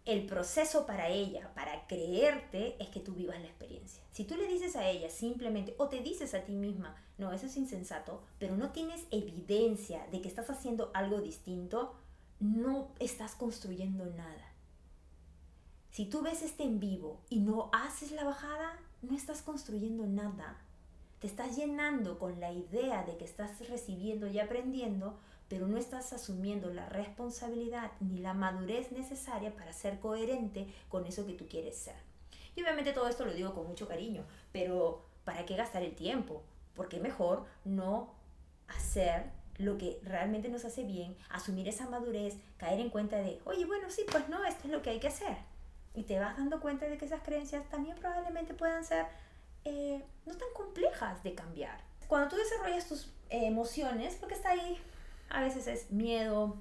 el 0.05 0.27
proceso 0.27 0.85
para 0.87 1.09
ella, 1.09 1.53
para 1.55 1.87
creerte, 1.87 2.77
es 2.79 2.89
que 2.89 3.01
tú 3.01 3.15
vivas 3.15 3.41
la 3.41 3.47
experiencia. 3.47 4.03
Si 4.13 4.25
tú 4.25 4.37
le 4.37 4.47
dices 4.47 4.77
a 4.77 4.89
ella 4.89 5.09
simplemente, 5.09 5.75
o 5.79 5.89
te 5.89 6.01
dices 6.01 6.35
a 6.35 6.45
ti 6.45 6.53
misma, 6.53 6.95
no, 7.17 7.33
eso 7.33 7.47
es 7.47 7.57
insensato, 7.57 8.23
pero 8.39 8.57
no 8.57 8.71
tienes 8.71 9.07
evidencia 9.11 10.07
de 10.13 10.21
que 10.21 10.29
estás 10.29 10.51
haciendo 10.51 10.91
algo 10.93 11.21
distinto, 11.21 11.95
no 12.39 12.89
estás 12.99 13.35
construyendo 13.35 14.05
nada. 14.07 14.53
Si 15.91 16.07
tú 16.07 16.23
ves 16.23 16.43
este 16.43 16.65
en 16.65 16.81
vivo 16.81 17.21
y 17.31 17.41
no 17.41 17.71
haces 17.73 18.11
la 18.11 18.25
bajada, 18.25 18.79
no 19.01 19.17
estás 19.17 19.43
construyendo 19.43 20.07
nada. 20.07 20.59
Te 21.21 21.29
estás 21.29 21.57
llenando 21.57 22.19
con 22.19 22.41
la 22.41 22.53
idea 22.53 23.05
de 23.05 23.17
que 23.17 23.25
estás 23.25 23.67
recibiendo 23.69 24.27
y 24.27 24.39
aprendiendo, 24.39 25.19
pero 25.49 25.67
no 25.67 25.79
estás 25.79 26.13
asumiendo 26.13 26.73
la 26.73 26.89
responsabilidad 26.89 27.93
ni 28.01 28.19
la 28.19 28.35
madurez 28.35 28.93
necesaria 28.93 29.55
para 29.55 29.73
ser 29.73 30.01
coherente 30.01 30.67
con 30.89 31.07
eso 31.07 31.27
que 31.27 31.35
tú 31.35 31.47
quieres 31.49 31.77
ser. 31.77 31.97
Y 32.57 32.63
obviamente 32.63 32.93
todo 32.93 33.09
esto 33.09 33.25
lo 33.25 33.33
digo 33.33 33.55
con 33.55 33.67
mucho 33.67 33.89
cariño, 33.89 34.25
pero 34.53 35.05
¿para 35.25 35.45
qué 35.45 35.57
gastar 35.57 35.83
el 35.83 35.95
tiempo? 35.95 36.43
Porque 36.75 37.01
mejor 37.01 37.45
no 37.65 38.15
hacer 38.69 39.25
lo 39.59 39.79
que 39.79 40.01
realmente 40.03 40.49
nos 40.49 40.65
hace 40.65 40.83
bien, 40.85 41.17
asumir 41.31 41.69
esa 41.69 41.89
madurez, 41.89 42.37
caer 42.57 42.81
en 42.81 42.91
cuenta 42.91 43.19
de, 43.19 43.41
oye, 43.45 43.65
bueno, 43.65 43.91
sí, 43.91 44.03
pues 44.11 44.29
no, 44.29 44.45
esto 44.45 44.65
es 44.65 44.73
lo 44.73 44.83
que 44.83 44.91
hay 44.91 45.01
que 45.01 45.09
hacer. 45.09 45.37
Y 45.95 46.03
te 46.05 46.19
vas 46.19 46.37
dando 46.37 46.61
cuenta 46.61 46.87
de 46.87 46.99
que 46.99 47.05
esas 47.05 47.23
creencias 47.23 47.69
también 47.71 47.97
probablemente 47.97 48.55
puedan 48.55 48.85
ser 48.85 49.07
eh, 49.65 50.03
no 50.27 50.35
tan 50.37 50.49
complejas 50.55 51.23
de 51.23 51.35
cambiar. 51.35 51.79
Cuando 52.09 52.29
tú 52.29 52.37
desarrollas 52.37 52.89
tus 52.89 53.07
eh, 53.31 53.47
emociones, 53.47 54.21
lo 54.21 54.29
que 54.29 54.35
está 54.35 54.51
ahí 54.51 54.79
a 55.29 55.41
veces 55.43 55.67
es 55.67 55.91
miedo, 55.91 56.57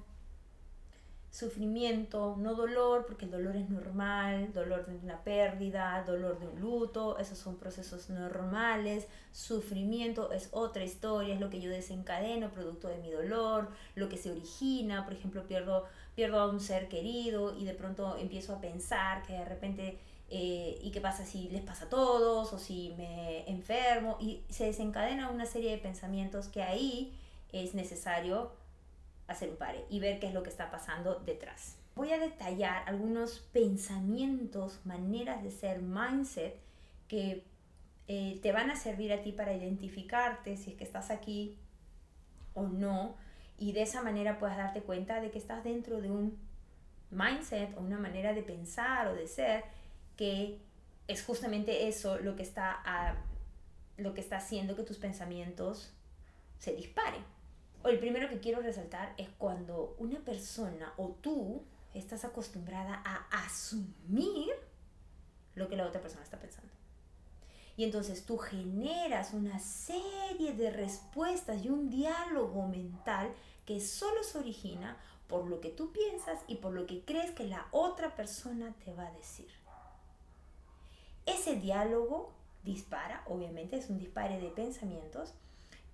sufrimiento, 1.34 2.36
no 2.38 2.54
dolor, 2.54 3.06
porque 3.06 3.24
el 3.24 3.32
dolor 3.32 3.56
es 3.56 3.68
normal, 3.68 4.52
dolor 4.52 4.86
de 4.86 4.96
una 4.98 5.18
pérdida, 5.24 6.04
dolor 6.06 6.38
de 6.38 6.46
un 6.46 6.60
luto, 6.60 7.18
esos 7.18 7.36
son 7.38 7.56
procesos 7.56 8.08
normales, 8.08 9.08
sufrimiento 9.32 10.30
es 10.30 10.48
otra 10.52 10.84
historia, 10.84 11.34
es 11.34 11.40
lo 11.40 11.50
que 11.50 11.60
yo 11.60 11.70
desencadeno 11.70 12.50
producto 12.50 12.86
de 12.86 12.98
mi 12.98 13.10
dolor, 13.10 13.68
lo 13.96 14.08
que 14.08 14.16
se 14.16 14.30
origina, 14.30 15.04
por 15.04 15.14
ejemplo, 15.14 15.42
pierdo, 15.48 15.86
pierdo 16.14 16.38
a 16.38 16.46
un 16.46 16.60
ser 16.60 16.88
querido 16.88 17.56
y 17.58 17.64
de 17.64 17.74
pronto 17.74 18.16
empiezo 18.16 18.54
a 18.54 18.60
pensar 18.60 19.24
que 19.24 19.32
de 19.32 19.44
repente, 19.44 19.98
eh, 20.30 20.78
¿y 20.84 20.92
qué 20.92 21.00
pasa 21.00 21.24
si 21.24 21.48
les 21.48 21.62
pasa 21.62 21.86
a 21.86 21.88
todos? 21.88 22.52
o 22.52 22.58
si 22.60 22.94
me 22.96 23.50
enfermo, 23.50 24.18
y 24.20 24.44
se 24.50 24.66
desencadena 24.66 25.30
una 25.30 25.46
serie 25.46 25.72
de 25.72 25.78
pensamientos 25.78 26.46
que 26.46 26.62
ahí 26.62 27.12
es 27.62 27.74
necesario 27.74 28.52
hacer 29.26 29.50
un 29.50 29.56
pare 29.56 29.84
y 29.88 30.00
ver 30.00 30.18
qué 30.18 30.26
es 30.26 30.34
lo 30.34 30.42
que 30.42 30.50
está 30.50 30.70
pasando 30.70 31.20
detrás. 31.20 31.76
Voy 31.94 32.12
a 32.12 32.18
detallar 32.18 32.82
algunos 32.88 33.38
pensamientos, 33.52 34.80
maneras 34.84 35.42
de 35.42 35.50
ser, 35.50 35.80
mindset, 35.80 36.56
que 37.06 37.44
eh, 38.08 38.40
te 38.42 38.52
van 38.52 38.70
a 38.70 38.76
servir 38.76 39.12
a 39.12 39.22
ti 39.22 39.32
para 39.32 39.54
identificarte 39.54 40.56
si 40.56 40.72
es 40.72 40.76
que 40.76 40.84
estás 40.84 41.10
aquí 41.10 41.56
o 42.54 42.64
no 42.64 43.16
y 43.56 43.72
de 43.72 43.82
esa 43.82 44.02
manera 44.02 44.38
puedas 44.38 44.56
darte 44.56 44.82
cuenta 44.82 45.20
de 45.20 45.30
que 45.30 45.38
estás 45.38 45.62
dentro 45.62 46.00
de 46.00 46.10
un 46.10 46.36
mindset 47.10 47.76
o 47.76 47.80
una 47.80 47.98
manera 47.98 48.32
de 48.32 48.42
pensar 48.42 49.06
o 49.06 49.14
de 49.14 49.28
ser 49.28 49.64
que 50.16 50.58
es 51.06 51.24
justamente 51.24 51.86
eso 51.88 52.18
lo 52.18 52.34
que 52.34 52.42
está, 52.42 53.16
lo 53.96 54.14
que 54.14 54.20
está 54.20 54.38
haciendo 54.38 54.74
que 54.74 54.82
tus 54.82 54.98
pensamientos 54.98 55.92
se 56.58 56.74
disparen 56.74 57.22
el 57.88 57.98
primero 57.98 58.28
que 58.28 58.40
quiero 58.40 58.60
resaltar 58.60 59.14
es 59.18 59.28
cuando 59.38 59.94
una 59.98 60.20
persona 60.20 60.92
o 60.96 61.16
tú 61.20 61.62
estás 61.92 62.24
acostumbrada 62.24 63.02
a 63.04 63.44
asumir 63.44 64.54
lo 65.54 65.68
que 65.68 65.76
la 65.76 65.86
otra 65.86 66.00
persona 66.00 66.22
está 66.22 66.38
pensando. 66.38 66.72
Y 67.76 67.84
entonces 67.84 68.24
tú 68.24 68.38
generas 68.38 69.32
una 69.32 69.58
serie 69.58 70.52
de 70.52 70.70
respuestas 70.70 71.64
y 71.64 71.68
un 71.68 71.90
diálogo 71.90 72.66
mental 72.68 73.32
que 73.66 73.80
solo 73.80 74.22
se 74.22 74.38
origina 74.38 74.96
por 75.28 75.46
lo 75.46 75.60
que 75.60 75.70
tú 75.70 75.92
piensas 75.92 76.40
y 76.46 76.56
por 76.56 76.72
lo 76.72 76.86
que 76.86 77.04
crees 77.04 77.32
que 77.32 77.46
la 77.46 77.66
otra 77.72 78.14
persona 78.14 78.74
te 78.84 78.92
va 78.92 79.06
a 79.06 79.12
decir. 79.12 79.48
Ese 81.26 81.56
diálogo 81.56 82.32
dispara, 82.62 83.24
obviamente 83.26 83.76
es 83.76 83.88
un 83.90 83.98
dispare 83.98 84.38
de 84.38 84.50
pensamientos, 84.50 85.34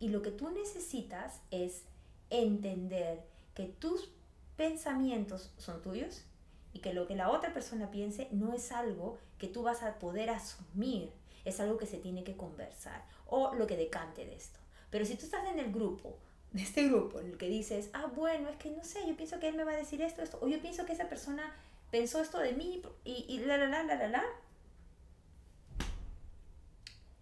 y 0.00 0.08
lo 0.08 0.22
que 0.22 0.30
tú 0.30 0.50
necesitas 0.50 1.40
es 1.50 1.82
entender 2.30 3.22
que 3.54 3.66
tus 3.66 4.10
pensamientos 4.56 5.52
son 5.58 5.82
tuyos 5.82 6.24
y 6.72 6.80
que 6.80 6.94
lo 6.94 7.06
que 7.06 7.14
la 7.14 7.30
otra 7.30 7.52
persona 7.52 7.90
piense 7.90 8.28
no 8.30 8.54
es 8.54 8.72
algo 8.72 9.18
que 9.38 9.46
tú 9.46 9.62
vas 9.62 9.82
a 9.82 9.98
poder 9.98 10.30
asumir, 10.30 11.12
es 11.44 11.60
algo 11.60 11.76
que 11.76 11.86
se 11.86 11.98
tiene 11.98 12.24
que 12.24 12.36
conversar 12.36 13.04
o 13.26 13.54
lo 13.54 13.66
que 13.66 13.76
decante 13.76 14.24
de 14.24 14.34
esto. 14.34 14.58
Pero 14.90 15.04
si 15.04 15.16
tú 15.16 15.26
estás 15.26 15.46
en 15.48 15.58
el 15.58 15.70
grupo, 15.70 16.16
de 16.52 16.62
este 16.62 16.88
grupo, 16.88 17.20
en 17.20 17.26
el 17.26 17.38
que 17.38 17.48
dices, 17.48 17.90
ah, 17.92 18.06
bueno, 18.14 18.48
es 18.48 18.56
que 18.56 18.70
no 18.70 18.82
sé, 18.82 19.06
yo 19.06 19.16
pienso 19.16 19.38
que 19.38 19.48
él 19.48 19.54
me 19.54 19.64
va 19.64 19.72
a 19.72 19.76
decir 19.76 20.00
esto, 20.02 20.22
esto, 20.22 20.38
o 20.40 20.48
yo 20.48 20.60
pienso 20.60 20.84
que 20.86 20.94
esa 20.94 21.08
persona 21.08 21.54
pensó 21.90 22.20
esto 22.20 22.38
de 22.38 22.52
mí 22.54 22.82
y, 23.04 23.26
y 23.28 23.38
la, 23.40 23.56
la, 23.56 23.66
la, 23.66 23.82
la, 23.84 23.94
la, 23.96 24.08
la, 24.08 24.24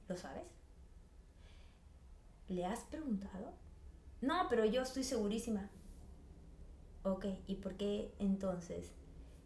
¿lo 0.08 0.16
sabes? 0.16 0.57
¿Le 2.48 2.64
has 2.64 2.80
preguntado? 2.80 3.52
No, 4.20 4.46
pero 4.48 4.64
yo 4.64 4.82
estoy 4.82 5.04
segurísima. 5.04 5.68
Ok, 7.02 7.26
¿y 7.46 7.56
por 7.56 7.76
qué 7.76 8.12
entonces 8.18 8.92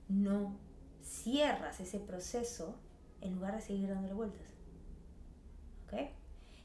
no 0.09 0.57
cierras 1.03 1.81
ese 1.81 1.99
proceso 1.99 2.77
en 3.21 3.35
lugar 3.35 3.55
de 3.57 3.61
seguir 3.61 3.89
dándole 3.89 4.15
vueltas? 4.15 4.47
¿Ok? 5.85 6.11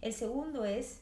El 0.02 0.14
segundo 0.14 0.64
es, 0.64 1.02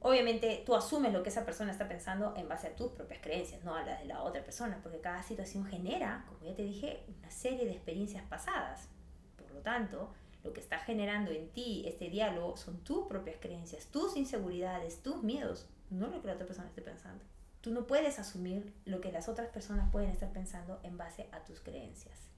obviamente 0.00 0.62
tú 0.66 0.74
asumes 0.74 1.12
lo 1.12 1.22
que 1.22 1.30
esa 1.30 1.44
persona 1.44 1.72
está 1.72 1.88
pensando 1.88 2.34
en 2.36 2.48
base 2.48 2.68
a 2.68 2.76
tus 2.76 2.92
propias 2.92 3.20
creencias, 3.22 3.64
no 3.64 3.74
a 3.74 3.82
las 3.84 4.00
de 4.00 4.06
la 4.06 4.22
otra 4.22 4.44
persona, 4.44 4.80
porque 4.82 5.00
cada 5.00 5.22
situación 5.22 5.64
genera, 5.64 6.24
como 6.28 6.44
ya 6.44 6.54
te 6.54 6.62
dije, 6.62 7.04
una 7.18 7.30
serie 7.30 7.64
de 7.64 7.72
experiencias 7.72 8.22
pasadas. 8.28 8.88
Por 9.36 9.50
lo 9.50 9.60
tanto, 9.60 10.12
lo 10.44 10.52
que 10.52 10.60
está 10.60 10.78
generando 10.78 11.30
en 11.30 11.48
ti 11.48 11.84
este 11.86 12.10
diálogo 12.10 12.56
son 12.56 12.84
tus 12.84 13.06
propias 13.06 13.36
creencias, 13.40 13.86
tus 13.86 14.14
inseguridades, 14.16 15.02
tus 15.02 15.22
miedos, 15.22 15.66
no 15.90 16.08
lo 16.08 16.20
que 16.20 16.28
la 16.28 16.34
otra 16.34 16.46
persona 16.46 16.68
esté 16.68 16.82
pensando. 16.82 17.24
Tú 17.62 17.70
no 17.70 17.86
puedes 17.86 18.18
asumir 18.18 18.74
lo 18.84 19.00
que 19.00 19.10
las 19.10 19.28
otras 19.30 19.48
personas 19.48 19.90
pueden 19.90 20.10
estar 20.10 20.30
pensando 20.32 20.80
en 20.82 20.98
base 20.98 21.28
a 21.32 21.42
tus 21.44 21.60
creencias. 21.60 22.28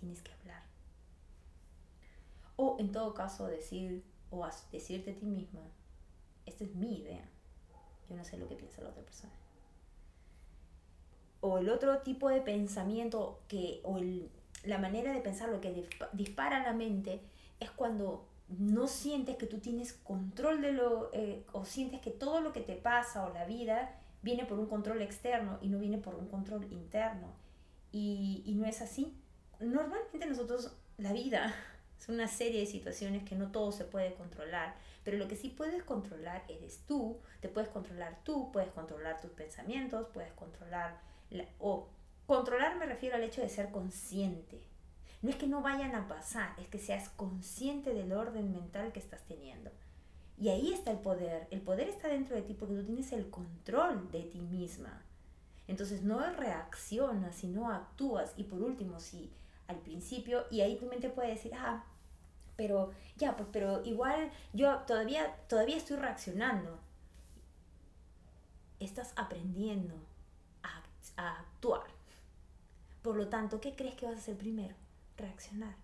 Tienes 0.00 0.22
que 0.22 0.32
hablar. 0.32 0.64
O 2.56 2.76
en 2.80 2.90
todo 2.90 3.14
caso 3.14 3.46
decir 3.46 4.02
o 4.30 4.44
decirte 4.72 5.12
a 5.12 5.14
ti 5.14 5.26
misma, 5.26 5.60
esta 6.46 6.64
es 6.64 6.74
mi 6.74 6.98
idea. 6.98 7.28
Yo 8.08 8.16
no 8.16 8.24
sé 8.24 8.38
lo 8.38 8.48
que 8.48 8.56
piensa 8.56 8.82
la 8.82 8.88
otra 8.88 9.04
persona. 9.04 9.32
O 11.40 11.58
el 11.58 11.68
otro 11.68 11.98
tipo 11.98 12.28
de 12.28 12.40
pensamiento 12.40 13.40
que, 13.46 13.80
o 13.84 13.98
el, 13.98 14.30
la 14.64 14.78
manera 14.78 15.12
de 15.12 15.20
pensar, 15.20 15.48
lo 15.48 15.60
que 15.60 15.88
dispara 16.12 16.62
la 16.62 16.72
mente, 16.72 17.20
es 17.58 17.70
cuando 17.70 18.26
no 18.58 18.88
sientes 18.88 19.36
que 19.36 19.46
tú 19.46 19.58
tienes 19.58 19.92
control 19.92 20.60
de 20.60 20.72
lo, 20.72 21.10
eh, 21.12 21.44
o 21.52 21.64
sientes 21.64 22.00
que 22.00 22.10
todo 22.10 22.40
lo 22.40 22.52
que 22.52 22.60
te 22.60 22.74
pasa 22.74 23.24
o 23.24 23.32
la 23.32 23.44
vida 23.44 23.96
viene 24.22 24.44
por 24.44 24.58
un 24.58 24.66
control 24.66 25.02
externo 25.02 25.58
y 25.62 25.68
no 25.68 25.78
viene 25.78 25.98
por 25.98 26.14
un 26.14 26.26
control 26.28 26.64
interno. 26.72 27.32
Y, 27.92 28.42
y 28.44 28.54
no 28.54 28.66
es 28.66 28.82
así. 28.82 29.16
Normalmente 29.60 30.26
nosotros, 30.26 30.76
la 30.98 31.12
vida 31.12 31.54
es 31.98 32.08
una 32.08 32.28
serie 32.28 32.60
de 32.60 32.66
situaciones 32.66 33.22
que 33.24 33.36
no 33.36 33.50
todo 33.50 33.72
se 33.72 33.84
puede 33.84 34.14
controlar, 34.14 34.74
pero 35.04 35.16
lo 35.16 35.28
que 35.28 35.36
sí 35.36 35.48
puedes 35.48 35.82
controlar 35.84 36.44
eres 36.48 36.82
tú, 36.86 37.18
te 37.40 37.48
puedes 37.48 37.70
controlar 37.70 38.18
tú, 38.24 38.50
puedes 38.52 38.70
controlar 38.70 39.20
tus 39.20 39.30
pensamientos, 39.30 40.08
puedes 40.12 40.32
controlar, 40.32 41.00
o 41.58 41.88
Controlar 42.30 42.76
me 42.76 42.86
refiero 42.86 43.16
al 43.16 43.24
hecho 43.24 43.40
de 43.40 43.48
ser 43.48 43.72
consciente. 43.72 44.62
No 45.20 45.30
es 45.30 45.34
que 45.34 45.48
no 45.48 45.62
vayan 45.62 45.96
a 45.96 46.06
pasar, 46.06 46.54
es 46.60 46.68
que 46.68 46.78
seas 46.78 47.08
consciente 47.08 47.92
del 47.92 48.12
orden 48.12 48.52
mental 48.52 48.92
que 48.92 49.00
estás 49.00 49.24
teniendo. 49.26 49.72
Y 50.38 50.48
ahí 50.48 50.72
está 50.72 50.92
el 50.92 50.98
poder. 50.98 51.48
El 51.50 51.60
poder 51.60 51.88
está 51.88 52.06
dentro 52.06 52.36
de 52.36 52.42
ti 52.42 52.54
porque 52.54 52.76
tú 52.76 52.84
tienes 52.84 53.10
el 53.10 53.30
control 53.30 54.12
de 54.12 54.22
ti 54.22 54.38
misma. 54.42 55.02
Entonces 55.66 56.04
no 56.04 56.20
reaccionas, 56.34 57.34
sino 57.34 57.68
actúas. 57.68 58.32
Y 58.36 58.44
por 58.44 58.62
último, 58.62 59.00
si 59.00 59.32
al 59.66 59.80
principio, 59.80 60.44
y 60.52 60.60
ahí 60.60 60.76
tu 60.76 60.86
mente 60.86 61.10
puede 61.10 61.30
decir, 61.30 61.50
ah, 61.56 61.84
pero 62.54 62.92
ya, 63.16 63.36
pues, 63.36 63.48
pero 63.50 63.84
igual 63.84 64.30
yo 64.52 64.76
todavía, 64.86 65.34
todavía 65.48 65.78
estoy 65.78 65.96
reaccionando. 65.96 66.78
Estás 68.78 69.14
aprendiendo 69.16 69.96
a 71.16 71.40
actuar. 71.40 71.99
Por 73.02 73.16
lo 73.16 73.28
tanto, 73.28 73.60
¿qué 73.60 73.74
crees 73.74 73.94
que 73.94 74.06
vas 74.06 74.16
a 74.16 74.18
hacer 74.18 74.36
primero? 74.36 74.74
Reaccionar. 75.16 75.74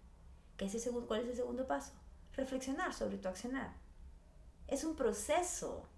¿Qué 0.57 0.67
es 0.67 0.75
el 0.75 0.81
segundo, 0.81 1.07
¿Cuál 1.07 1.23
es 1.23 1.29
el 1.29 1.37
segundo 1.37 1.67
paso? 1.67 1.93
Reflexionar 2.35 2.93
sobre 2.93 3.19
tu 3.19 3.29
accionar. 3.29 3.73
Es 4.69 4.85
un 4.85 4.97
proceso. 4.97 5.89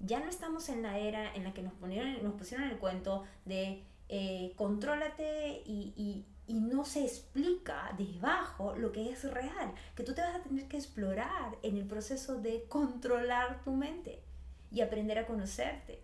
Ya 0.00 0.20
no 0.20 0.28
estamos 0.28 0.68
en 0.68 0.82
la 0.82 0.98
era 0.98 1.34
en 1.34 1.44
la 1.44 1.52
que 1.52 1.62
nos, 1.62 1.72
nos 1.80 2.34
pusieron 2.34 2.68
el 2.68 2.78
cuento 2.78 3.24
de 3.44 3.82
eh, 4.08 4.52
contrólate 4.56 5.62
y, 5.64 6.24
y 6.48 6.54
no 6.54 6.86
se 6.86 7.04
explica 7.04 7.94
debajo 7.98 8.74
lo 8.74 8.90
que 8.90 9.10
es 9.10 9.22
real, 9.30 9.74
que 9.94 10.02
tú 10.02 10.14
te 10.14 10.22
vas 10.22 10.34
a 10.34 10.42
tener 10.42 10.66
que 10.66 10.78
explorar 10.78 11.58
en 11.62 11.76
el 11.76 11.86
proceso 11.86 12.40
de 12.40 12.64
controlar 12.68 13.62
tu 13.64 13.72
mente 13.72 14.22
y 14.72 14.80
aprender 14.80 15.18
a 15.18 15.26
conocerte 15.26 16.02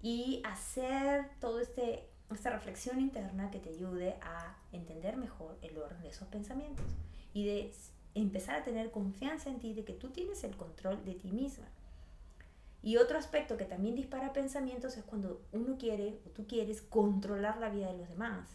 y 0.00 0.40
hacer 0.44 1.28
todo 1.40 1.60
este 1.60 2.08
esta 2.34 2.50
reflexión 2.50 3.00
interna 3.00 3.50
que 3.50 3.60
te 3.60 3.70
ayude 3.70 4.16
a 4.20 4.56
entender 4.72 5.16
mejor 5.16 5.56
el 5.62 5.78
orden 5.78 6.02
de 6.02 6.08
esos 6.08 6.28
pensamientos 6.28 6.86
y 7.32 7.46
de 7.46 7.72
empezar 8.14 8.56
a 8.56 8.64
tener 8.64 8.90
confianza 8.90 9.50
en 9.50 9.58
ti 9.58 9.74
de 9.74 9.84
que 9.84 9.92
tú 9.92 10.08
tienes 10.08 10.42
el 10.44 10.56
control 10.56 11.04
de 11.04 11.14
ti 11.14 11.30
misma. 11.30 11.66
Y 12.82 12.96
otro 12.96 13.18
aspecto 13.18 13.56
que 13.56 13.64
también 13.64 13.94
dispara 13.94 14.32
pensamientos 14.32 14.96
es 14.96 15.04
cuando 15.04 15.42
uno 15.52 15.76
quiere 15.78 16.20
o 16.26 16.30
tú 16.30 16.46
quieres 16.46 16.82
controlar 16.82 17.58
la 17.58 17.68
vida 17.68 17.92
de 17.92 17.98
los 17.98 18.08
demás. 18.08 18.48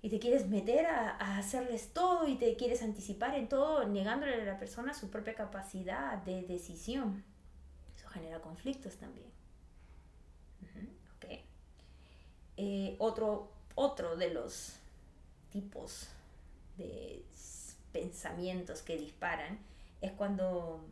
Y 0.00 0.10
te 0.10 0.18
quieres 0.18 0.48
meter 0.48 0.86
a, 0.86 1.10
a 1.10 1.38
hacerles 1.38 1.92
todo 1.92 2.28
y 2.28 2.36
te 2.36 2.54
quieres 2.56 2.82
anticipar 2.82 3.34
en 3.34 3.48
todo, 3.48 3.86
negándole 3.86 4.40
a 4.40 4.44
la 4.44 4.58
persona 4.58 4.94
su 4.94 5.10
propia 5.10 5.34
capacidad 5.34 6.18
de 6.18 6.42
decisión. 6.42 7.24
Eso 7.96 8.08
genera 8.08 8.40
conflictos 8.40 8.96
también. 8.96 9.37
Eh, 12.60 12.96
otro, 12.98 13.48
otro 13.76 14.16
de 14.16 14.34
los 14.34 14.74
tipos 15.52 16.08
de 16.76 17.24
pensamientos 17.92 18.82
que 18.82 18.96
disparan 18.96 19.60
es 20.00 20.10
cuando 20.10 20.84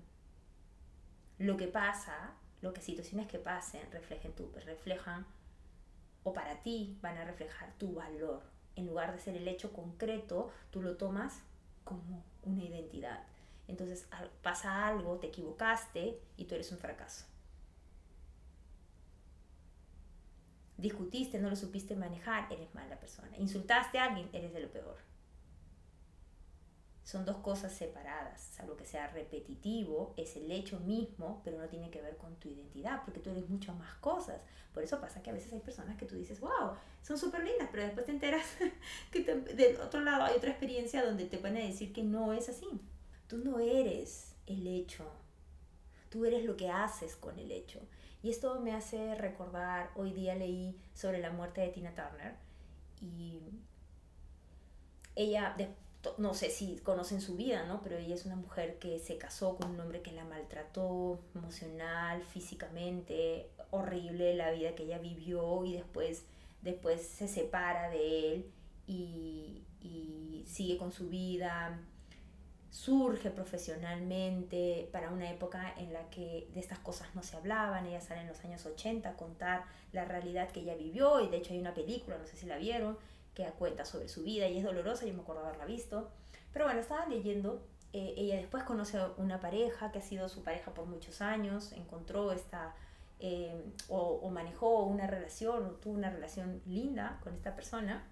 lo 1.39 1.57
que 1.57 1.67
pasa, 1.67 2.35
lo 2.63 2.73
que 2.73 2.81
situaciones 2.81 3.27
que 3.27 3.41
pasen 3.41 3.83
reflejen 3.91 4.33
tu, 4.33 4.49
reflejan 4.65 5.27
o 6.23 6.33
para 6.33 6.63
ti 6.63 6.97
van 7.03 7.19
a 7.19 7.25
reflejar 7.25 7.73
tu 7.79 7.95
valor. 7.95 8.43
En 8.77 8.87
lugar 8.87 9.13
de 9.13 9.19
ser 9.19 9.37
el 9.37 9.49
hecho 9.49 9.73
concreto, 9.73 10.53
tú 10.71 10.83
lo 10.83 10.97
tomas 10.97 11.41
como 11.83 12.23
una 12.45 12.63
identidad. 12.63 13.25
Entonces 13.67 14.07
pasa 14.41 14.87
algo, 14.87 15.17
te 15.17 15.27
equivocaste 15.27 16.21
y 16.37 16.45
tú 16.45 16.55
eres 16.55 16.71
un 16.71 16.79
fracaso. 16.79 17.25
Discutiste, 20.77 21.39
no 21.39 21.51
lo 21.51 21.57
supiste 21.57 21.97
manejar, 21.97 22.53
eres 22.53 22.75
mala 22.75 22.99
persona. 22.99 23.37
Insultaste 23.39 23.99
a 23.99 24.05
alguien, 24.05 24.29
eres 24.33 24.53
de 24.53 24.61
lo 24.61 24.71
peor. 24.71 24.97
Son 27.07 27.25
dos 27.25 27.37
cosas 27.37 27.73
separadas, 27.73 28.41
salvo 28.41 28.77
que 28.77 28.85
sea 28.85 29.07
repetitivo, 29.07 30.13
es 30.17 30.35
el 30.35 30.51
hecho 30.51 30.81
mismo, 30.81 31.41
pero 31.45 31.57
no 31.57 31.69
tiene 31.69 31.89
que 31.89 32.03
ver 32.03 32.17
con 32.17 32.35
tu 32.35 32.49
identidad, 32.49 33.03
porque 33.05 33.21
tú 33.21 33.31
eres 33.31 33.49
muchas 33.49 33.77
más 33.79 33.95
cosas. 33.99 34.41
Por 34.75 34.83
eso 34.83 35.01
pasa 35.01 35.23
que 35.23 35.31
a 35.31 35.33
veces 35.33 35.53
hay 35.53 35.61
personas 35.61 35.97
que 35.97 36.05
tú 36.05 36.17
dices, 36.17 36.41
wow, 36.41 36.73
son 37.03 37.17
súper 37.17 37.45
lindas, 37.45 37.69
pero 37.71 37.85
después 37.85 38.07
te 38.07 38.13
enteras 38.13 38.45
que 39.13 39.23
del 39.23 39.81
otro 39.81 40.01
lado 40.01 40.25
hay 40.25 40.35
otra 40.35 40.51
experiencia 40.51 41.05
donde 41.05 41.27
te 41.27 41.39
pueden 41.39 41.57
decir 41.57 41.93
que 41.93 42.03
no 42.03 42.33
es 42.33 42.49
así. 42.49 42.67
Tú 43.29 43.39
no 43.39 43.61
eres 43.61 44.35
el 44.47 44.67
hecho, 44.67 45.09
tú 46.11 46.25
eres 46.25 46.45
lo 46.45 46.57
que 46.57 46.71
haces 46.71 47.15
con 47.15 47.39
el 47.39 47.53
hecho. 47.53 47.81
Y 48.27 48.31
esto 48.31 48.59
me 48.59 48.73
hace 48.73 49.15
recordar, 49.15 49.93
hoy 49.95 50.13
día 50.13 50.35
leí 50.35 50.77
sobre 50.95 51.21
la 51.21 51.31
muerte 51.31 51.61
de 51.61 51.69
Tina 51.69 51.95
Turner 51.95 52.35
y 53.01 53.41
ella, 55.15 55.55
no 56.19 56.35
sé 56.35 56.51
si 56.51 56.79
conocen 56.79 57.21
su 57.21 57.37
vida, 57.37 57.67
¿no? 57.67 57.83
Pero 57.85 57.99
ella 57.99 58.17
es 58.17 58.27
una 58.27 58.35
mujer 58.35 58.81
que 58.81 58.99
se 58.99 59.17
casó 59.17 59.55
con 59.55 59.71
un 59.71 59.79
hombre 59.79 60.03
que 60.03 60.11
la 60.11 60.25
maltrató 60.25 61.21
emocional, 61.37 62.25
físicamente, 62.25 63.49
horrible 63.71 64.35
la 64.35 64.51
vida 64.51 64.75
que 64.75 64.83
ella 64.83 64.99
vivió 64.99 65.65
y 65.65 65.75
después, 65.75 66.25
después 66.63 67.07
se 67.07 67.29
separa 67.29 67.91
de 67.91 68.33
él 68.33 68.51
y, 68.89 69.63
y 69.81 70.43
sigue 70.49 70.79
con 70.79 70.91
su 70.91 71.11
vida 71.11 71.81
surge 72.77 73.31
profesionalmente 73.31 74.91
para 74.93 75.11
una 75.11 75.31
época 75.31 75.73
en 75.79 75.95
la 75.95 76.11
que 76.11 76.47
de 76.53 76.61
estas 76.61 76.79
cosas 76.79 77.09
no 77.15 77.23
se 77.23 77.35
hablaban. 77.35 77.87
Ella 77.87 78.03
sale 78.03 78.21
en 78.21 78.29
los 78.29 78.45
años 78.45 78.67
80 78.67 79.09
a 79.09 79.17
contar 79.17 79.65
la 79.93 80.05
realidad 80.05 80.51
que 80.51 80.61
ella 80.61 80.75
vivió 80.75 81.21
y 81.21 81.29
de 81.29 81.39
hecho 81.39 81.55
hay 81.55 81.59
una 81.59 81.73
película, 81.73 82.19
no 82.19 82.27
sé 82.27 82.37
si 82.37 82.45
la 82.45 82.59
vieron, 82.59 82.99
que 83.35 83.45
cuenta 83.59 83.87
sobre 83.87 84.09
su 84.09 84.25
vida 84.25 84.47
y 84.49 84.59
es 84.59 84.65
dolorosa, 84.65 85.07
yo 85.07 85.15
me 85.15 85.23
acuerdo 85.23 85.47
haberla 85.47 85.65
visto. 85.65 86.11
Pero 86.53 86.67
bueno, 86.67 86.79
estaba 86.79 87.07
leyendo, 87.07 87.67
eh, 87.95 88.13
ella 88.19 88.37
después 88.37 88.63
conoce 88.65 88.99
a 88.99 89.11
una 89.17 89.41
pareja 89.41 89.91
que 89.91 90.01
ha 90.01 90.03
sido 90.03 90.29
su 90.29 90.45
pareja 90.45 90.75
por 90.75 90.85
muchos 90.85 91.23
años, 91.23 91.73
encontró 91.73 92.31
esta, 92.31 92.75
eh, 93.21 93.73
o, 93.89 94.29
manejó 94.29 94.85
una 94.85 95.07
relación, 95.07 95.65
o 95.65 95.71
tuvo 95.71 95.95
una 95.95 96.11
relación 96.11 96.61
linda 96.67 97.21
con 97.25 97.35
esta 97.35 97.57
persona. 97.57 98.07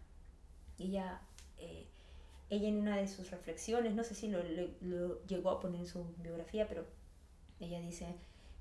Y 0.79 0.87
ella... 0.87 1.21
Eh, 1.59 1.87
ella 2.55 2.69
en 2.69 2.79
una 2.79 2.97
de 2.97 3.09
sus 3.09 3.31
reflexiones, 3.31 3.95
no 3.95 4.05
sé 4.05 4.15
si 4.15 4.29
lo, 4.29 5.25
llegó 5.27 5.51
a 5.51 5.61
poner 5.61 5.81
en 5.81 5.87
su 5.87 6.05
biografía, 6.19 6.67
pero 6.69 6.87
ella 7.61 7.81
dice 7.81 8.15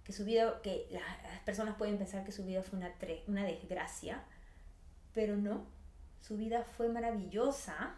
que 0.04 0.14
su 0.14 0.26
vida, 0.26 0.62
que 0.62 0.88
las 0.92 1.42
personas 1.46 1.76
pueden 1.76 1.98
pensar 1.98 2.24
que 2.24 2.32
su 2.32 2.46
vida 2.46 2.64
fue 2.64 2.80
una, 2.80 2.94
una 3.28 3.46
desgracia, 3.46 4.24
pero 5.14 5.38
no, 5.38 5.66
su 6.22 6.38
vida 6.38 6.64
fue 6.64 6.90
maravillosa. 6.90 7.96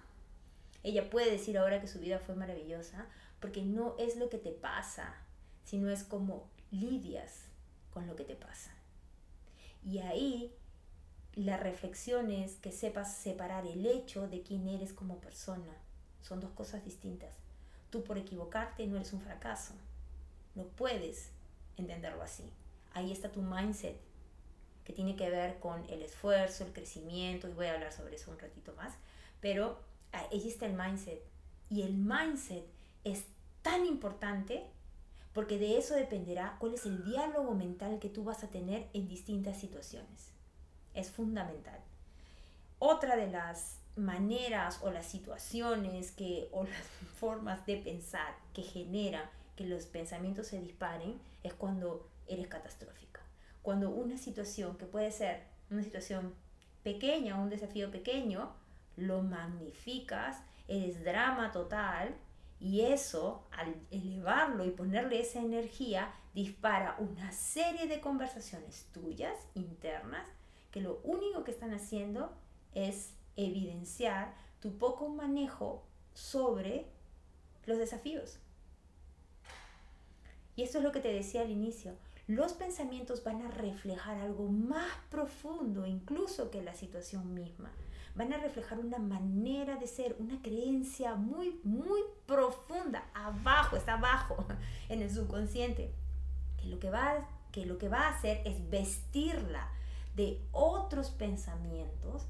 Ella 0.83 1.09
puede 1.09 1.31
decir 1.31 1.57
ahora 1.57 1.81
que 1.81 1.87
su 1.87 1.99
vida 1.99 2.19
fue 2.19 2.35
maravillosa 2.35 3.07
porque 3.39 3.61
no 3.61 3.95
es 3.99 4.17
lo 4.17 4.29
que 4.29 4.37
te 4.37 4.51
pasa, 4.51 5.15
sino 5.63 5.89
es 5.89 6.03
como 6.03 6.49
lidias 6.71 7.45
con 7.91 8.07
lo 8.07 8.15
que 8.15 8.23
te 8.23 8.35
pasa. 8.35 8.71
Y 9.83 9.99
ahí 9.99 10.53
la 11.35 11.57
reflexión 11.57 12.31
es 12.31 12.55
que 12.55 12.71
sepas 12.71 13.15
separar 13.15 13.67
el 13.67 13.85
hecho 13.85 14.27
de 14.27 14.41
quién 14.41 14.67
eres 14.67 14.93
como 14.93 15.19
persona. 15.19 15.73
Son 16.25 16.39
dos 16.39 16.51
cosas 16.51 16.83
distintas. 16.83 17.35
Tú 17.89 18.03
por 18.03 18.17
equivocarte 18.17 18.87
no 18.87 18.95
eres 18.95 19.13
un 19.13 19.21
fracaso. 19.21 19.73
No 20.55 20.63
puedes 20.63 21.29
entenderlo 21.77 22.23
así. 22.23 22.43
Ahí 22.93 23.11
está 23.11 23.31
tu 23.31 23.41
mindset, 23.41 23.97
que 24.83 24.93
tiene 24.93 25.15
que 25.15 25.29
ver 25.29 25.59
con 25.59 25.83
el 25.89 26.01
esfuerzo, 26.01 26.63
el 26.63 26.73
crecimiento, 26.73 27.49
y 27.49 27.53
voy 27.53 27.67
a 27.67 27.73
hablar 27.73 27.91
sobre 27.91 28.15
eso 28.15 28.31
un 28.31 28.39
ratito 28.39 28.73
más, 28.73 28.93
pero 29.41 29.79
ahí 30.11 30.47
está 30.47 30.65
el 30.65 30.73
mindset. 30.73 31.21
Y 31.69 31.81
el 31.81 31.93
mindset 31.95 32.65
es 33.03 33.25
tan 33.61 33.85
importante 33.85 34.65
porque 35.33 35.59
de 35.59 35.77
eso 35.77 35.95
dependerá 35.95 36.55
cuál 36.59 36.75
es 36.75 36.85
el 36.85 37.03
diálogo 37.03 37.53
mental 37.53 37.99
que 37.99 38.09
tú 38.09 38.23
vas 38.23 38.43
a 38.43 38.49
tener 38.49 38.87
en 38.93 39.07
distintas 39.09 39.59
situaciones 39.59 40.35
es 40.95 41.11
fundamental. 41.11 41.79
Otra 42.79 43.15
de 43.15 43.27
las 43.27 43.77
maneras 43.95 44.79
o 44.81 44.91
las 44.91 45.05
situaciones 45.05 46.11
que, 46.11 46.49
o 46.51 46.63
las 46.63 46.83
formas 47.19 47.65
de 47.65 47.77
pensar 47.77 48.35
que 48.53 48.63
generan 48.63 49.29
que 49.55 49.65
los 49.65 49.85
pensamientos 49.85 50.47
se 50.47 50.59
disparen 50.59 51.19
es 51.43 51.53
cuando 51.53 52.09
eres 52.27 52.47
catastrófica. 52.47 53.21
Cuando 53.61 53.89
una 53.89 54.17
situación 54.17 54.77
que 54.77 54.85
puede 54.85 55.11
ser 55.11 55.43
una 55.69 55.83
situación 55.83 56.33
pequeña, 56.83 57.39
un 57.39 57.49
desafío 57.49 57.89
pequeño, 57.89 58.53
lo 58.97 59.21
magnificas, 59.23 60.41
eres 60.67 61.03
drama 61.03 61.51
total 61.51 62.15
y 62.59 62.81
eso, 62.81 63.47
al 63.51 63.75
elevarlo 63.91 64.65
y 64.65 64.71
ponerle 64.71 65.19
esa 65.19 65.39
energía, 65.39 66.13
dispara 66.33 66.95
una 66.99 67.31
serie 67.31 67.87
de 67.87 67.99
conversaciones 67.99 68.87
tuyas 68.93 69.35
internas 69.55 70.27
que 70.71 70.81
lo 70.81 70.99
único 71.03 71.43
que 71.43 71.51
están 71.51 71.73
haciendo 71.73 72.33
es 72.73 73.14
evidenciar 73.35 74.33
tu 74.59 74.77
poco 74.77 75.09
manejo 75.09 75.83
sobre 76.13 76.87
los 77.65 77.77
desafíos. 77.77 78.39
Y 80.55 80.63
esto 80.63 80.77
es 80.77 80.83
lo 80.83 80.91
que 80.91 81.01
te 81.01 81.13
decía 81.13 81.41
al 81.41 81.51
inicio. 81.51 81.93
Los 82.27 82.53
pensamientos 82.53 83.23
van 83.23 83.41
a 83.43 83.51
reflejar 83.51 84.17
algo 84.17 84.47
más 84.47 84.91
profundo 85.09 85.85
incluso 85.85 86.49
que 86.49 86.63
la 86.63 86.73
situación 86.73 87.33
misma. 87.33 87.71
Van 88.15 88.31
a 88.31 88.37
reflejar 88.37 88.79
una 88.79 88.97
manera 88.97 89.75
de 89.75 89.87
ser, 89.87 90.15
una 90.19 90.41
creencia 90.41 91.15
muy, 91.15 91.59
muy 91.63 92.01
profunda, 92.25 93.03
abajo, 93.13 93.75
está 93.75 93.95
abajo 93.95 94.45
en 94.89 95.01
el 95.01 95.11
subconsciente, 95.11 95.91
que 96.57 96.67
lo 96.67 96.79
que 96.79 96.89
va, 96.89 97.27
que 97.51 97.65
lo 97.65 97.77
que 97.77 97.89
va 97.89 98.07
a 98.07 98.15
hacer 98.15 98.41
es 98.45 98.69
vestirla 98.69 99.69
de 100.15 100.41
otros 100.53 101.11
pensamientos 101.11 102.25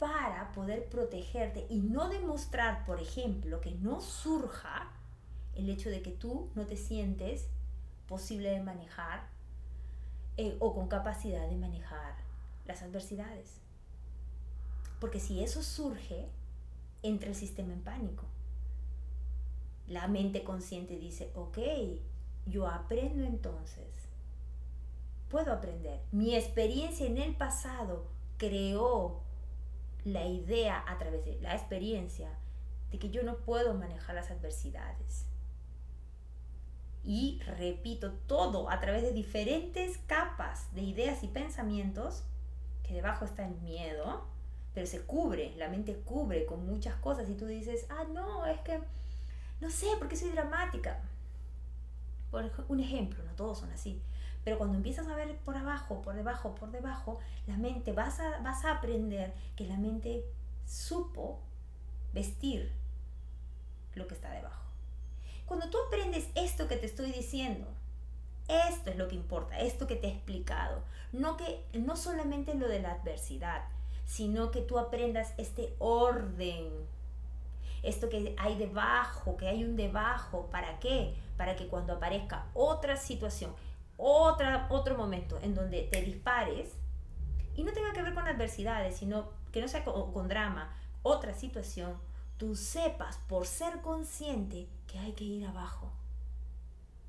para 0.00 0.50
poder 0.52 0.88
protegerte 0.88 1.64
y 1.70 1.78
no 1.78 2.08
demostrar, 2.08 2.84
por 2.84 3.00
ejemplo, 3.00 3.60
que 3.60 3.70
no 3.76 4.00
surja 4.00 4.90
el 5.54 5.70
hecho 5.70 5.90
de 5.90 6.02
que 6.02 6.10
tú 6.10 6.50
no 6.56 6.66
te 6.66 6.76
sientes 6.76 7.46
posible 8.08 8.50
de 8.50 8.60
manejar 8.60 9.28
eh, 10.36 10.56
o 10.58 10.74
con 10.74 10.88
capacidad 10.88 11.48
de 11.48 11.56
manejar 11.56 12.16
las 12.66 12.82
adversidades. 12.82 13.60
Porque 14.98 15.20
si 15.20 15.44
eso 15.44 15.62
surge, 15.62 16.26
entra 17.04 17.28
el 17.28 17.36
sistema 17.36 17.72
en 17.72 17.82
pánico. 17.82 18.24
La 19.86 20.08
mente 20.08 20.42
consciente 20.42 20.98
dice, 20.98 21.30
ok, 21.36 21.58
yo 22.46 22.66
aprendo 22.66 23.22
entonces 23.22 24.00
puedo 25.30 25.52
aprender. 25.52 26.00
Mi 26.12 26.34
experiencia 26.34 27.06
en 27.06 27.16
el 27.16 27.34
pasado 27.34 28.04
creó 28.36 29.20
la 30.04 30.26
idea 30.26 30.84
a 30.86 30.98
través 30.98 31.24
de 31.24 31.40
la 31.40 31.54
experiencia 31.54 32.30
de 32.90 32.98
que 32.98 33.10
yo 33.10 33.22
no 33.22 33.36
puedo 33.38 33.74
manejar 33.74 34.14
las 34.14 34.30
adversidades. 34.30 35.26
Y 37.04 37.40
repito, 37.46 38.12
todo 38.26 38.70
a 38.70 38.80
través 38.80 39.02
de 39.02 39.12
diferentes 39.12 39.98
capas 40.06 40.74
de 40.74 40.82
ideas 40.82 41.22
y 41.22 41.28
pensamientos, 41.28 42.24
que 42.82 42.94
debajo 42.94 43.24
está 43.24 43.46
el 43.46 43.54
miedo, 43.60 44.26
pero 44.74 44.86
se 44.86 45.00
cubre, 45.02 45.54
la 45.56 45.68
mente 45.68 45.96
cubre 45.96 46.44
con 46.44 46.66
muchas 46.66 46.96
cosas 46.96 47.28
y 47.30 47.34
tú 47.34 47.46
dices, 47.46 47.86
ah, 47.88 48.04
no, 48.12 48.46
es 48.46 48.60
que, 48.60 48.80
no 49.60 49.70
sé, 49.70 49.86
porque 49.98 50.16
soy 50.16 50.30
dramática. 50.30 51.00
Por 52.30 52.50
un 52.68 52.80
ejemplo, 52.80 53.24
no 53.24 53.32
todos 53.32 53.58
son 53.58 53.70
así, 53.72 54.00
pero 54.44 54.58
cuando 54.58 54.76
empiezas 54.76 55.06
a 55.06 55.14
ver 55.14 55.36
por 55.38 55.56
abajo, 55.56 56.00
por 56.02 56.14
debajo, 56.14 56.54
por 56.54 56.70
debajo, 56.70 57.18
la 57.46 57.56
mente, 57.56 57.92
vas 57.92 58.20
a, 58.20 58.38
vas 58.40 58.64
a 58.64 58.72
aprender 58.72 59.34
que 59.56 59.66
la 59.66 59.76
mente 59.76 60.24
supo 60.66 61.40
vestir 62.12 62.72
lo 63.94 64.06
que 64.06 64.14
está 64.14 64.30
debajo. 64.30 64.64
Cuando 65.46 65.68
tú 65.68 65.78
aprendes 65.86 66.28
esto 66.34 66.68
que 66.68 66.76
te 66.76 66.86
estoy 66.86 67.12
diciendo, 67.12 67.66
esto 68.48 68.90
es 68.90 68.96
lo 68.96 69.08
que 69.08 69.16
importa, 69.16 69.58
esto 69.60 69.86
que 69.86 69.96
te 69.96 70.08
he 70.08 70.12
explicado, 70.12 70.82
no 71.12 71.36
que 71.36 71.64
no 71.74 71.96
solamente 71.96 72.54
lo 72.54 72.68
de 72.68 72.80
la 72.80 72.92
adversidad, 72.92 73.64
sino 74.06 74.50
que 74.50 74.60
tú 74.60 74.78
aprendas 74.78 75.34
este 75.36 75.74
orden, 75.78 76.68
esto 77.82 78.08
que 78.08 78.34
hay 78.38 78.56
debajo, 78.56 79.36
que 79.36 79.48
hay 79.48 79.64
un 79.64 79.76
debajo, 79.76 80.48
¿para 80.50 80.78
qué? 80.80 81.14
Para 81.36 81.56
que 81.56 81.66
cuando 81.68 81.94
aparezca 81.94 82.46
otra 82.54 82.96
situación, 82.96 83.54
otra, 84.00 84.66
otro 84.70 84.96
momento 84.96 85.38
en 85.42 85.54
donde 85.54 85.82
te 85.82 86.02
dispares, 86.02 86.74
y 87.54 87.62
no 87.62 87.72
tenga 87.72 87.92
que 87.92 88.02
ver 88.02 88.14
con 88.14 88.26
adversidades, 88.26 88.96
sino 88.96 89.28
que 89.52 89.60
no 89.60 89.68
sea 89.68 89.84
con, 89.84 90.28
drama, 90.28 90.74
otra 91.02 91.34
situación, 91.34 91.98
tú 92.38 92.54
sepas 92.54 93.18
por 93.28 93.46
ser 93.46 93.80
consciente 93.82 94.66
que 94.86 94.98
hay 94.98 95.12
que 95.12 95.24
ir 95.24 95.46
abajo. 95.46 95.92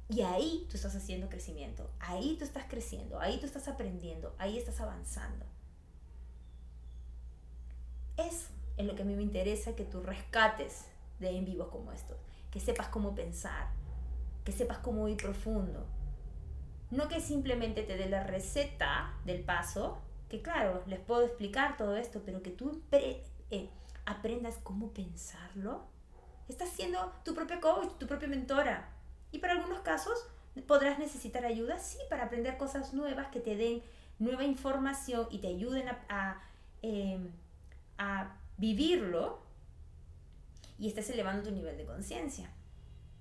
Y 0.09 0.21
ahí 0.21 0.67
tú 0.69 0.75
estás 0.75 0.93
haciendo 0.95 1.29
crecimiento, 1.29 1.89
ahí 1.99 2.35
tú 2.37 2.43
estás 2.43 2.65
creciendo, 2.67 3.19
ahí 3.19 3.39
tú 3.39 3.45
estás 3.45 3.69
aprendiendo, 3.69 4.35
ahí 4.39 4.57
estás 4.57 4.81
avanzando. 4.81 5.45
Eso 8.17 8.49
es 8.75 8.85
lo 8.85 8.95
que 8.95 9.03
a 9.03 9.05
mí 9.05 9.15
me 9.15 9.23
interesa 9.23 9.73
que 9.73 9.85
tú 9.85 10.01
rescates 10.01 10.85
de 11.19 11.29
en 11.29 11.45
vivos 11.45 11.69
como 11.69 11.93
estos, 11.93 12.17
que 12.49 12.59
sepas 12.59 12.89
cómo 12.89 13.15
pensar, 13.15 13.69
que 14.43 14.51
sepas 14.51 14.79
cómo 14.79 15.07
ir 15.07 15.15
profundo, 15.15 15.87
no 16.91 17.07
que 17.07 17.21
simplemente 17.21 17.83
te 17.83 17.97
dé 17.97 18.07
la 18.07 18.23
receta 18.23 19.17
del 19.25 19.43
paso, 19.43 20.01
que 20.29 20.41
claro, 20.41 20.83
les 20.87 20.99
puedo 20.99 21.23
explicar 21.23 21.77
todo 21.77 21.95
esto, 21.95 22.21
pero 22.25 22.41
que 22.41 22.51
tú 22.51 22.83
eh, 22.91 23.23
aprendas 24.05 24.59
cómo 24.63 24.93
pensarlo. 24.93 25.85
Estás 26.47 26.69
siendo 26.69 27.13
tu 27.23 27.33
propio 27.33 27.61
coach, 27.61 27.97
tu 27.97 28.07
propia 28.07 28.27
mentora. 28.27 28.89
Y 29.31 29.39
para 29.39 29.53
algunos 29.53 29.79
casos 29.81 30.25
podrás 30.67 30.99
necesitar 30.99 31.45
ayuda, 31.45 31.79
sí, 31.79 31.97
para 32.09 32.25
aprender 32.25 32.57
cosas 32.57 32.93
nuevas 32.93 33.27
que 33.27 33.39
te 33.39 33.55
den 33.55 33.81
nueva 34.19 34.43
información 34.43 35.27
y 35.31 35.39
te 35.39 35.47
ayuden 35.47 35.87
a, 35.87 36.03
a, 36.09 36.43
em, 36.81 37.31
vivirlo 38.57 39.41
y 40.77 40.87
estés 40.87 41.09
elevando 41.09 41.43
tu 41.43 41.51
nivel 41.51 41.77
de 41.77 41.85
conciencia. 41.85 42.51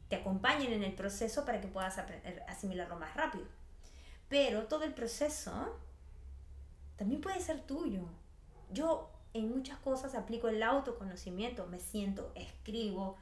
Te 0.09 0.17
acompañen 0.17 0.73
en 0.73 0.83
el 0.83 0.95
proceso 0.95 1.45
para 1.45 1.61
que 1.61 1.69
puedas 1.69 1.99
asimilarlo 2.49 2.99
más 2.99 3.15
rápido. 3.15 3.60
Pero 4.31 4.69
todo 4.69 4.85
el 4.85 4.95
proceso 4.95 5.77
también 6.97 7.21
puede 7.21 7.41
ser 7.41 7.61
tuyo. 7.61 8.03
Yo 8.73 9.11
en 9.35 9.51
muchas 9.51 9.79
cosas 9.81 10.15
aplico 10.15 10.49
el 10.49 10.63
autoconocimiento, 10.63 11.67
me 11.67 11.81
siento, 11.81 12.33
escribo, 12.35 13.17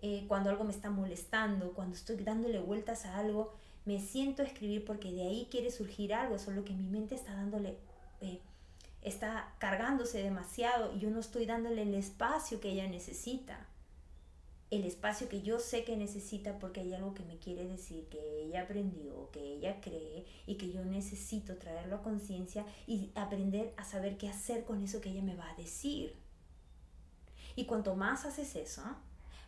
eh, 0.00 0.24
cuando 0.28 0.50
algo 0.50 0.64
me 0.64 0.72
está 0.72 0.88
molestando, 0.88 1.72
cuando 1.72 1.96
estoy 1.96 2.16
dándole 2.16 2.60
vueltas 2.60 3.04
a 3.04 3.18
algo, 3.18 3.52
me 3.84 4.00
siento 4.00 4.42
escribir 4.42 4.84
porque 4.84 5.12
de 5.12 5.22
ahí 5.22 5.48
quiere 5.50 5.70
surgir 5.70 6.14
algo, 6.14 6.38
solo 6.38 6.64
que 6.64 6.72
mi 6.72 6.86
mente 6.86 7.16
está 7.16 7.34
dándole, 7.34 7.76
eh, 8.20 8.40
está 9.02 9.52
cargándose 9.58 10.22
demasiado 10.22 10.94
y 10.94 11.00
yo 11.00 11.10
no 11.10 11.18
estoy 11.18 11.44
dándole 11.44 11.82
el 11.82 11.94
espacio 11.94 12.60
que 12.60 12.70
ella 12.70 12.86
necesita 12.86 13.66
el 14.72 14.84
espacio 14.84 15.28
que 15.28 15.42
yo 15.42 15.58
sé 15.58 15.84
que 15.84 15.98
necesita 15.98 16.58
porque 16.58 16.80
hay 16.80 16.94
algo 16.94 17.12
que 17.12 17.24
me 17.24 17.36
quiere 17.36 17.66
decir, 17.66 18.08
que 18.08 18.44
ella 18.44 18.62
aprendió, 18.62 19.30
que 19.30 19.40
ella 19.40 19.82
cree 19.82 20.24
y 20.46 20.54
que 20.54 20.72
yo 20.72 20.82
necesito 20.82 21.58
traerlo 21.58 21.96
a 21.96 22.02
conciencia 22.02 22.64
y 22.86 23.12
aprender 23.14 23.74
a 23.76 23.84
saber 23.84 24.16
qué 24.16 24.30
hacer 24.30 24.64
con 24.64 24.82
eso 24.82 25.02
que 25.02 25.10
ella 25.10 25.22
me 25.22 25.36
va 25.36 25.50
a 25.50 25.56
decir. 25.56 26.16
Y 27.54 27.66
cuanto 27.66 27.94
más 27.96 28.24
haces 28.24 28.56
eso, 28.56 28.82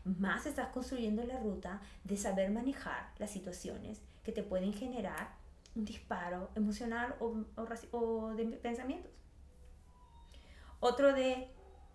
más 0.05 0.45
estás 0.45 0.69
construyendo 0.69 1.25
la 1.25 1.41
ruta 1.41 1.81
de 2.05 2.19
saber 2.19 2.51
manejar 2.51 3.11
las 3.17 3.31
situaciones 3.31 4.03
que 4.25 4.33
te 4.33 4.43
pueden 4.43 4.75
generar 4.75 5.37
un 5.75 5.87
disparo 5.87 6.51
emocional 6.55 7.17
o, 7.19 7.45
o 7.93 8.35
de 8.35 8.45
pensamientos. 8.59 9.11
Otro 10.81 11.15
de 11.15 11.49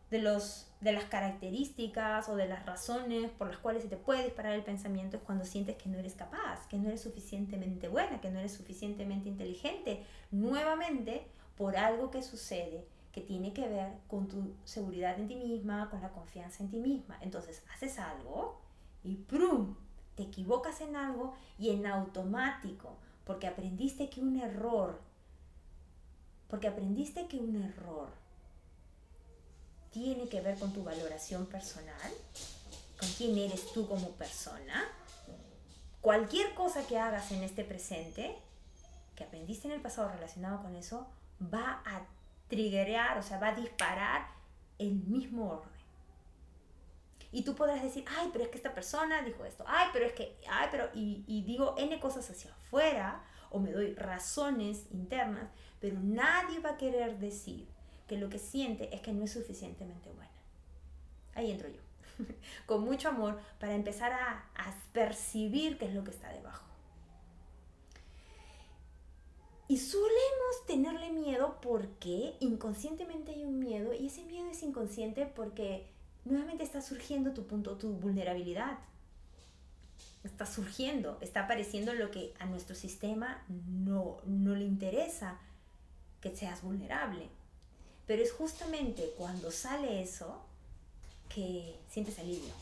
de, 0.10 0.22
los, 0.22 0.68
de 0.82 0.92
las 0.92 1.06
características 1.06 2.30
o 2.30 2.36
de 2.36 2.48
las 2.48 2.66
razones 2.66 3.32
por 3.32 3.48
las 3.48 3.58
cuales 3.58 3.84
se 3.84 3.90
te 3.90 3.98
puede 3.98 4.24
disparar 4.24 4.54
el 4.54 4.64
pensamiento 4.64 5.18
es 5.18 5.24
cuando 5.24 5.46
sientes 5.46 5.78
que 5.78 5.90
no 5.90 6.00
eres 6.00 6.16
capaz, 6.16 6.68
que 6.68 6.78
no 6.78 6.88
eres 6.88 7.02
suficientemente 7.02 7.88
buena, 7.88 8.22
que 8.22 8.32
no 8.32 8.40
eres 8.40 8.54
suficientemente 8.54 9.30
inteligente, 9.30 10.06
nuevamente 10.32 11.28
por 11.58 11.78
algo 11.78 12.10
que 12.10 12.24
sucede 12.24 12.86
que 13.12 13.22
tiene 13.22 13.54
que 13.54 13.68
ver 13.68 13.92
con 14.08 14.28
tu 14.28 14.54
seguridad 14.66 15.20
en 15.20 15.28
ti 15.28 15.36
misma, 15.36 15.90
con 15.90 16.02
la 16.02 16.12
confianza 16.12 16.64
en 16.64 16.70
ti 16.70 16.80
misma. 16.80 17.18
Entonces 17.22 17.64
haces 17.74 18.00
algo 18.00 18.62
y 19.04 19.16
¡prum! 19.16 19.76
te 20.16 20.24
equivocas 20.24 20.82
en 20.82 20.96
algo 20.96 21.34
y 21.58 21.70
en 21.70 21.86
automático, 21.86 22.98
porque 23.24 23.48
aprendiste 23.48 24.10
que 24.10 24.20
un 24.20 24.36
error, 24.36 25.00
porque 26.50 26.68
aprendiste 26.68 27.28
que 27.28 27.38
un 27.38 27.56
error 27.56 28.10
tiene 29.92 30.30
que 30.30 30.42
ver 30.42 30.58
con 30.58 30.74
tu 30.74 30.84
valoración 30.84 31.46
personal, 31.46 32.12
con 33.00 33.10
quién 33.18 33.38
eres 33.38 33.72
tú 33.74 33.88
como 33.88 34.12
persona. 34.12 34.88
Cualquier 36.02 36.54
cosa 36.54 36.86
que 36.88 36.98
hagas 36.98 37.32
en 37.32 37.44
este 37.44 37.64
presente, 37.64 38.38
que 39.16 39.24
aprendiste 39.24 39.68
en 39.68 39.74
el 39.74 39.82
pasado 39.82 40.10
relacionado 40.10 40.62
con 40.62 40.76
eso, 40.76 41.08
va 41.42 41.82
a 41.86 42.06
triggerear, 42.48 43.18
o 43.18 43.24
sea, 43.24 43.40
va 43.40 43.50
a 43.50 43.56
disparar 43.56 44.28
el 44.78 44.96
mismo 44.96 45.50
orden. 45.50 45.80
Y 47.32 47.44
tú 47.44 47.56
podrás 47.56 47.84
decir, 47.84 48.06
ay, 48.18 48.30
pero 48.32 48.44
es 48.46 48.50
que 48.50 48.58
esta 48.58 48.74
persona 48.74 49.22
dijo 49.22 49.46
esto, 49.46 49.64
ay, 49.68 49.90
pero 49.94 50.06
es 50.06 50.14
que, 50.14 50.38
ay, 50.50 50.68
pero, 50.72 50.90
y, 50.96 51.24
y 51.28 51.44
digo 51.44 51.76
N 51.78 52.00
cosas 52.00 52.30
hacia 52.30 52.52
afuera, 52.52 53.24
o 53.52 53.60
me 53.60 53.72
doy 53.72 53.94
razones 53.94 54.86
internas, 54.92 55.50
pero 55.80 56.00
nadie 56.00 56.60
va 56.60 56.72
a 56.72 56.78
querer 56.78 57.20
decir 57.20 57.68
que 58.10 58.18
lo 58.18 58.28
que 58.28 58.40
siente 58.40 58.94
es 58.94 59.02
que 59.02 59.14
no 59.14 59.24
es 59.24 59.32
suficientemente 59.32 60.10
buena. 60.10 60.32
Ahí 61.36 61.52
entro 61.52 61.70
yo, 61.70 61.80
con 62.66 62.84
mucho 62.84 63.08
amor, 63.08 63.40
para 63.60 63.76
empezar 63.76 64.12
a, 64.12 64.46
percibir 64.92 65.78
qué 65.78 65.86
es 65.86 65.94
lo 65.94 66.04
que 66.04 66.10
está 66.10 66.34
debajo. 66.34 66.66
Y 69.68 69.78
solemos 69.78 70.66
tenerle 70.66 71.12
miedo 71.12 71.60
porque 71.62 72.34
inconscientemente 72.40 73.32
hay 73.32 73.46
un 73.46 73.60
miedo 73.60 73.94
y 73.94 74.08
ese 74.08 74.24
miedo 74.24 74.50
es 74.50 74.64
inconsciente 74.64 75.28
porque 75.28 75.88
nuevamente 76.26 76.64
está 76.64 76.82
surgiendo 76.82 77.34
tu 77.34 77.46
punto, 77.46 77.78
tu 77.78 77.92
vulnerabilidad. 77.92 78.80
Está 80.24 80.48
surgiendo, 80.48 81.20
está 81.22 81.42
apareciendo 81.42 81.94
lo 81.94 82.10
que 82.10 82.34
a 82.40 82.48
nuestro 82.48 82.76
sistema 82.76 83.44
no, 83.48 84.18
no 84.26 84.56
le 84.56 84.66
interesa, 84.66 85.40
que 86.20 86.36
seas 86.36 86.64
vulnerable. 86.64 87.30
Pero 88.10 88.24
es 88.24 88.32
justamente 88.32 89.14
cuando 89.20 89.52
sale 89.52 90.02
eso 90.02 90.42
que 91.32 91.80
sientes 91.90 92.18
alivio, 92.18 92.56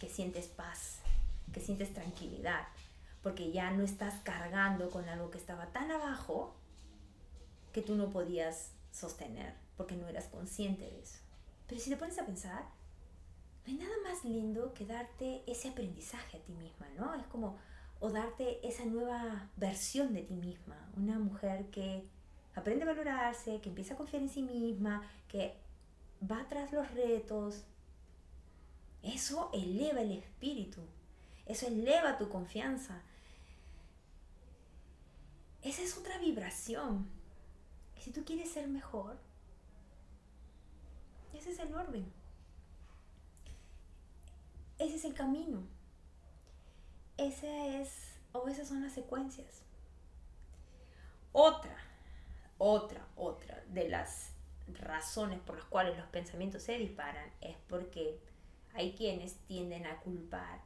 que 0.00 0.08
sientes 0.08 0.48
paz, 0.48 0.98
que 1.52 1.60
sientes 1.60 1.94
tranquilidad, 1.94 2.66
porque 3.22 3.52
ya 3.52 3.70
no 3.70 3.84
estás 3.84 4.12
cargando 4.24 4.90
con 4.90 5.08
algo 5.08 5.30
que 5.30 5.38
estaba 5.38 5.66
tan 5.66 5.92
abajo 5.92 6.52
que 7.72 7.80
tú 7.80 7.94
no 7.94 8.10
podías 8.10 8.72
sostener, 8.90 9.54
porque 9.76 9.94
no 9.94 10.08
eras 10.08 10.24
consciente 10.24 10.82
de 10.82 11.00
eso. 11.00 11.20
Pero 11.68 11.80
si 11.80 11.88
te 11.88 11.96
pones 11.96 12.18
a 12.18 12.26
pensar, 12.26 12.64
no 13.64 13.72
hay 13.72 13.74
nada 13.74 13.94
más 14.02 14.24
lindo 14.24 14.74
que 14.74 14.84
darte 14.84 15.44
ese 15.46 15.68
aprendizaje 15.68 16.38
a 16.38 16.40
ti 16.40 16.54
misma, 16.54 16.88
¿no? 16.96 17.14
Es 17.14 17.26
como, 17.28 17.56
o 18.00 18.10
darte 18.10 18.66
esa 18.66 18.84
nueva 18.84 19.48
versión 19.54 20.12
de 20.12 20.22
ti 20.22 20.34
misma, 20.34 20.90
una 20.96 21.20
mujer 21.20 21.66
que 21.66 22.10
aprende 22.54 22.84
a 22.84 22.86
valorarse, 22.86 23.60
que 23.60 23.68
empieza 23.68 23.94
a 23.94 23.96
confiar 23.96 24.22
en 24.22 24.28
sí 24.28 24.42
misma, 24.42 25.02
que 25.28 25.56
va 26.30 26.46
tras 26.48 26.72
los 26.72 26.90
retos. 26.92 27.64
Eso 29.02 29.50
eleva 29.52 30.00
el 30.02 30.12
espíritu, 30.12 30.80
eso 31.46 31.66
eleva 31.66 32.18
tu 32.18 32.28
confianza. 32.28 33.02
Esa 35.62 35.82
es 35.82 35.96
otra 35.96 36.18
vibración. 36.18 37.08
Si 37.98 38.12
tú 38.12 38.24
quieres 38.24 38.50
ser 38.50 38.66
mejor, 38.68 39.18
ese 41.34 41.52
es 41.52 41.58
el 41.58 41.74
orden. 41.74 42.10
Ese 44.78 44.96
es 44.96 45.04
el 45.04 45.14
camino. 45.14 45.62
Ese 47.18 47.82
es, 47.82 48.14
o 48.32 48.48
esas 48.48 48.68
son 48.68 48.82
las 48.82 48.94
secuencias. 48.94 49.62
Otra, 51.32 51.76
otra, 52.62 53.06
otra 53.16 53.64
de 53.68 53.88
las 53.88 54.32
razones 54.74 55.40
por 55.40 55.56
las 55.56 55.64
cuales 55.64 55.96
los 55.96 56.06
pensamientos 56.08 56.62
se 56.62 56.76
disparan 56.76 57.32
es 57.40 57.56
porque 57.68 58.20
hay 58.74 58.94
quienes 58.94 59.34
tienden 59.46 59.86
a 59.86 59.98
culpar, 60.00 60.60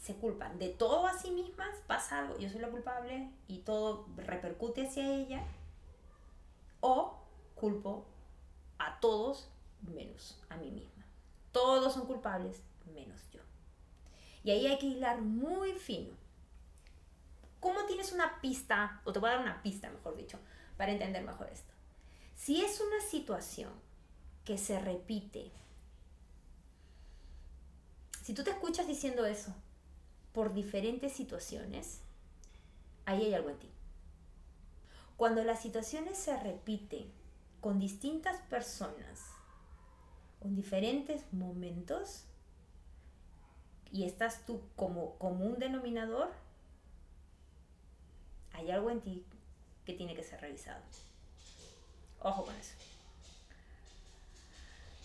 se 0.00 0.14
culpan 0.14 0.58
de 0.60 0.68
todo 0.68 1.08
a 1.08 1.18
sí 1.18 1.32
mismas, 1.32 1.76
pasa 1.88 2.20
algo, 2.20 2.38
yo 2.38 2.48
soy 2.48 2.60
la 2.60 2.70
culpable 2.70 3.28
y 3.48 3.58
todo 3.58 4.06
repercute 4.16 4.86
hacia 4.86 5.12
ella, 5.12 5.42
o 6.80 7.18
culpo 7.56 8.06
a 8.78 9.00
todos 9.00 9.50
menos 9.82 10.40
a 10.48 10.56
mí 10.56 10.70
misma. 10.70 11.04
Todos 11.50 11.92
son 11.94 12.06
culpables 12.06 12.62
menos 12.94 13.30
yo. 13.32 13.40
Y 14.44 14.52
ahí 14.52 14.66
hay 14.66 14.78
que 14.78 14.86
hilar 14.86 15.22
muy 15.22 15.72
fino. 15.72 16.14
¿Cómo 17.58 17.84
tienes 17.86 18.12
una 18.12 18.40
pista, 18.40 19.00
o 19.04 19.12
te 19.12 19.18
voy 19.18 19.30
a 19.30 19.32
dar 19.32 19.42
una 19.42 19.62
pista, 19.62 19.90
mejor 19.90 20.16
dicho, 20.16 20.38
para 20.76 20.92
entender 20.92 21.22
mejor 21.22 21.48
esto? 21.52 21.72
Si 22.34 22.64
es 22.64 22.80
una 22.80 23.00
situación 23.00 23.72
que 24.44 24.58
se 24.58 24.78
repite, 24.80 25.50
si 28.22 28.34
tú 28.34 28.42
te 28.42 28.50
escuchas 28.50 28.86
diciendo 28.86 29.24
eso 29.24 29.54
por 30.32 30.52
diferentes 30.52 31.12
situaciones, 31.12 32.00
ahí 33.06 33.24
hay 33.24 33.34
algo 33.34 33.50
en 33.50 33.58
ti. 33.58 33.70
Cuando 35.16 35.44
las 35.44 35.62
situaciones 35.62 36.18
se 36.18 36.38
repiten 36.38 37.10
con 37.60 37.78
distintas 37.78 38.40
personas, 38.42 39.20
en 40.40 40.56
diferentes 40.56 41.32
momentos, 41.32 42.24
y 43.90 44.04
estás 44.04 44.44
tú 44.44 44.60
como, 44.74 45.16
como 45.18 45.46
un 45.46 45.58
denominador, 45.58 46.32
hay 48.52 48.70
algo 48.70 48.90
en 48.90 49.00
ti 49.00 49.24
que 49.84 49.92
tiene 49.92 50.14
que 50.14 50.22
ser 50.22 50.40
revisado. 50.40 50.82
Ojo 52.20 52.44
con 52.44 52.54
eso. 52.56 52.74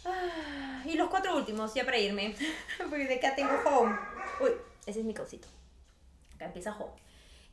Ah, 0.06 0.82
y 0.86 0.96
los 0.96 1.10
cuatro 1.10 1.36
últimos, 1.36 1.74
ya 1.74 1.84
para 1.84 1.98
irme. 1.98 2.36
Porque 2.78 3.06
de 3.06 3.16
acá 3.16 3.36
tengo 3.36 3.52
home. 3.66 3.98
Uy, 4.42 4.52
ese 4.86 5.00
es 5.02 5.06
mi 5.06 5.14
causito. 5.14 5.48
Acá 6.36 6.46
empieza 6.46 6.76
home. 6.78 6.94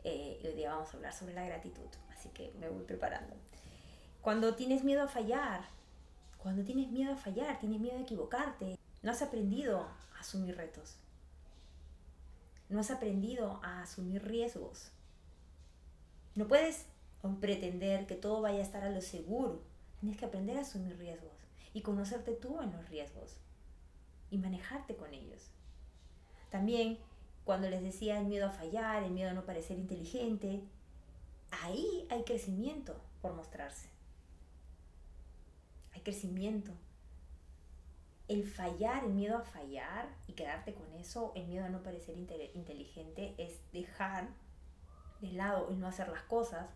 Eh, 0.04 0.40
y 0.42 0.46
hoy 0.46 0.54
día 0.54 0.70
vamos 0.70 0.88
a 0.92 0.96
hablar 0.96 1.12
sobre 1.12 1.34
la 1.34 1.44
gratitud. 1.44 1.88
Así 2.14 2.28
que 2.28 2.52
me 2.60 2.68
voy 2.68 2.84
preparando. 2.84 3.34
Cuando 4.22 4.54
tienes 4.54 4.84
miedo 4.84 5.02
a 5.02 5.08
fallar, 5.08 5.64
cuando 6.38 6.62
tienes 6.62 6.90
miedo 6.90 7.12
a 7.12 7.16
fallar, 7.16 7.58
tienes 7.58 7.80
miedo 7.80 7.98
a 7.98 8.02
equivocarte, 8.02 8.78
no 9.02 9.10
has 9.10 9.22
aprendido 9.22 9.80
a 10.14 10.20
asumir 10.20 10.56
retos. 10.56 10.96
No 12.68 12.80
has 12.80 12.90
aprendido 12.90 13.60
a 13.62 13.82
asumir 13.82 14.24
riesgos. 14.24 14.90
No 16.34 16.46
puedes 16.46 16.86
pretender 17.40 18.06
que 18.06 18.14
todo 18.14 18.40
vaya 18.40 18.58
a 18.58 18.62
estar 18.62 18.84
a 18.84 18.90
lo 18.90 19.00
seguro. 19.00 19.62
Tienes 20.00 20.18
que 20.18 20.26
aprender 20.26 20.56
a 20.56 20.60
asumir 20.60 20.96
riesgos 20.98 21.32
y 21.72 21.82
conocerte 21.82 22.32
tú 22.32 22.60
en 22.62 22.72
los 22.72 22.88
riesgos 22.88 23.36
y 24.30 24.38
manejarte 24.38 24.96
con 24.96 25.12
ellos. 25.12 25.50
También 26.50 26.98
cuando 27.44 27.70
les 27.70 27.82
decía 27.82 28.18
el 28.18 28.26
miedo 28.26 28.46
a 28.46 28.50
fallar, 28.50 29.04
el 29.04 29.12
miedo 29.12 29.30
a 29.30 29.34
no 29.34 29.44
parecer 29.44 29.78
inteligente, 29.78 30.62
ahí 31.50 32.06
hay 32.10 32.24
crecimiento 32.24 33.00
por 33.22 33.34
mostrarse. 33.34 33.88
Hay 35.94 36.00
crecimiento. 36.00 36.72
El 38.26 38.44
fallar, 38.44 39.04
el 39.04 39.12
miedo 39.12 39.36
a 39.36 39.42
fallar 39.42 40.08
y 40.26 40.32
quedarte 40.32 40.74
con 40.74 40.92
eso, 40.94 41.32
el 41.36 41.46
miedo 41.46 41.64
a 41.64 41.68
no 41.68 41.84
parecer 41.84 42.16
inteligente, 42.18 43.36
es 43.38 43.60
dejar 43.72 44.28
de 45.20 45.30
lado 45.30 45.68
el 45.70 45.78
no 45.78 45.86
hacer 45.86 46.08
las 46.08 46.22
cosas 46.22 46.66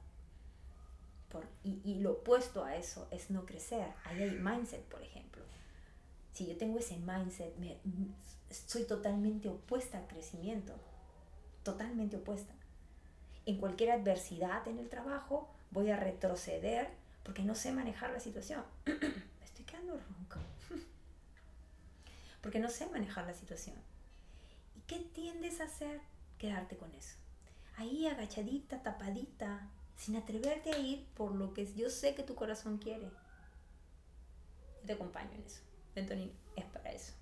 y, 1.62 1.94
lo 2.00 2.12
opuesto 2.12 2.64
a 2.64 2.76
eso 2.76 3.08
es 3.10 3.30
no 3.30 3.46
crecer. 3.46 3.92
Ahí 4.04 4.22
hay 4.22 4.30
mindset, 4.30 4.82
por 4.84 5.02
ejemplo. 5.02 5.42
Si 6.32 6.46
yo 6.46 6.56
tengo 6.56 6.78
ese 6.78 6.96
mindset, 6.96 7.56
me, 7.56 7.76
soy 8.50 8.84
totalmente 8.84 9.48
opuesta 9.48 9.98
al 9.98 10.06
crecimiento. 10.06 10.74
Totalmente 11.62 12.16
opuesta. 12.16 12.52
En 13.46 13.58
cualquier 13.58 13.92
adversidad 13.92 14.66
en 14.68 14.78
el 14.78 14.88
trabajo 14.88 15.48
voy 15.70 15.90
a 15.90 15.96
retroceder 15.96 16.88
porque 17.22 17.42
no 17.42 17.54
sé 17.54 17.72
manejar 17.72 18.10
la 18.10 18.20
situación. 18.20 18.64
me 18.86 19.44
estoy 19.44 19.64
quedando 19.64 19.98
ronca. 19.98 20.40
porque 22.40 22.58
no 22.58 22.70
sé 22.70 22.88
manejar 22.88 23.26
la 23.26 23.34
situación. 23.34 23.76
¿Y 24.76 24.80
qué 24.82 24.98
tiendes 24.98 25.60
a 25.60 25.64
hacer? 25.64 26.00
Quedarte 26.38 26.76
con 26.76 26.92
eso. 26.94 27.16
Ahí 27.76 28.06
agachadita, 28.06 28.82
tapadita, 28.82 29.68
sin 30.00 30.16
atreverte 30.16 30.72
a 30.72 30.78
ir 30.78 31.04
por 31.14 31.34
lo 31.34 31.52
que 31.52 31.70
yo 31.74 31.90
sé 31.90 32.14
que 32.14 32.22
tu 32.22 32.34
corazón 32.34 32.78
quiere. 32.78 33.10
Yo 34.80 34.86
te 34.86 34.92
acompaño 34.94 35.30
en 35.34 35.42
eso. 35.42 35.60
Anthony 35.94 36.30
es 36.56 36.64
para 36.72 36.90
eso. 36.92 37.12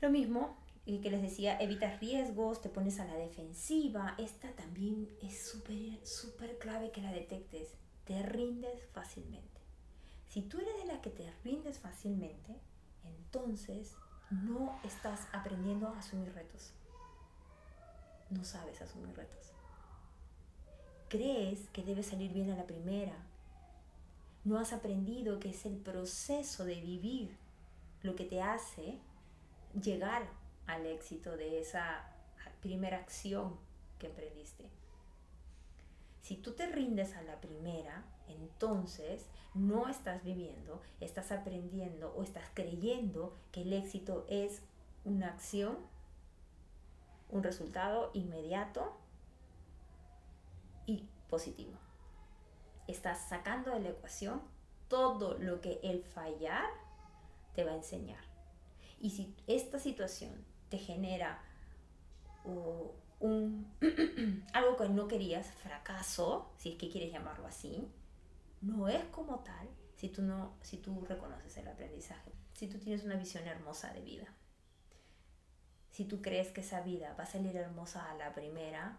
Lo 0.00 0.10
mismo 0.10 0.58
que 0.84 1.10
les 1.10 1.22
decía, 1.22 1.56
evitas 1.60 2.00
riesgos, 2.00 2.60
te 2.60 2.68
pones 2.68 2.98
a 2.98 3.04
la 3.04 3.14
defensiva. 3.14 4.16
Esta 4.18 4.50
también 4.56 5.08
es 5.22 5.46
súper 6.02 6.58
clave 6.58 6.90
que 6.90 7.02
la 7.02 7.12
detectes. 7.12 7.68
Te 8.04 8.20
rindes 8.24 8.82
fácilmente. 8.92 9.60
Si 10.26 10.42
tú 10.42 10.58
eres 10.58 10.76
de 10.78 10.86
la 10.86 11.00
que 11.00 11.10
te 11.10 11.32
rindes 11.44 11.78
fácilmente, 11.78 12.56
entonces 13.04 13.94
no 14.32 14.80
estás 14.82 15.28
aprendiendo 15.32 15.86
a 15.86 16.00
asumir 16.00 16.32
retos. 16.32 16.72
No 18.30 18.42
sabes 18.42 18.82
asumir 18.82 19.14
retos 19.14 19.49
crees 21.10 21.68
que 21.72 21.82
debe 21.82 22.02
salir 22.02 22.32
bien 22.32 22.50
a 22.50 22.56
la 22.56 22.66
primera. 22.66 23.12
No 24.44 24.58
has 24.58 24.72
aprendido 24.72 25.40
que 25.40 25.50
es 25.50 25.66
el 25.66 25.76
proceso 25.76 26.64
de 26.64 26.80
vivir 26.80 27.36
lo 28.02 28.16
que 28.16 28.24
te 28.24 28.40
hace 28.40 28.98
llegar 29.82 30.22
al 30.66 30.86
éxito 30.86 31.36
de 31.36 31.60
esa 31.60 32.08
primera 32.62 32.96
acción 32.96 33.56
que 33.98 34.06
emprendiste. 34.06 34.64
Si 36.22 36.36
tú 36.36 36.52
te 36.52 36.66
rindes 36.66 37.16
a 37.16 37.22
la 37.22 37.40
primera, 37.40 38.04
entonces 38.28 39.26
no 39.52 39.88
estás 39.88 40.22
viviendo, 40.22 40.80
estás 41.00 41.32
aprendiendo 41.32 42.14
o 42.16 42.22
estás 42.22 42.44
creyendo 42.54 43.34
que 43.50 43.62
el 43.62 43.72
éxito 43.72 44.24
es 44.28 44.62
una 45.04 45.26
acción, 45.26 45.76
un 47.30 47.42
resultado 47.42 48.12
inmediato 48.14 48.99
y 50.90 51.08
positivo. 51.28 51.78
Estás 52.86 53.28
sacando 53.28 53.72
de 53.72 53.80
la 53.80 53.90
ecuación 53.90 54.42
todo 54.88 55.38
lo 55.38 55.60
que 55.60 55.78
el 55.82 56.02
fallar 56.02 56.68
te 57.54 57.64
va 57.64 57.72
a 57.72 57.76
enseñar. 57.76 58.24
Y 58.98 59.10
si 59.10 59.34
esta 59.46 59.78
situación 59.78 60.44
te 60.68 60.78
genera 60.78 61.42
un, 62.44 63.72
algo 64.52 64.76
que 64.76 64.88
no 64.88 65.06
querías, 65.06 65.46
fracaso, 65.52 66.52
si 66.56 66.72
es 66.72 66.78
que 66.78 66.90
quieres 66.90 67.12
llamarlo 67.12 67.46
así, 67.46 67.88
no 68.60 68.88
es 68.88 69.04
como 69.06 69.40
tal 69.40 69.68
si 69.96 70.08
tú, 70.08 70.22
no, 70.22 70.56
si 70.62 70.78
tú 70.78 71.04
reconoces 71.08 71.56
el 71.56 71.68
aprendizaje, 71.68 72.32
si 72.54 72.66
tú 72.66 72.78
tienes 72.78 73.04
una 73.04 73.16
visión 73.16 73.46
hermosa 73.46 73.92
de 73.92 74.00
vida. 74.00 74.26
Si 75.90 76.04
tú 76.04 76.22
crees 76.22 76.52
que 76.52 76.60
esa 76.60 76.80
vida 76.80 77.14
va 77.18 77.24
a 77.24 77.26
salir 77.26 77.56
hermosa 77.56 78.10
a 78.10 78.14
la 78.14 78.32
primera, 78.32 78.98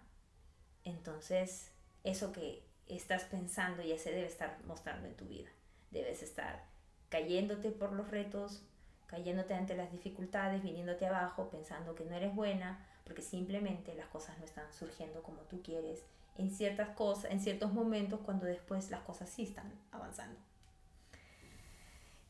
entonces 0.84 1.71
eso 2.04 2.32
que 2.32 2.64
estás 2.88 3.24
pensando 3.26 3.82
ya 3.84 3.98
se 3.98 4.12
debe 4.12 4.28
estar 4.28 4.58
mostrando 4.66 5.08
en 5.08 5.16
tu 5.16 5.26
vida. 5.26 5.50
Debes 5.92 6.24
estar 6.24 6.64
cayéndote 7.10 7.72
por 7.72 7.94
los 7.94 8.10
retos, 8.10 8.64
cayéndote 9.08 9.54
ante 9.54 9.76
las 9.76 9.92
dificultades, 9.92 10.64
viniéndote 10.64 11.06
abajo, 11.06 11.50
pensando 11.50 11.96
que 11.96 12.06
no 12.06 12.16
eres 12.16 12.34
buena, 12.34 12.86
porque 13.04 13.22
simplemente 13.22 13.94
las 13.96 14.08
cosas 14.08 14.38
no 14.40 14.46
están 14.46 14.72
surgiendo 14.74 15.22
como 15.22 15.42
tú 15.42 15.62
quieres 15.62 16.04
en 16.38 16.50
ciertas 16.50 16.90
cosas, 16.90 17.32
en 17.32 17.42
ciertos 17.42 17.74
momentos 17.74 18.22
cuando 18.22 18.46
después 18.46 18.90
las 18.90 19.02
cosas 19.02 19.30
sí 19.30 19.44
están 19.44 19.72
avanzando. 19.92 20.40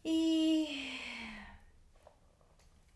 Y 0.04 0.90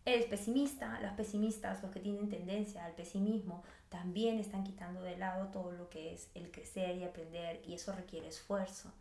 eres 0.04 0.26
pesimista, 0.26 1.00
los 1.00 1.12
pesimistas, 1.12 1.82
los 1.82 1.92
que 1.92 2.00
tienen 2.00 2.28
tendencia 2.28 2.84
al 2.84 2.92
pesimismo, 2.92 3.62
también 3.88 4.38
están 4.38 4.64
quitando 4.64 5.02
de 5.02 5.16
lado 5.16 5.48
todo 5.48 5.72
lo 5.72 5.88
que 5.88 6.12
es 6.12 6.28
el 6.34 6.50
crecer 6.50 6.96
y 6.96 7.04
aprender 7.04 7.62
y 7.66 7.74
eso 7.74 7.92
requiere 7.92 8.28
esfuerzo. 8.28 8.92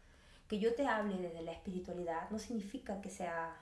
Que 0.48 0.60
yo 0.60 0.76
te 0.76 0.88
hable 0.88 1.18
desde 1.18 1.42
la 1.42 1.54
espiritualidad 1.54 2.30
no 2.30 2.40
significa 2.40 3.02
que 3.02 3.10
sea 3.10 3.56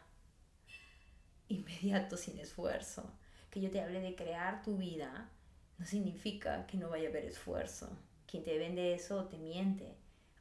inmediato 1.48 2.18
sin 2.18 2.40
esfuerzo. 2.40 3.10
Que 3.50 3.62
yo 3.62 3.72
te 3.72 3.82
hable 3.82 4.02
de 4.02 4.16
crear 4.16 4.64
tu 4.64 4.78
vida 4.78 5.30
no 5.78 5.86
significa 5.86 6.66
que 6.68 6.78
no 6.78 6.90
vaya 6.90 7.08
a 7.08 7.12
haber 7.12 7.26
esfuerzo. 7.26 7.90
Quien 8.28 8.44
te 8.44 8.58
vende 8.58 8.94
eso 8.94 9.26
te 9.26 9.38
miente. 9.38 9.96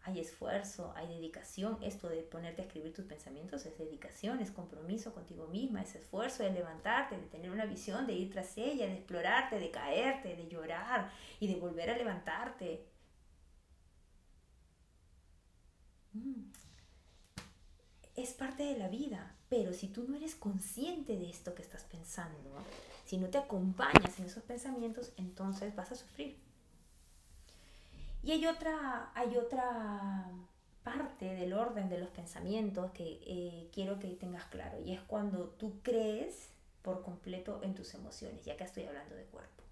Hay 0.04 0.18
esfuerzo, 0.20 0.92
hay 0.96 1.06
dedicación. 1.06 1.78
Esto 1.82 2.08
de 2.08 2.22
ponerte 2.22 2.62
a 2.62 2.64
escribir 2.64 2.92
tus 2.92 3.04
pensamientos 3.04 3.64
es 3.66 3.78
dedicación, 3.78 4.40
es 4.40 4.50
compromiso 4.50 5.14
contigo 5.14 5.46
misma, 5.46 5.82
es 5.82 5.94
esfuerzo 5.94 6.42
de 6.42 6.50
levantarte, 6.50 7.16
de 7.16 7.26
tener 7.26 7.50
una 7.50 7.66
visión, 7.66 8.06
de 8.06 8.14
ir 8.14 8.32
tras 8.32 8.56
ella, 8.58 8.86
de 8.86 8.94
explorarte, 8.94 9.60
de 9.60 9.70
caerte, 9.70 10.34
de 10.36 10.48
llorar 10.48 11.10
y 11.38 11.46
de 11.46 11.60
volver 11.60 11.90
a 11.90 11.96
levantarte. 11.96 12.86
Mm. 16.12 16.50
Es 18.16 18.34
parte 18.34 18.64
de 18.64 18.78
la 18.78 18.88
vida, 18.88 19.36
pero 19.48 19.72
si 19.72 19.88
tú 19.88 20.04
no 20.06 20.16
eres 20.16 20.34
consciente 20.34 21.16
de 21.16 21.30
esto 21.30 21.54
que 21.54 21.62
estás 21.62 21.84
pensando, 21.84 22.56
si 23.06 23.16
no 23.16 23.28
te 23.30 23.38
acompañas 23.38 24.18
en 24.18 24.26
esos 24.26 24.42
pensamientos, 24.42 25.12
entonces 25.16 25.74
vas 25.74 25.92
a 25.92 25.94
sufrir. 25.94 26.51
Y 28.22 28.30
hay 28.30 28.46
otra, 28.46 29.10
hay 29.14 29.36
otra 29.36 30.30
parte 30.84 31.34
del 31.34 31.52
orden 31.52 31.88
de 31.88 31.98
los 31.98 32.08
pensamientos 32.10 32.90
que 32.92 33.20
eh, 33.24 33.68
quiero 33.72 33.98
que 33.98 34.08
tengas 34.08 34.44
claro, 34.46 34.80
y 34.80 34.92
es 34.92 35.00
cuando 35.02 35.48
tú 35.50 35.80
crees 35.82 36.50
por 36.82 37.02
completo 37.02 37.60
en 37.62 37.74
tus 37.74 37.94
emociones, 37.94 38.44
ya 38.44 38.56
que 38.56 38.64
estoy 38.64 38.84
hablando 38.84 39.14
de 39.14 39.24
cuerpo. 39.24 39.62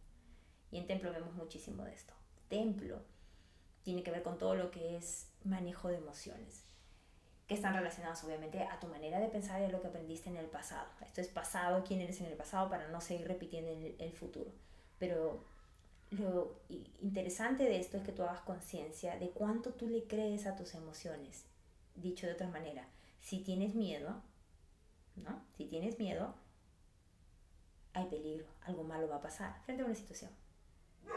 Y 0.70 0.78
en 0.78 0.86
templo 0.86 1.12
vemos 1.12 1.34
muchísimo 1.34 1.84
de 1.84 1.92
esto. 1.92 2.14
Templo 2.48 3.02
tiene 3.82 4.02
que 4.02 4.10
ver 4.10 4.22
con 4.22 4.38
todo 4.38 4.54
lo 4.54 4.70
que 4.70 4.96
es 4.96 5.28
manejo 5.44 5.88
de 5.88 5.96
emociones, 5.96 6.64
que 7.48 7.54
están 7.54 7.74
relacionados 7.74 8.22
obviamente 8.22 8.62
a 8.62 8.78
tu 8.78 8.86
manera 8.86 9.18
de 9.18 9.28
pensar 9.28 9.60
y 9.60 9.64
a 9.64 9.68
lo 9.68 9.80
que 9.80 9.88
aprendiste 9.88 10.28
en 10.28 10.36
el 10.36 10.46
pasado. 10.46 10.88
Esto 11.00 11.20
es 11.20 11.28
pasado, 11.28 11.82
quién 11.84 12.00
eres 12.00 12.20
en 12.20 12.26
el 12.26 12.36
pasado, 12.36 12.70
para 12.70 12.88
no 12.88 13.00
seguir 13.00 13.26
repitiendo 13.26 13.72
el, 13.72 13.96
el 13.98 14.12
futuro. 14.12 14.52
Pero 14.98 15.44
lo 16.10 16.60
interesante 17.00 17.64
de 17.64 17.78
esto 17.78 17.96
es 17.96 18.02
que 18.02 18.12
tú 18.12 18.22
hagas 18.22 18.40
conciencia 18.40 19.16
de 19.18 19.30
cuánto 19.30 19.70
tú 19.70 19.88
le 19.88 20.04
crees 20.04 20.46
a 20.46 20.56
tus 20.56 20.74
emociones. 20.74 21.44
Dicho 21.94 22.26
de 22.26 22.32
otra 22.32 22.48
manera, 22.48 22.88
si 23.20 23.40
tienes 23.40 23.74
miedo, 23.74 24.22
¿no? 25.16 25.42
Si 25.56 25.66
tienes 25.66 25.98
miedo, 25.98 26.34
hay 27.92 28.06
peligro, 28.06 28.46
algo 28.62 28.84
malo 28.84 29.08
va 29.08 29.16
a 29.16 29.22
pasar 29.22 29.60
frente 29.64 29.82
a 29.82 29.86
una 29.86 29.94
situación. 29.94 30.30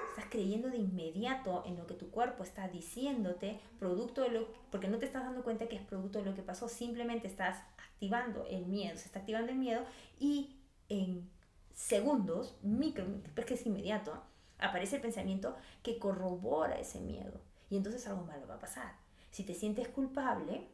Estás 0.10 0.26
creyendo 0.30 0.70
de 0.70 0.78
inmediato 0.78 1.64
en 1.66 1.76
lo 1.76 1.88
que 1.88 1.96
tu 1.96 2.12
cuerpo 2.12 2.44
está 2.44 2.68
diciéndote, 2.68 3.60
producto 3.80 4.22
de 4.22 4.30
lo 4.30 4.48
porque 4.70 4.88
no 4.88 5.00
te 5.00 5.06
estás 5.06 5.24
dando 5.24 5.44
cuenta 5.44 5.68
que 5.68 5.76
es 5.76 5.82
producto 5.82 6.20
de 6.20 6.26
lo 6.26 6.36
que 6.36 6.44
pasó, 6.44 6.70
simplemente 6.70 7.28
estás 7.28 7.58
activando 7.78 8.46
el 8.48 8.66
miedo, 8.68 8.96
se 8.98 9.06
está 9.06 9.20
activando 9.20 9.52
el 9.52 9.58
miedo 9.58 9.84
y 10.20 10.56
en 10.90 11.30
segundos, 11.74 12.56
micro, 12.62 13.06
porque 13.36 13.56
es 13.56 13.66
inmediato, 13.66 14.24
aparece 14.60 14.98
el 14.98 15.02
pensamiento 15.02 15.56
que 15.82 16.00
corrobora 16.00 16.80
ese 16.80 17.00
miedo. 17.00 17.42
Y 17.70 17.78
entonces 17.78 18.06
algo 18.08 18.24
malo 18.24 18.48
va 18.48 18.56
a 18.56 18.60
pasar. 18.60 18.94
Si 19.32 19.44
te 19.44 19.54
sientes 19.54 19.88
culpable, 19.88 20.68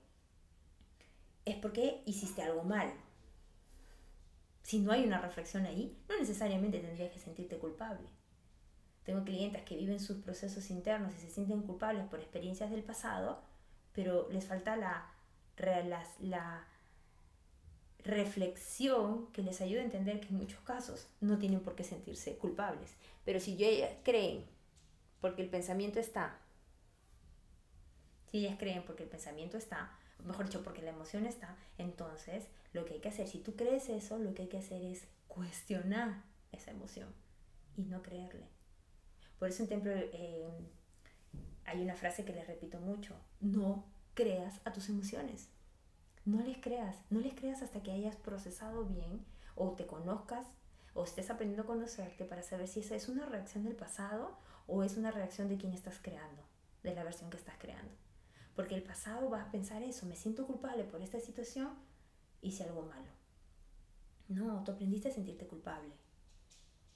es 1.45 1.55
porque 1.55 2.03
hiciste 2.05 2.41
algo 2.41 2.63
mal. 2.63 2.91
Si 4.63 4.79
no 4.79 4.91
hay 4.91 5.05
una 5.05 5.19
reflexión 5.19 5.65
ahí, 5.65 5.97
no 6.07 6.17
necesariamente 6.17 6.79
tendrías 6.79 7.11
que 7.11 7.19
sentirte 7.19 7.57
culpable. 7.57 8.07
Tengo 9.03 9.23
clientes 9.23 9.63
que 9.63 9.77
viven 9.77 9.99
sus 9.99 10.17
procesos 10.17 10.69
internos 10.69 11.13
y 11.15 11.21
se 11.21 11.31
sienten 11.31 11.61
culpables 11.63 12.05
por 12.07 12.19
experiencias 12.19 12.69
del 12.69 12.83
pasado, 12.83 13.41
pero 13.93 14.29
les 14.29 14.45
falta 14.45 14.75
la, 14.75 15.09
la, 15.57 16.03
la 16.19 16.67
reflexión 18.03 19.27
que 19.33 19.43
les 19.43 19.61
ayude 19.61 19.81
a 19.81 19.83
entender 19.83 20.19
que 20.19 20.29
en 20.29 20.37
muchos 20.37 20.61
casos 20.61 21.07
no 21.21 21.37
tienen 21.37 21.59
por 21.59 21.75
qué 21.75 21.83
sentirse 21.83 22.37
culpables. 22.37 22.95
Pero 23.25 23.39
si 23.39 23.63
ellas 23.63 23.91
creen, 24.03 24.45
porque 25.21 25.41
el 25.41 25.49
pensamiento 25.49 25.99
está, 25.99 26.39
si 28.31 28.39
ellas 28.39 28.57
creen 28.57 28.83
porque 28.83 29.03
el 29.03 29.09
pensamiento 29.09 29.57
está, 29.57 29.97
mejor 30.23 30.45
dicho, 30.45 30.63
porque 30.63 30.81
la 30.81 30.91
emoción 30.91 31.25
está, 31.25 31.57
entonces 31.77 32.47
lo 32.73 32.85
que 32.85 32.95
hay 32.95 32.99
que 32.99 33.09
hacer, 33.09 33.27
si 33.27 33.39
tú 33.39 33.55
crees 33.55 33.89
eso, 33.89 34.17
lo 34.17 34.33
que 34.33 34.43
hay 34.43 34.47
que 34.47 34.59
hacer 34.59 34.83
es 34.83 35.03
cuestionar 35.27 36.23
esa 36.51 36.71
emoción 36.71 37.13
y 37.75 37.83
no 37.83 38.01
creerle. 38.01 38.47
Por 39.39 39.49
eso 39.49 39.63
en 39.63 39.69
Templo 39.69 39.91
eh, 39.93 40.47
hay 41.65 41.81
una 41.81 41.95
frase 41.95 42.25
que 42.25 42.33
les 42.33 42.47
repito 42.47 42.79
mucho, 42.79 43.15
no 43.39 43.85
creas 44.13 44.59
a 44.65 44.73
tus 44.73 44.89
emociones. 44.89 45.49
No 46.29 46.43
les 46.43 46.59
creas, 46.59 46.95
no 47.09 47.19
les 47.21 47.33
creas 47.33 47.63
hasta 47.63 47.81
que 47.81 47.91
hayas 47.91 48.15
procesado 48.15 48.85
bien 48.85 49.25
o 49.55 49.71
te 49.71 49.87
conozcas 49.87 50.45
o 50.93 51.03
estés 51.03 51.31
aprendiendo 51.31 51.63
a 51.63 51.65
conocerte 51.65 52.23
para 52.23 52.43
saber 52.43 52.67
si 52.67 52.81
esa 52.81 52.93
es 52.93 53.09
una 53.09 53.25
reacción 53.25 53.63
del 53.63 53.75
pasado 53.75 54.37
o 54.67 54.83
es 54.83 54.95
una 54.95 55.09
reacción 55.09 55.49
de 55.49 55.57
quien 55.57 55.73
estás 55.73 55.97
creando, 55.99 56.43
de 56.83 56.93
la 56.93 57.03
versión 57.03 57.31
que 57.31 57.37
estás 57.37 57.55
creando. 57.57 57.91
Porque 58.55 58.75
el 58.75 58.83
pasado 58.83 59.27
va 59.31 59.41
a 59.41 59.49
pensar 59.49 59.81
eso, 59.81 60.05
me 60.05 60.15
siento 60.15 60.45
culpable 60.45 60.83
por 60.83 61.01
esta 61.01 61.19
situación, 61.19 61.69
hice 62.43 62.63
algo 62.63 62.83
malo. 62.83 63.09
No, 64.27 64.63
tú 64.63 64.73
aprendiste 64.73 65.09
a 65.09 65.11
sentirte 65.11 65.47
culpable. 65.47 65.95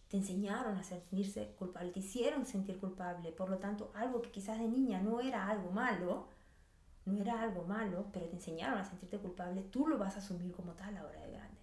Te 0.10 0.18
enseñaron 0.18 0.78
a 0.78 0.84
sentirse 0.84 1.56
culpable, 1.58 1.90
te 1.90 2.02
hicieron 2.02 2.46
sentir 2.46 2.80
culpable. 2.80 3.32
Por 3.32 3.50
lo 3.50 3.58
tanto, 3.58 3.92
algo 3.96 4.22
que 4.22 4.30
quizás 4.30 4.60
de 4.60 4.68
niña 4.68 5.02
no 5.02 5.22
era 5.22 5.48
algo 5.48 5.72
malo, 5.72 6.28
no 7.06 7.22
era 7.22 7.42
algo 7.42 7.64
malo, 7.64 8.08
pero 8.14 8.28
te 8.28 8.36
enseñaron 8.36 8.80
a 8.80 8.86
sentirte 8.86 9.18
culpable, 9.18 9.62
tú 9.64 9.88
lo 9.88 9.98
vas 9.98 10.16
a 10.16 10.20
asumir 10.20 10.54
como 10.54 10.74
tal 10.74 10.96
ahora 10.98 11.22
de 11.22 11.32
grande. 11.32 11.58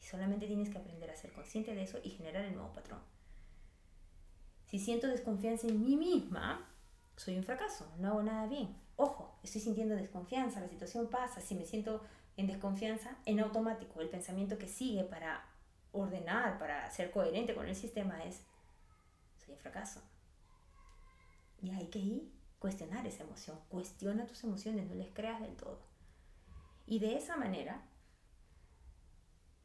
Y 0.00 0.04
solamente 0.04 0.46
tienes 0.46 0.70
que 0.70 0.78
aprender 0.78 1.10
a 1.10 1.16
ser 1.16 1.32
consciente 1.32 1.74
de 1.74 1.82
eso 1.82 1.98
y 2.02 2.10
generar 2.10 2.44
el 2.44 2.54
nuevo 2.54 2.72
patrón. 2.72 3.00
Si 4.66 4.78
siento 4.78 5.06
desconfianza 5.06 5.68
en 5.68 5.84
mí 5.84 5.96
misma, 5.96 6.68
soy 7.16 7.36
un 7.36 7.44
fracaso, 7.44 7.92
no 7.98 8.08
hago 8.08 8.22
nada 8.22 8.46
bien. 8.46 8.76
Ojo, 8.96 9.38
estoy 9.42 9.60
sintiendo 9.60 9.94
desconfianza, 9.94 10.60
la 10.60 10.68
situación 10.68 11.08
pasa, 11.08 11.40
si 11.40 11.54
me 11.54 11.64
siento 11.64 12.02
en 12.36 12.48
desconfianza, 12.48 13.16
en 13.26 13.38
automático 13.38 14.00
el 14.00 14.08
pensamiento 14.08 14.58
que 14.58 14.68
sigue 14.68 15.04
para 15.04 15.44
ordenar, 15.92 16.58
para 16.58 16.90
ser 16.90 17.12
coherente 17.12 17.54
con 17.54 17.68
el 17.68 17.76
sistema 17.76 18.24
es, 18.24 18.44
soy 19.44 19.54
un 19.54 19.60
fracaso. 19.60 20.00
Y 21.62 21.70
hay 21.70 21.86
que 21.86 22.00
ir 22.00 22.33
cuestionar 22.64 23.06
esa 23.06 23.24
emoción. 23.24 23.60
Cuestiona 23.68 24.24
tus 24.24 24.42
emociones, 24.42 24.88
no 24.88 24.94
les 24.94 25.12
creas 25.12 25.38
del 25.42 25.54
todo. 25.54 25.80
Y 26.86 26.98
de 26.98 27.14
esa 27.14 27.36
manera, 27.36 27.82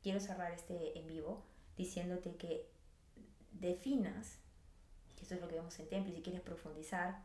quiero 0.04 0.20
cerrar 0.20 0.52
este 0.52 1.00
en 1.00 1.08
vivo 1.08 1.46
diciéndote 1.78 2.36
que 2.36 2.70
definas, 3.54 4.40
que 5.16 5.22
esto 5.22 5.36
es 5.36 5.40
lo 5.40 5.48
que 5.48 5.56
vemos 5.56 5.80
en 5.80 5.88
Temple, 5.88 6.14
si 6.14 6.22
quieres 6.22 6.42
profundizar, 6.42 7.24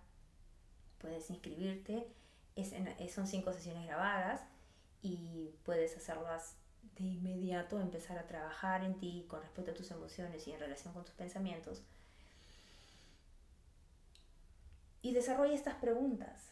puedes 0.99 1.29
inscribirte. 1.29 2.07
Es 2.55 2.73
son 3.13 3.27
cinco 3.27 3.53
sesiones 3.53 3.85
grabadas 3.85 4.43
y 5.03 5.57
puedes 5.65 5.97
hacerlas 5.97 6.55
de 6.95 7.03
inmediato, 7.03 7.81
empezar 7.81 8.17
a 8.17 8.29
trabajar 8.29 8.85
en 8.85 8.97
ti 9.01 9.27
con 9.29 9.43
respecto 9.43 9.73
a 9.73 9.75
tus 9.75 9.91
emociones 9.91 10.47
y 10.47 10.53
en 10.53 10.61
relación 10.61 10.95
con 10.95 11.05
tus 11.05 11.15
pensamientos 11.15 11.83
y 15.05 15.13
desarrolla 15.13 15.53
estas 15.53 15.75
preguntas. 15.75 16.49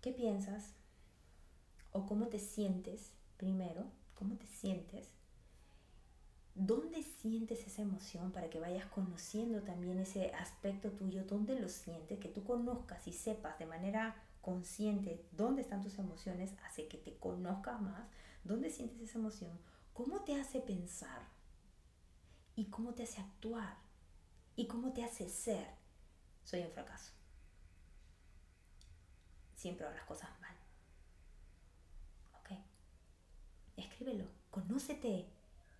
¿Qué 0.00 0.12
piensas? 0.12 0.72
¿O 1.90 2.06
cómo 2.06 2.28
te 2.28 2.38
sientes 2.38 3.10
primero? 3.36 3.90
¿Cómo 4.14 4.36
te 4.36 4.46
sientes? 4.46 5.08
¿Dónde 6.54 7.02
sientes 7.02 7.66
esa 7.66 7.82
emoción 7.82 8.30
para 8.30 8.48
que 8.50 8.60
vayas 8.60 8.86
conociendo 8.86 9.62
también 9.62 9.98
ese 9.98 10.32
aspecto 10.34 10.92
tuyo? 10.92 11.24
¿Dónde 11.24 11.58
lo 11.58 11.68
sientes? 11.68 12.20
Que 12.20 12.28
tú 12.28 12.44
conozcas 12.44 13.08
y 13.08 13.12
sepas 13.12 13.58
de 13.58 13.66
manera 13.66 14.14
consciente 14.42 15.26
dónde 15.32 15.62
están 15.62 15.82
tus 15.82 15.98
emociones 15.98 16.54
hace 16.64 16.86
que 16.86 16.98
te 16.98 17.16
conozcas 17.16 17.82
más. 17.82 18.06
¿Dónde 18.44 18.70
sientes 18.70 19.00
esa 19.00 19.18
emoción? 19.18 19.58
¿Cómo 19.92 20.20
te 20.20 20.40
hace 20.40 20.60
pensar? 20.60 21.26
¿Y 22.54 22.66
cómo 22.66 22.94
te 22.94 23.02
hace 23.02 23.20
actuar? 23.20 23.76
¿Y 24.54 24.68
cómo 24.68 24.92
te 24.92 25.02
hace 25.02 25.28
ser? 25.28 25.66
Soy 26.44 26.60
un 26.60 26.70
fracaso 26.70 27.21
siempre 29.62 29.86
hago 29.86 29.94
las 29.94 30.04
cosas 30.04 30.28
mal. 30.40 30.54
¿Ok? 32.40 32.58
Escríbelo, 33.76 34.26
conócete, 34.50 35.28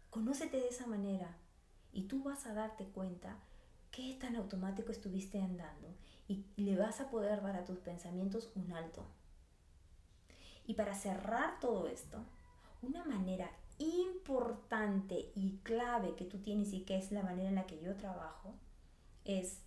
conócete 0.09 0.59
de 0.59 0.69
esa 0.69 0.87
manera 0.87 1.37
y 1.93 2.05
tú 2.05 2.23
vas 2.23 2.47
a 2.47 2.55
darte 2.55 2.87
cuenta 2.87 3.37
qué 3.91 4.17
tan 4.21 4.37
automático 4.37 4.93
estuviste 4.93 5.43
andando 5.43 5.89
y 6.29 6.47
le 6.57 6.77
vas 6.77 7.01
a 7.01 7.11
poder 7.11 7.43
dar 7.43 7.57
a 7.57 7.65
tus 7.65 7.79
pensamientos 7.79 8.53
un 8.55 8.73
alto. 8.73 9.05
Y 10.65 10.75
para 10.75 10.95
cerrar 10.95 11.59
todo 11.59 11.89
esto, 11.89 12.25
una 12.83 13.05
manera 13.05 13.51
importante 13.79 15.33
y 15.35 15.59
clave 15.65 16.15
que 16.15 16.25
tú 16.25 16.39
tienes 16.39 16.73
y 16.73 16.85
que 16.85 16.97
es 16.97 17.11
la 17.11 17.25
manera 17.25 17.49
en 17.49 17.57
la 17.57 17.67
que 17.67 17.81
yo 17.81 17.97
trabajo 17.97 18.55
es 19.25 19.61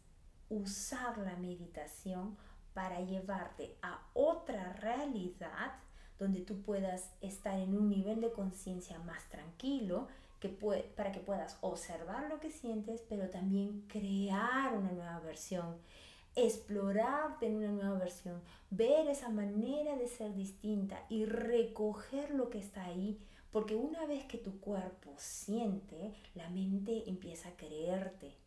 usar 0.49 1.17
la 1.17 1.35
meditación 1.35 2.37
para 2.75 2.99
llevarte 2.99 3.77
a 3.81 4.05
otra 4.13 4.73
realidad 4.73 5.79
donde 6.19 6.41
tú 6.41 6.61
puedas 6.61 7.09
estar 7.21 7.57
en 7.57 7.75
un 7.75 7.89
nivel 7.89 8.21
de 8.21 8.31
conciencia 8.31 8.99
más 8.99 9.27
tranquilo, 9.29 10.07
que 10.39 10.49
para 10.49 11.11
que 11.11 11.21
puedas 11.21 11.57
observar 11.61 12.29
lo 12.29 12.39
que 12.39 12.51
sientes, 12.51 13.01
pero 13.09 13.29
también 13.29 13.85
crear 13.87 14.77
una 14.77 14.91
nueva 14.91 15.19
versión, 15.21 15.77
explorarte 16.35 17.47
en 17.47 17.55
una 17.55 17.71
nueva 17.71 17.97
versión, 17.97 18.41
ver 18.69 19.07
esa 19.07 19.29
manera 19.29 19.95
de 19.95 20.07
ser 20.07 20.35
distinta 20.35 21.01
y 21.09 21.25
recoger 21.25 22.31
lo 22.31 22.49
que 22.49 22.59
está 22.59 22.83
ahí, 22.83 23.17
porque 23.51 23.75
una 23.75 24.05
vez 24.05 24.25
que 24.25 24.37
tu 24.37 24.59
cuerpo 24.59 25.13
siente, 25.17 26.13
la 26.35 26.49
mente 26.49 27.09
empieza 27.09 27.49
a 27.49 27.55
creerte. 27.55 28.44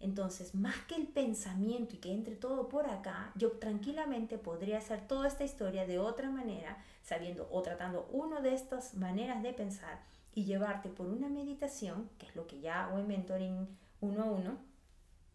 Entonces, 0.00 0.54
más 0.54 0.76
que 0.86 0.94
el 0.94 1.06
pensamiento 1.06 1.94
y 1.94 1.98
que 1.98 2.12
entre 2.12 2.34
todo 2.34 2.68
por 2.68 2.88
acá, 2.88 3.32
yo 3.36 3.52
tranquilamente 3.52 4.38
podría 4.38 4.78
hacer 4.78 5.06
toda 5.06 5.28
esta 5.28 5.44
historia 5.44 5.86
de 5.86 5.98
otra 5.98 6.30
manera, 6.30 6.82
sabiendo 7.02 7.46
o 7.52 7.60
tratando 7.60 8.08
una 8.10 8.40
de 8.40 8.54
estas 8.54 8.94
maneras 8.94 9.42
de 9.42 9.52
pensar 9.52 10.02
y 10.34 10.46
llevarte 10.46 10.88
por 10.88 11.06
una 11.06 11.28
meditación, 11.28 12.08
que 12.18 12.26
es 12.26 12.34
lo 12.34 12.46
que 12.46 12.60
ya 12.60 12.84
hago 12.84 12.98
en 12.98 13.08
mentoring 13.08 13.68
uno 14.00 14.22
a 14.22 14.26
uno, 14.26 14.58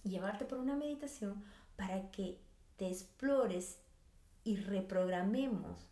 llevarte 0.04 0.46
por 0.46 0.58
una 0.58 0.76
meditación 0.76 1.44
para 1.76 2.10
que 2.10 2.42
te 2.78 2.88
explores 2.88 3.80
y 4.44 4.56
reprogramemos 4.56 5.88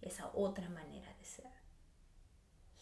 esa 0.00 0.28
otra 0.34 0.68
manera 0.70 1.12
de 1.14 1.24
ser. 1.24 1.52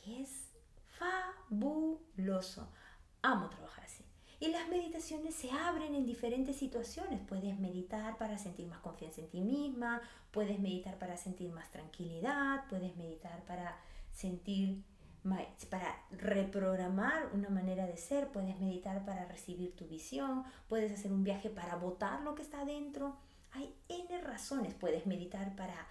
Y 0.07 0.23
es 0.23 0.51
fabuloso. 0.99 2.71
Amo 3.23 3.51
trabajar. 3.51 3.86
Y 4.39 4.49
las 4.49 4.69
meditaciones 4.69 5.35
se 5.35 5.51
abren 5.51 5.95
en 5.95 6.05
diferentes 6.05 6.57
situaciones. 6.57 7.21
Puedes 7.27 7.59
meditar 7.59 8.19
para 8.19 8.37
sentir 8.37 8.67
más 8.67 8.81
confianza 8.81 9.23
en 9.23 9.29
ti 9.29 9.41
misma, 9.41 10.03
puedes 10.31 10.59
meditar 10.59 10.99
para 10.99 11.17
sentir 11.17 11.51
más 11.51 11.71
tranquilidad, 11.71 12.65
puedes 12.69 12.95
meditar 12.97 13.43
para 13.45 13.79
sentir 14.13 14.83
para 15.71 16.05
reprogramar 16.13 17.31
una 17.33 17.49
manera 17.49 17.87
de 17.87 17.97
ser, 17.97 18.29
puedes 18.29 18.61
meditar 18.61 19.05
para 19.05 19.25
recibir 19.25 19.75
tu 19.75 19.87
visión, 19.87 20.45
puedes 20.69 20.93
hacer 20.93 21.13
un 21.13 21.25
viaje 21.25 21.51
para 21.51 21.75
votar 21.77 22.21
lo 22.23 22.35
que 22.35 22.43
está 22.43 22.65
dentro. 22.65 23.17
Hay 23.53 23.75
N 23.89 24.21
razones. 24.21 24.75
Puedes 24.75 25.07
meditar 25.07 25.57
para 25.57 25.87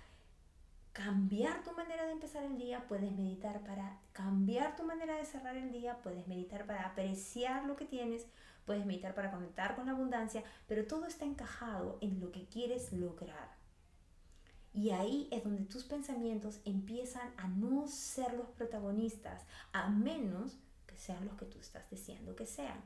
cambiar 0.95 1.61
tu 1.61 1.73
manera 1.73 2.05
de 2.05 2.13
empezar 2.13 2.45
el 2.45 2.57
día, 2.57 2.87
puedes 2.87 3.11
meditar 3.11 3.61
para 3.65 3.99
cambiar 4.13 4.77
tu 4.77 4.83
manera 4.83 5.17
de 5.17 5.25
cerrar 5.25 5.57
el 5.57 5.69
día, 5.69 6.01
puedes 6.01 6.25
meditar 6.25 6.65
para 6.65 6.85
apreciar 6.85 7.65
lo 7.65 7.75
que 7.75 7.83
tienes, 7.83 8.25
puedes 8.63 8.85
meditar 8.85 9.13
para 9.13 9.29
conectar 9.29 9.75
con 9.75 9.87
la 9.87 9.91
abundancia, 9.91 10.41
pero 10.67 10.87
todo 10.87 11.05
está 11.05 11.25
encajado 11.25 11.97
en 11.99 12.21
lo 12.21 12.31
que 12.31 12.45
quieres 12.45 12.93
lograr. 12.93 13.57
Y 14.73 14.91
ahí 14.91 15.27
es 15.31 15.43
donde 15.43 15.65
tus 15.65 15.83
pensamientos 15.83 16.61
empiezan 16.63 17.33
a 17.35 17.49
no 17.49 17.89
ser 17.89 18.33
los 18.33 18.47
protagonistas, 18.51 19.43
a 19.73 19.89
menos 19.89 20.57
que 20.87 20.95
sean 20.95 21.25
los 21.25 21.35
que 21.35 21.45
tú 21.45 21.59
estás 21.59 21.89
diciendo 21.89 22.37
que 22.37 22.45
sean. 22.45 22.81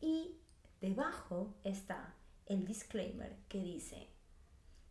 Y 0.00 0.34
debajo 0.80 1.54
está 1.62 2.12
el 2.46 2.66
disclaimer 2.66 3.36
que 3.48 3.62
dice 3.62 4.08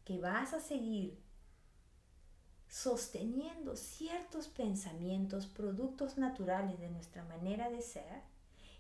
que 0.05 0.21
vas 0.21 0.53
a 0.53 0.61
seguir 0.61 1.19
sosteniendo 2.71 3.75
ciertos 3.75 4.47
pensamientos, 4.47 5.45
productos 5.45 6.17
naturales 6.17 6.79
de 6.79 6.89
nuestra 6.89 7.25
manera 7.25 7.69
de 7.69 7.81
ser, 7.81 8.21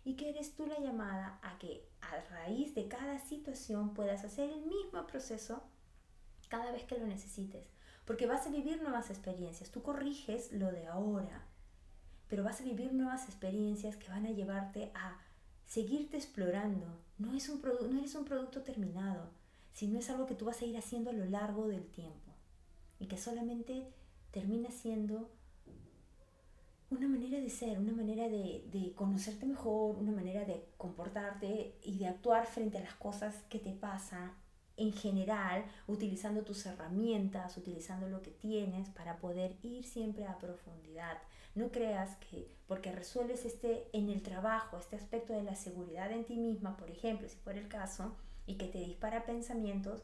y 0.05 0.15
que 0.15 0.29
eres 0.29 0.55
tú 0.55 0.65
la 0.65 0.79
llamada 0.79 1.39
a 1.43 1.59
que 1.59 1.85
a 1.99 2.21
raíz 2.33 2.73
de 2.73 2.87
cada 2.87 3.19
situación 3.19 3.93
puedas 3.93 4.23
hacer 4.23 4.49
el 4.49 4.61
mismo 4.61 5.05
proceso 5.07 5.61
cada 6.47 6.71
vez 6.71 6.83
que 6.85 6.97
lo 6.97 7.05
necesites, 7.05 7.67
porque 8.05 8.27
vas 8.27 8.47
a 8.47 8.49
vivir 8.49 8.81
nuevas 8.81 9.09
experiencias, 9.09 9.71
tú 9.71 9.83
corriges 9.83 10.53
lo 10.53 10.71
de 10.71 10.87
ahora, 10.87 11.45
pero 12.29 12.45
vas 12.45 12.61
a 12.61 12.63
vivir 12.63 12.93
nuevas 12.93 13.27
experiencias 13.27 13.97
que 13.97 14.07
van 14.07 14.25
a 14.25 14.31
llevarte 14.31 14.89
a 14.95 15.19
seguirte 15.65 16.15
explorando. 16.15 16.87
No, 17.17 17.35
es 17.35 17.49
un 17.49 17.61
no 17.61 17.99
eres 17.99 18.15
un 18.15 18.23
producto 18.23 18.61
terminado, 18.61 19.31
sino 19.73 19.99
es 19.99 20.09
algo 20.09 20.27
que 20.27 20.35
tú 20.35 20.45
vas 20.45 20.61
a 20.61 20.65
ir 20.65 20.77
haciendo 20.77 21.09
a 21.09 21.13
lo 21.13 21.25
largo 21.25 21.67
del 21.67 21.85
tiempo 21.87 22.20
y 23.01 23.07
que 23.07 23.17
solamente 23.17 23.87
termina 24.29 24.69
siendo 24.69 25.27
una 26.91 27.07
manera 27.07 27.39
de 27.39 27.49
ser, 27.49 27.79
una 27.79 27.93
manera 27.93 28.29
de, 28.29 28.63
de, 28.71 28.93
conocerte 28.93 29.47
mejor, 29.47 29.97
una 29.97 30.11
manera 30.11 30.45
de 30.45 30.63
comportarte 30.77 31.73
y 31.83 31.97
de 31.97 32.07
actuar 32.07 32.45
frente 32.45 32.77
a 32.77 32.81
las 32.81 32.93
cosas 32.93 33.35
que 33.49 33.57
te 33.57 33.71
pasan 33.71 34.33
en 34.77 34.93
general, 34.93 35.65
utilizando 35.87 36.43
tus 36.43 36.65
herramientas, 36.65 37.57
utilizando 37.57 38.07
lo 38.07 38.21
que 38.21 38.31
tienes 38.31 38.89
para 38.89 39.17
poder 39.17 39.55
ir 39.63 39.83
siempre 39.83 40.27
a 40.27 40.37
profundidad. 40.37 41.17
No 41.55 41.71
creas 41.71 42.15
que 42.17 42.55
porque 42.67 42.91
resuelves 42.91 43.45
este 43.45 43.87
en 43.93 44.09
el 44.09 44.21
trabajo, 44.21 44.77
este 44.77 44.95
aspecto 44.95 45.33
de 45.33 45.43
la 45.43 45.55
seguridad 45.55 46.11
en 46.11 46.25
ti 46.25 46.35
misma, 46.35 46.77
por 46.77 46.91
ejemplo, 46.91 47.27
si 47.27 47.37
fuera 47.37 47.59
el 47.59 47.67
caso, 47.67 48.15
y 48.45 48.55
que 48.55 48.67
te 48.67 48.79
dispara 48.79 49.25
pensamientos, 49.25 50.03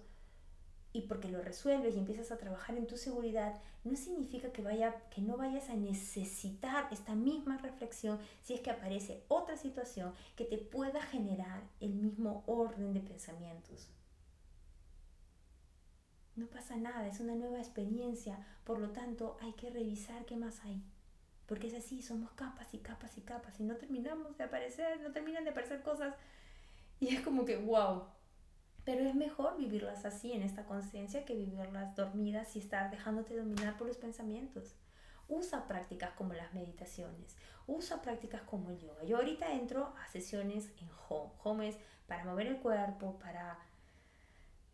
y 0.97 1.01
porque 1.01 1.29
lo 1.29 1.43
resuelves 1.43 1.95
y 1.95 1.99
empiezas 1.99 2.31
a 2.31 2.39
trabajar 2.39 2.75
en 2.75 2.87
tu 2.87 2.97
seguridad, 2.97 3.61
no 3.83 3.95
significa 3.95 4.51
que, 4.51 4.63
vaya, 4.63 4.95
que 5.11 5.21
no 5.21 5.37
vayas 5.37 5.69
a 5.69 5.75
necesitar 5.75 6.87
esta 6.91 7.13
misma 7.13 7.59
reflexión 7.59 8.17
si 8.41 8.55
es 8.55 8.61
que 8.61 8.71
aparece 8.71 9.23
otra 9.27 9.57
situación 9.57 10.11
que 10.35 10.45
te 10.45 10.57
pueda 10.57 10.99
generar 11.03 11.61
el 11.81 11.93
mismo 11.93 12.43
orden 12.47 12.95
de 12.95 13.01
pensamientos. 13.01 13.87
No 16.35 16.47
pasa 16.47 16.75
nada, 16.75 17.07
es 17.07 17.19
una 17.19 17.35
nueva 17.35 17.59
experiencia, 17.59 18.43
por 18.63 18.79
lo 18.79 18.89
tanto 18.89 19.37
hay 19.41 19.53
que 19.53 19.69
revisar 19.69 20.25
qué 20.25 20.35
más 20.35 20.65
hay. 20.65 20.81
Porque 21.45 21.67
es 21.67 21.75
así, 21.75 22.01
somos 22.01 22.31
capas 22.31 22.73
y 22.73 22.79
capas 22.79 23.15
y 23.19 23.21
capas 23.21 23.59
y 23.59 23.63
no 23.63 23.75
terminamos 23.75 24.35
de 24.35 24.45
aparecer, 24.45 24.99
no 25.01 25.11
terminan 25.11 25.43
de 25.43 25.51
aparecer 25.51 25.83
cosas. 25.83 26.15
Y 26.99 27.13
es 27.13 27.21
como 27.21 27.45
que, 27.45 27.57
wow. 27.57 28.05
Pero 28.87 29.03
es 29.03 29.15
mejor 29.15 29.57
vivirlas 29.57 30.05
así, 30.05 30.31
en 30.31 30.43
esta 30.43 30.63
conciencia, 30.63 31.25
que 31.25 31.35
vivirlas 31.35 31.93
dormidas 31.93 32.55
y 32.55 32.59
estar 32.59 32.89
dejándote 32.89 33.35
dominar 33.35 33.77
por 33.77 33.85
los 33.85 33.97
pensamientos. 33.97 34.75
Usa 35.27 35.67
prácticas 35.67 36.11
como 36.11 36.31
las 36.33 36.53
meditaciones, 36.53 37.35
usa 37.67 38.01
prácticas 38.01 38.43
como 38.43 38.69
el 38.69 38.79
yoga. 38.79 39.03
Yo 39.03 39.17
ahorita 39.17 39.51
entro 39.51 39.93
a 40.01 40.07
sesiones 40.07 40.69
en 40.79 40.87
home. 41.09 41.33
Home 41.43 41.67
es 41.67 41.77
para 42.07 42.23
mover 42.23 42.47
el 42.47 42.59
cuerpo, 42.59 43.19
para 43.19 43.59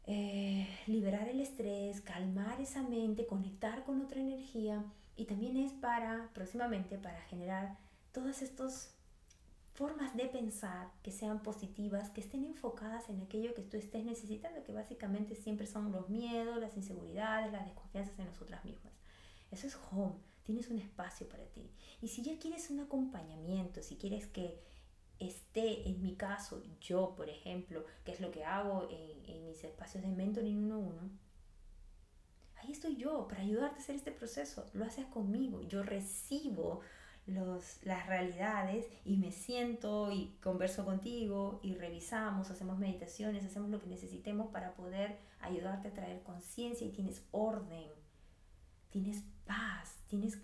eh, 0.06 0.68
liberar 0.86 1.28
el 1.28 1.40
estrés, 1.40 2.00
calmar 2.02 2.62
esa 2.62 2.84
mente, 2.84 3.26
conectar 3.26 3.84
con 3.84 4.00
otra 4.00 4.22
energía 4.22 4.84
y 5.16 5.26
también 5.26 5.58
es 5.58 5.74
para, 5.74 6.30
próximamente, 6.36 7.00
para 7.00 7.20
generar 7.22 7.80
todas 8.12 8.44
estas 8.44 8.94
formas 9.74 10.16
de 10.16 10.28
pensar 10.28 10.92
que 11.02 11.12
sean 11.12 11.42
positivas, 11.42 12.12
que 12.12 12.22
estén 12.22 12.46
enfocadas 12.46 13.10
en 13.10 13.22
aquello 13.22 13.56
que 13.56 13.64
tú 13.64 13.78
estés 13.78 14.06
necesitando, 14.06 14.64
que 14.64 14.72
básicamente 14.72 15.36
siempre 15.36 15.66
son 15.66 15.92
los 15.92 16.10
miedos, 16.10 16.60
las 16.60 16.78
inseguridades, 16.78 17.52
las 17.52 17.66
desconfianzas 17.66 18.18
en 18.20 18.28
nosotras 18.28 18.64
mismas. 18.66 18.94
Eso 19.52 19.68
es 19.68 19.78
home, 19.92 20.16
tienes 20.44 20.70
un 20.70 20.78
espacio 20.78 21.28
para 21.28 21.46
ti. 21.46 21.72
Y 22.02 22.08
si 22.08 22.22
ya 22.22 22.38
quieres 22.38 22.70
un 22.70 22.82
acompañamiento, 22.82 23.82
si 23.82 23.96
quieres 23.96 24.28
que 24.28 24.60
esté, 25.20 25.88
en 25.90 26.04
mi 26.04 26.16
caso, 26.16 26.62
yo, 26.80 27.16
por 27.16 27.30
ejemplo, 27.30 27.84
que 28.06 28.12
es 28.12 28.20
lo 28.20 28.30
que 28.30 28.46
hago 28.46 28.88
en, 28.92 29.26
en 29.28 29.46
mis 29.46 29.64
espacios 29.64 30.04
de 30.04 30.10
mentoring 30.10 30.66
uno 30.66 30.76
a 30.76 30.80
uno, 30.80 31.10
ahí 32.58 32.72
estoy 32.72 32.96
yo 32.96 33.28
para 33.28 33.42
ayudarte 33.42 33.80
a 33.80 33.82
hacer 33.82 33.96
este 33.96 34.12
proceso. 34.12 34.66
Lo 34.74 34.86
haces 34.86 35.06
conmigo. 35.08 35.62
Yo 35.64 35.82
recibo 35.82 36.82
los, 37.26 37.84
las 37.84 38.08
realidades 38.08 38.86
y 39.06 39.18
me 39.18 39.32
siento 39.32 40.12
y 40.12 40.36
converso 40.42 40.84
contigo 40.86 41.60
y 41.64 41.76
revisamos, 41.76 42.52
hacemos 42.52 42.78
meditaciones, 42.78 43.46
hacemos 43.46 43.70
lo 43.70 43.80
que 43.80 43.88
necesitemos 43.88 44.48
para 44.52 44.74
poder 44.74 45.18
ayudarte 45.40 45.90
a 45.90 45.94
traer 45.94 46.22
conciencia 46.24 46.86
y 46.86 46.92
tienes 46.92 47.26
orden, 47.32 47.90
tienes 48.90 49.24
paz, 49.46 50.04
tienes 50.08 50.40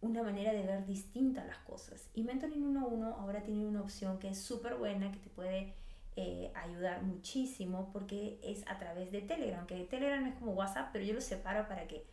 una 0.00 0.22
manera 0.22 0.52
de 0.52 0.62
ver 0.62 0.86
distinta 0.86 1.44
las 1.44 1.58
cosas. 1.58 2.08
Y 2.14 2.22
Mentoring 2.22 2.74
1.1 2.74 3.14
ahora 3.18 3.42
tiene 3.42 3.66
una 3.66 3.82
opción 3.82 4.18
que 4.18 4.28
es 4.28 4.38
súper 4.38 4.76
buena, 4.76 5.12
que 5.12 5.18
te 5.18 5.28
puede 5.30 5.74
eh, 6.16 6.50
ayudar 6.54 7.02
muchísimo 7.02 7.90
porque 7.92 8.40
es 8.42 8.66
a 8.66 8.78
través 8.78 9.12
de 9.12 9.22
Telegram, 9.22 9.66
que 9.66 9.84
Telegram 9.84 10.26
es 10.26 10.34
como 10.34 10.52
WhatsApp, 10.52 10.90
pero 10.92 11.04
yo 11.04 11.14
lo 11.14 11.20
separo 11.20 11.68
para 11.68 11.86
que, 11.86 12.06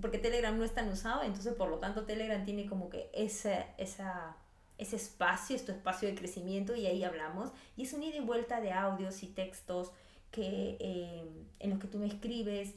porque 0.00 0.18
Telegram 0.18 0.56
no 0.56 0.64
es 0.64 0.74
tan 0.74 0.88
usado, 0.88 1.22
entonces 1.22 1.54
por 1.54 1.68
lo 1.68 1.78
tanto 1.78 2.04
Telegram 2.04 2.44
tiene 2.44 2.66
como 2.66 2.90
que 2.90 3.10
ese, 3.14 3.66
esa, 3.78 4.36
ese 4.78 4.96
espacio, 4.96 5.56
este 5.56 5.72
espacio 5.72 6.08
de 6.08 6.14
crecimiento 6.14 6.74
y 6.74 6.86
ahí 6.86 7.02
hablamos. 7.02 7.50
Y 7.76 7.84
es 7.84 7.92
un 7.92 8.02
ida 8.02 8.16
y 8.16 8.20
vuelta 8.20 8.60
de 8.60 8.72
audios 8.72 9.22
y 9.22 9.28
textos 9.28 9.92
que, 10.30 10.76
eh, 10.80 11.24
en 11.60 11.70
los 11.70 11.78
que 11.78 11.88
tú 11.88 11.98
me 11.98 12.06
escribes 12.06 12.74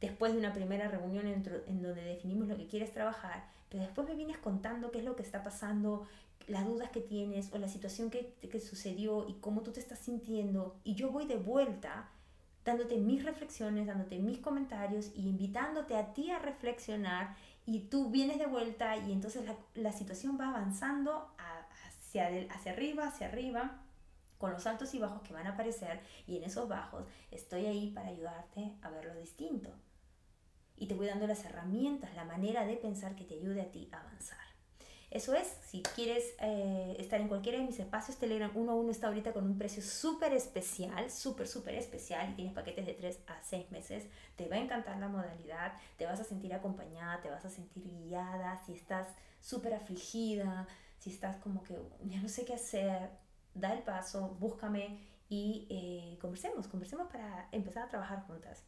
después 0.00 0.32
de 0.32 0.38
una 0.38 0.52
primera 0.52 0.88
reunión 0.88 1.28
en, 1.28 1.42
donde 1.44 2.02
definimos 2.02 2.48
lo 2.48 2.56
que 2.56 2.66
quieres 2.66 2.92
trabajar, 2.92 3.44
pero 3.68 3.84
después 3.84 4.08
me 4.08 4.16
vienes 4.16 4.36
contando 4.36 4.90
qué 4.90 4.98
es 4.98 5.04
lo 5.04 5.14
que 5.14 5.22
está 5.22 5.44
pasando, 5.44 6.08
las 6.48 6.66
dudas 6.66 6.90
que 6.90 7.00
tienes 7.00 7.52
o 7.52 7.58
la 7.58 7.68
situación 7.68 8.10
que, 8.10 8.34
que 8.40 8.58
sucedió 8.58 9.28
y 9.28 9.34
cómo 9.34 9.62
tú 9.62 9.70
te 9.70 9.78
estás 9.78 10.00
sintiendo 10.00 10.74
y 10.82 10.96
yo 10.96 11.12
voy 11.12 11.26
de 11.26 11.36
vuelta 11.36 12.10
dándote 12.64 12.96
mis 12.96 13.24
reflexiones, 13.24 13.86
dándote 13.86 14.18
mis 14.18 14.38
comentarios 14.38 15.10
y 15.14 15.28
invitándote 15.28 15.96
a 15.96 16.12
ti 16.14 16.30
a 16.30 16.38
reflexionar 16.38 17.36
y 17.66 17.80
tú 17.80 18.10
vienes 18.10 18.38
de 18.38 18.46
vuelta 18.46 18.96
y 18.96 19.12
entonces 19.12 19.44
la, 19.44 19.56
la 19.74 19.92
situación 19.92 20.38
va 20.40 20.48
avanzando 20.48 21.34
hacia, 21.38 22.28
hacia 22.50 22.72
arriba, 22.72 23.06
hacia 23.06 23.28
arriba 23.28 23.82
con 24.38 24.52
los 24.52 24.66
altos 24.66 24.92
y 24.94 24.98
bajos 24.98 25.22
que 25.22 25.32
van 25.32 25.46
a 25.46 25.50
aparecer 25.50 26.00
y 26.26 26.36
en 26.36 26.44
esos 26.44 26.68
bajos 26.68 27.04
estoy 27.30 27.66
ahí 27.66 27.90
para 27.90 28.08
ayudarte 28.08 28.72
a 28.82 28.90
ver 28.90 29.04
lo 29.04 29.14
distinto. 29.14 29.70
Y 30.76 30.86
te 30.86 30.94
voy 30.94 31.06
dando 31.06 31.28
las 31.28 31.44
herramientas, 31.44 32.14
la 32.16 32.24
manera 32.24 32.66
de 32.66 32.76
pensar 32.76 33.14
que 33.14 33.24
te 33.24 33.34
ayude 33.34 33.60
a 33.60 33.70
ti 33.70 33.88
a 33.92 34.00
avanzar. 34.00 34.51
Eso 35.12 35.34
es, 35.34 35.46
si 35.66 35.82
quieres 35.82 36.24
eh, 36.40 36.96
estar 36.98 37.20
en 37.20 37.28
cualquiera 37.28 37.58
de 37.58 37.64
mis 37.64 37.78
espacios, 37.78 38.16
Telegram 38.16 38.50
1 38.54 38.90
está 38.90 39.08
ahorita 39.08 39.34
con 39.34 39.44
un 39.44 39.58
precio 39.58 39.82
súper 39.82 40.32
especial, 40.32 41.10
súper, 41.10 41.46
súper 41.46 41.74
especial 41.74 42.30
y 42.30 42.34
tienes 42.34 42.54
paquetes 42.54 42.86
de 42.86 42.94
3 42.94 43.18
a 43.26 43.42
6 43.42 43.70
meses. 43.72 44.06
Te 44.36 44.48
va 44.48 44.56
a 44.56 44.60
encantar 44.60 44.98
la 44.98 45.08
modalidad, 45.08 45.74
te 45.98 46.06
vas 46.06 46.18
a 46.18 46.24
sentir 46.24 46.54
acompañada, 46.54 47.20
te 47.20 47.28
vas 47.28 47.44
a 47.44 47.50
sentir 47.50 47.84
guiada. 47.84 48.58
Si 48.64 48.72
estás 48.72 49.06
súper 49.38 49.74
afligida, 49.74 50.66
si 50.98 51.10
estás 51.10 51.36
como 51.42 51.62
que 51.62 51.76
ya 52.04 52.22
no 52.22 52.30
sé 52.30 52.46
qué 52.46 52.54
hacer, 52.54 53.10
da 53.52 53.74
el 53.74 53.82
paso, 53.82 54.34
búscame 54.40 54.98
y 55.28 55.66
eh, 55.68 56.16
conversemos, 56.22 56.68
conversemos 56.68 57.08
para 57.08 57.50
empezar 57.52 57.82
a 57.82 57.88
trabajar 57.90 58.22
juntas. 58.26 58.64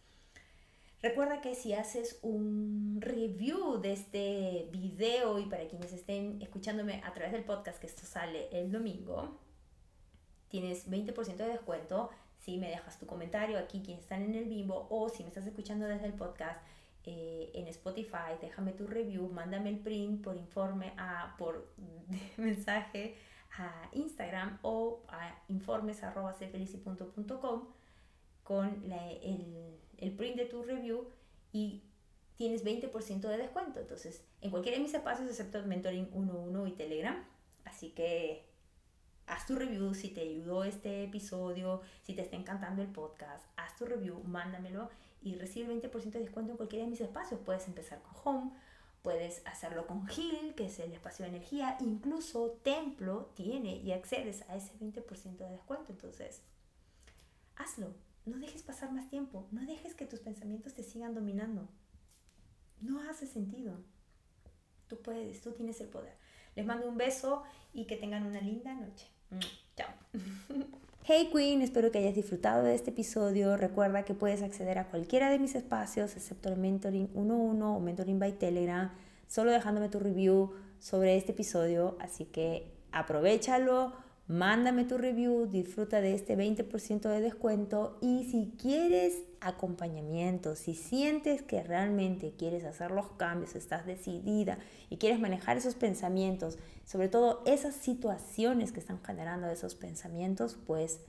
Recuerda 1.05 1.41
que 1.43 1.55
si 1.55 1.75
haces 1.75 2.19
un 2.23 2.97
review 2.99 3.79
de 3.79 3.93
este 3.93 4.71
video 4.73 5.39
y 5.39 5.45
para 5.45 5.69
quienes 5.69 5.93
estén 5.93 6.41
escuchándome 6.41 7.03
a 7.05 7.13
través 7.13 7.33
del 7.33 7.45
podcast, 7.45 7.79
que 7.79 7.87
esto 7.87 8.07
sale 8.07 8.49
el 8.59 8.73
domingo, 8.73 9.39
tienes 10.49 10.91
20% 10.91 11.37
de 11.37 11.49
descuento 11.49 12.09
si 12.39 12.57
me 12.57 12.71
dejas 12.71 12.99
tu 12.99 13.05
comentario 13.05 13.59
aquí 13.59 13.83
quienes 13.83 14.05
están 14.05 14.23
en 14.23 14.35
el 14.35 14.47
vivo 14.47 14.87
o 14.89 15.11
si 15.11 15.25
me 15.25 15.29
estás 15.29 15.47
escuchando 15.47 15.85
desde 15.85 16.07
el 16.07 16.15
podcast 16.15 16.59
eh, 17.05 17.51
en 17.53 17.69
Spotify, 17.69 18.39
déjame 18.41 18.73
tu 18.73 18.87
review, 18.87 19.29
mándame 19.29 19.69
el 19.69 19.81
print 19.81 20.25
por 20.25 20.39
informe 20.39 20.95
a, 20.97 21.35
por 21.37 21.71
mensaje 22.39 23.15
a 23.59 23.91
Instagram 23.93 24.59
o 24.63 25.03
a 25.09 25.39
informes.cfelici.com 25.49 27.69
con 28.43 28.91
el, 28.91 29.84
el 29.99 30.13
print 30.13 30.37
de 30.37 30.47
tu 30.47 30.63
review 30.63 31.09
y 31.53 31.83
tienes 32.37 32.65
20% 32.65 33.21
de 33.21 33.37
descuento. 33.37 33.81
Entonces, 33.81 34.23
en 34.41 34.51
cualquiera 34.51 34.79
de 34.79 34.85
mis 34.85 34.95
espacios, 34.95 35.29
excepto 35.29 35.63
Mentoring 35.63 36.11
11 36.13 36.69
y 36.69 36.73
Telegram. 36.73 37.25
Así 37.65 37.91
que 37.91 38.45
haz 39.27 39.47
tu 39.47 39.55
review 39.57 39.95
si 39.95 40.09
te 40.09 40.21
ayudó 40.23 40.65
este 40.65 41.05
episodio, 41.05 41.81
si 42.03 42.15
te 42.15 42.23
está 42.23 42.37
encantando 42.37 42.83
el 42.83 42.89
podcast, 42.89 43.45
haz 43.57 43.77
tu 43.77 43.87
review, 43.87 44.23
mándamelo 44.25 44.91
y 45.23 45.37
recibe 45.37 45.75
20% 45.75 46.11
de 46.11 46.21
descuento 46.21 46.53
en 46.53 46.57
cualquiera 46.57 46.85
de 46.85 46.91
mis 46.91 47.01
espacios. 47.01 47.41
Puedes 47.45 47.67
empezar 47.67 48.03
con 48.03 48.13
Home, 48.25 48.51
puedes 49.03 49.43
hacerlo 49.47 49.87
con 49.87 50.07
Heal, 50.09 50.55
que 50.55 50.67
es 50.67 50.79
el 50.79 50.93
espacio 50.93 51.25
de 51.25 51.31
energía, 51.31 51.79
incluso 51.81 52.59
Templo 52.63 53.31
tiene 53.35 53.77
y 53.77 53.93
accedes 53.93 54.43
a 54.49 54.57
ese 54.57 54.73
20% 54.79 55.37
de 55.37 55.51
descuento. 55.51 55.93
Entonces, 55.93 56.43
hazlo. 57.57 57.95
No 58.25 58.39
dejes 58.39 58.63
pasar 58.63 58.91
más 58.93 59.09
tiempo, 59.09 59.47
no 59.51 59.67
dejes 59.67 59.95
que 59.95 60.07
tus 60.07 60.21
pensamientos 60.21 60.75
te 60.75 60.83
sigan 60.83 61.15
dominando. 61.15 61.69
No 62.81 63.01
hace 63.09 63.27
sentido. 63.27 63.77
Tú 64.89 65.01
puedes, 65.03 65.41
tú 65.41 65.53
tienes 65.53 65.81
el 65.81 65.89
poder. 65.89 66.15
Les 66.55 66.65
mando 66.65 66.89
un 66.89 66.97
beso 66.97 67.43
y 67.73 67.87
que 67.87 67.97
tengan 67.97 68.27
una 68.27 68.41
linda 68.41 68.75
noche. 68.75 69.09
Mm, 69.31 69.39
chao. 69.77 69.95
Hey 71.07 71.29
Queen, 71.31 71.61
espero 71.61 71.93
que 71.93 71.99
hayas 71.99 72.15
disfrutado 72.15 72.63
de 72.63 72.75
este 72.75 72.89
episodio. 72.89 73.59
Recuerda 73.59 74.07
que 74.07 74.15
puedes 74.15 74.43
acceder 74.43 74.79
a 74.79 74.89
cualquiera 74.89 75.29
de 75.29 75.39
mis 75.39 75.55
espacios, 75.55 76.17
excepto 76.17 76.49
el 76.49 76.57
Mentoring 76.57 77.11
11 77.15 77.63
o 77.63 77.79
Mentoring 77.79 78.19
by 78.19 78.39
Telegram, 78.39 78.91
solo 79.27 79.51
dejándome 79.51 79.91
tu 79.91 79.99
review 79.99 80.55
sobre 80.79 81.19
este 81.19 81.33
episodio. 81.33 81.99
Así 82.01 82.25
que 82.25 82.73
aprovechalo, 82.91 83.93
mándame 84.27 84.85
tu 84.85 84.97
review, 84.97 85.47
disfruta 85.47 86.01
de 86.01 86.15
este 86.15 86.37
20% 86.37 87.09
de 87.09 87.21
descuento 87.21 87.99
y 88.01 88.25
si 88.25 88.55
quieres 88.61 89.23
acompañamiento, 89.41 90.57
si 90.57 90.75
sientes 90.75 91.43
que 91.43 91.63
realmente 91.63 92.33
quieres 92.37 92.65
hacer 92.65 92.91
los 92.91 93.11
cambios, 93.13 93.55
estás 93.55 93.85
decidida 93.85 94.59
y 94.89 94.97
quieres 94.97 95.21
manejar 95.21 95.59
esos 95.59 95.75
pensamientos, 95.75 96.59
sobre 96.85 97.09
todo 97.09 97.43
esas 97.45 97.75
situaciones 97.75 98.73
que 98.73 98.81
están 98.81 99.03
generando 99.05 99.49
esos 99.49 99.75
pensamientos, 99.75 100.57
pues 100.67 101.01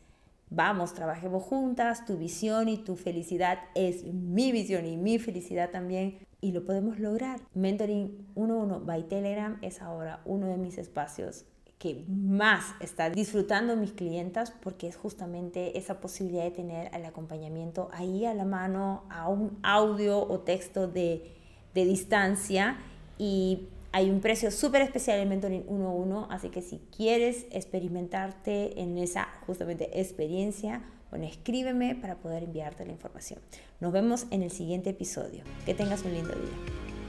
vamos, 0.50 0.94
trabajemos 0.94 1.44
juntas, 1.44 2.06
tu 2.06 2.18
visión 2.18 2.68
y 2.68 2.78
tu 2.78 2.98
felicidad 2.98 3.60
es 3.76 4.04
mi 4.04 4.52
visión 4.52 4.86
y 4.86 4.98
mi 4.98 5.20
felicidad 5.20 5.70
también 5.72 6.20
y 6.42 6.52
lo 6.52 6.66
podemos 6.66 7.00
lograr. 7.00 7.40
Mentoring 7.54 8.28
11 8.36 8.86
by 8.86 9.08
Telegram 9.08 9.58
es 9.62 9.82
ahora 9.82 10.22
uno 10.26 10.48
de 10.48 10.58
mis 10.58 10.78
espacios 10.78 11.46
que 11.86 12.04
más 12.08 12.74
está 12.80 13.12
disfrutando 13.12 13.76
mis 13.76 13.92
clientas 13.92 14.50
porque 14.50 14.88
es 14.88 14.96
justamente 14.96 15.78
esa 15.78 16.00
posibilidad 16.00 16.44
de 16.44 16.50
tener 16.50 16.90
el 16.96 17.06
acompañamiento 17.06 17.90
ahí 17.94 18.26
a 18.26 18.34
la 18.34 18.44
mano, 18.44 19.04
a 19.12 19.30
un 19.30 19.60
audio 19.62 20.20
o 20.20 20.40
texto 20.40 20.88
de, 20.88 21.32
de 21.76 21.86
distancia 21.86 22.80
y 23.20 23.68
hay 23.92 24.10
un 24.10 24.20
precio 24.20 24.50
súper 24.50 24.82
especial 24.82 25.20
en 25.20 25.30
Mentoring 25.30 25.68
1.1, 25.68 26.26
así 26.32 26.50
que 26.50 26.64
si 26.64 26.80
quieres 26.98 27.46
experimentarte 27.52 28.82
en 28.82 28.98
esa 28.98 29.28
justamente 29.46 30.02
experiencia, 30.02 30.82
bueno, 31.12 31.26
escríbeme 31.26 31.94
para 31.94 32.16
poder 32.16 32.42
enviarte 32.42 32.84
la 32.84 32.94
información. 32.94 33.40
Nos 33.80 33.94
vemos 33.94 34.26
en 34.32 34.42
el 34.42 34.50
siguiente 34.50 34.90
episodio. 34.90 35.44
Que 35.68 35.76
tengas 35.76 36.02
un 36.02 36.14
lindo 36.16 36.34
día. 36.34 37.05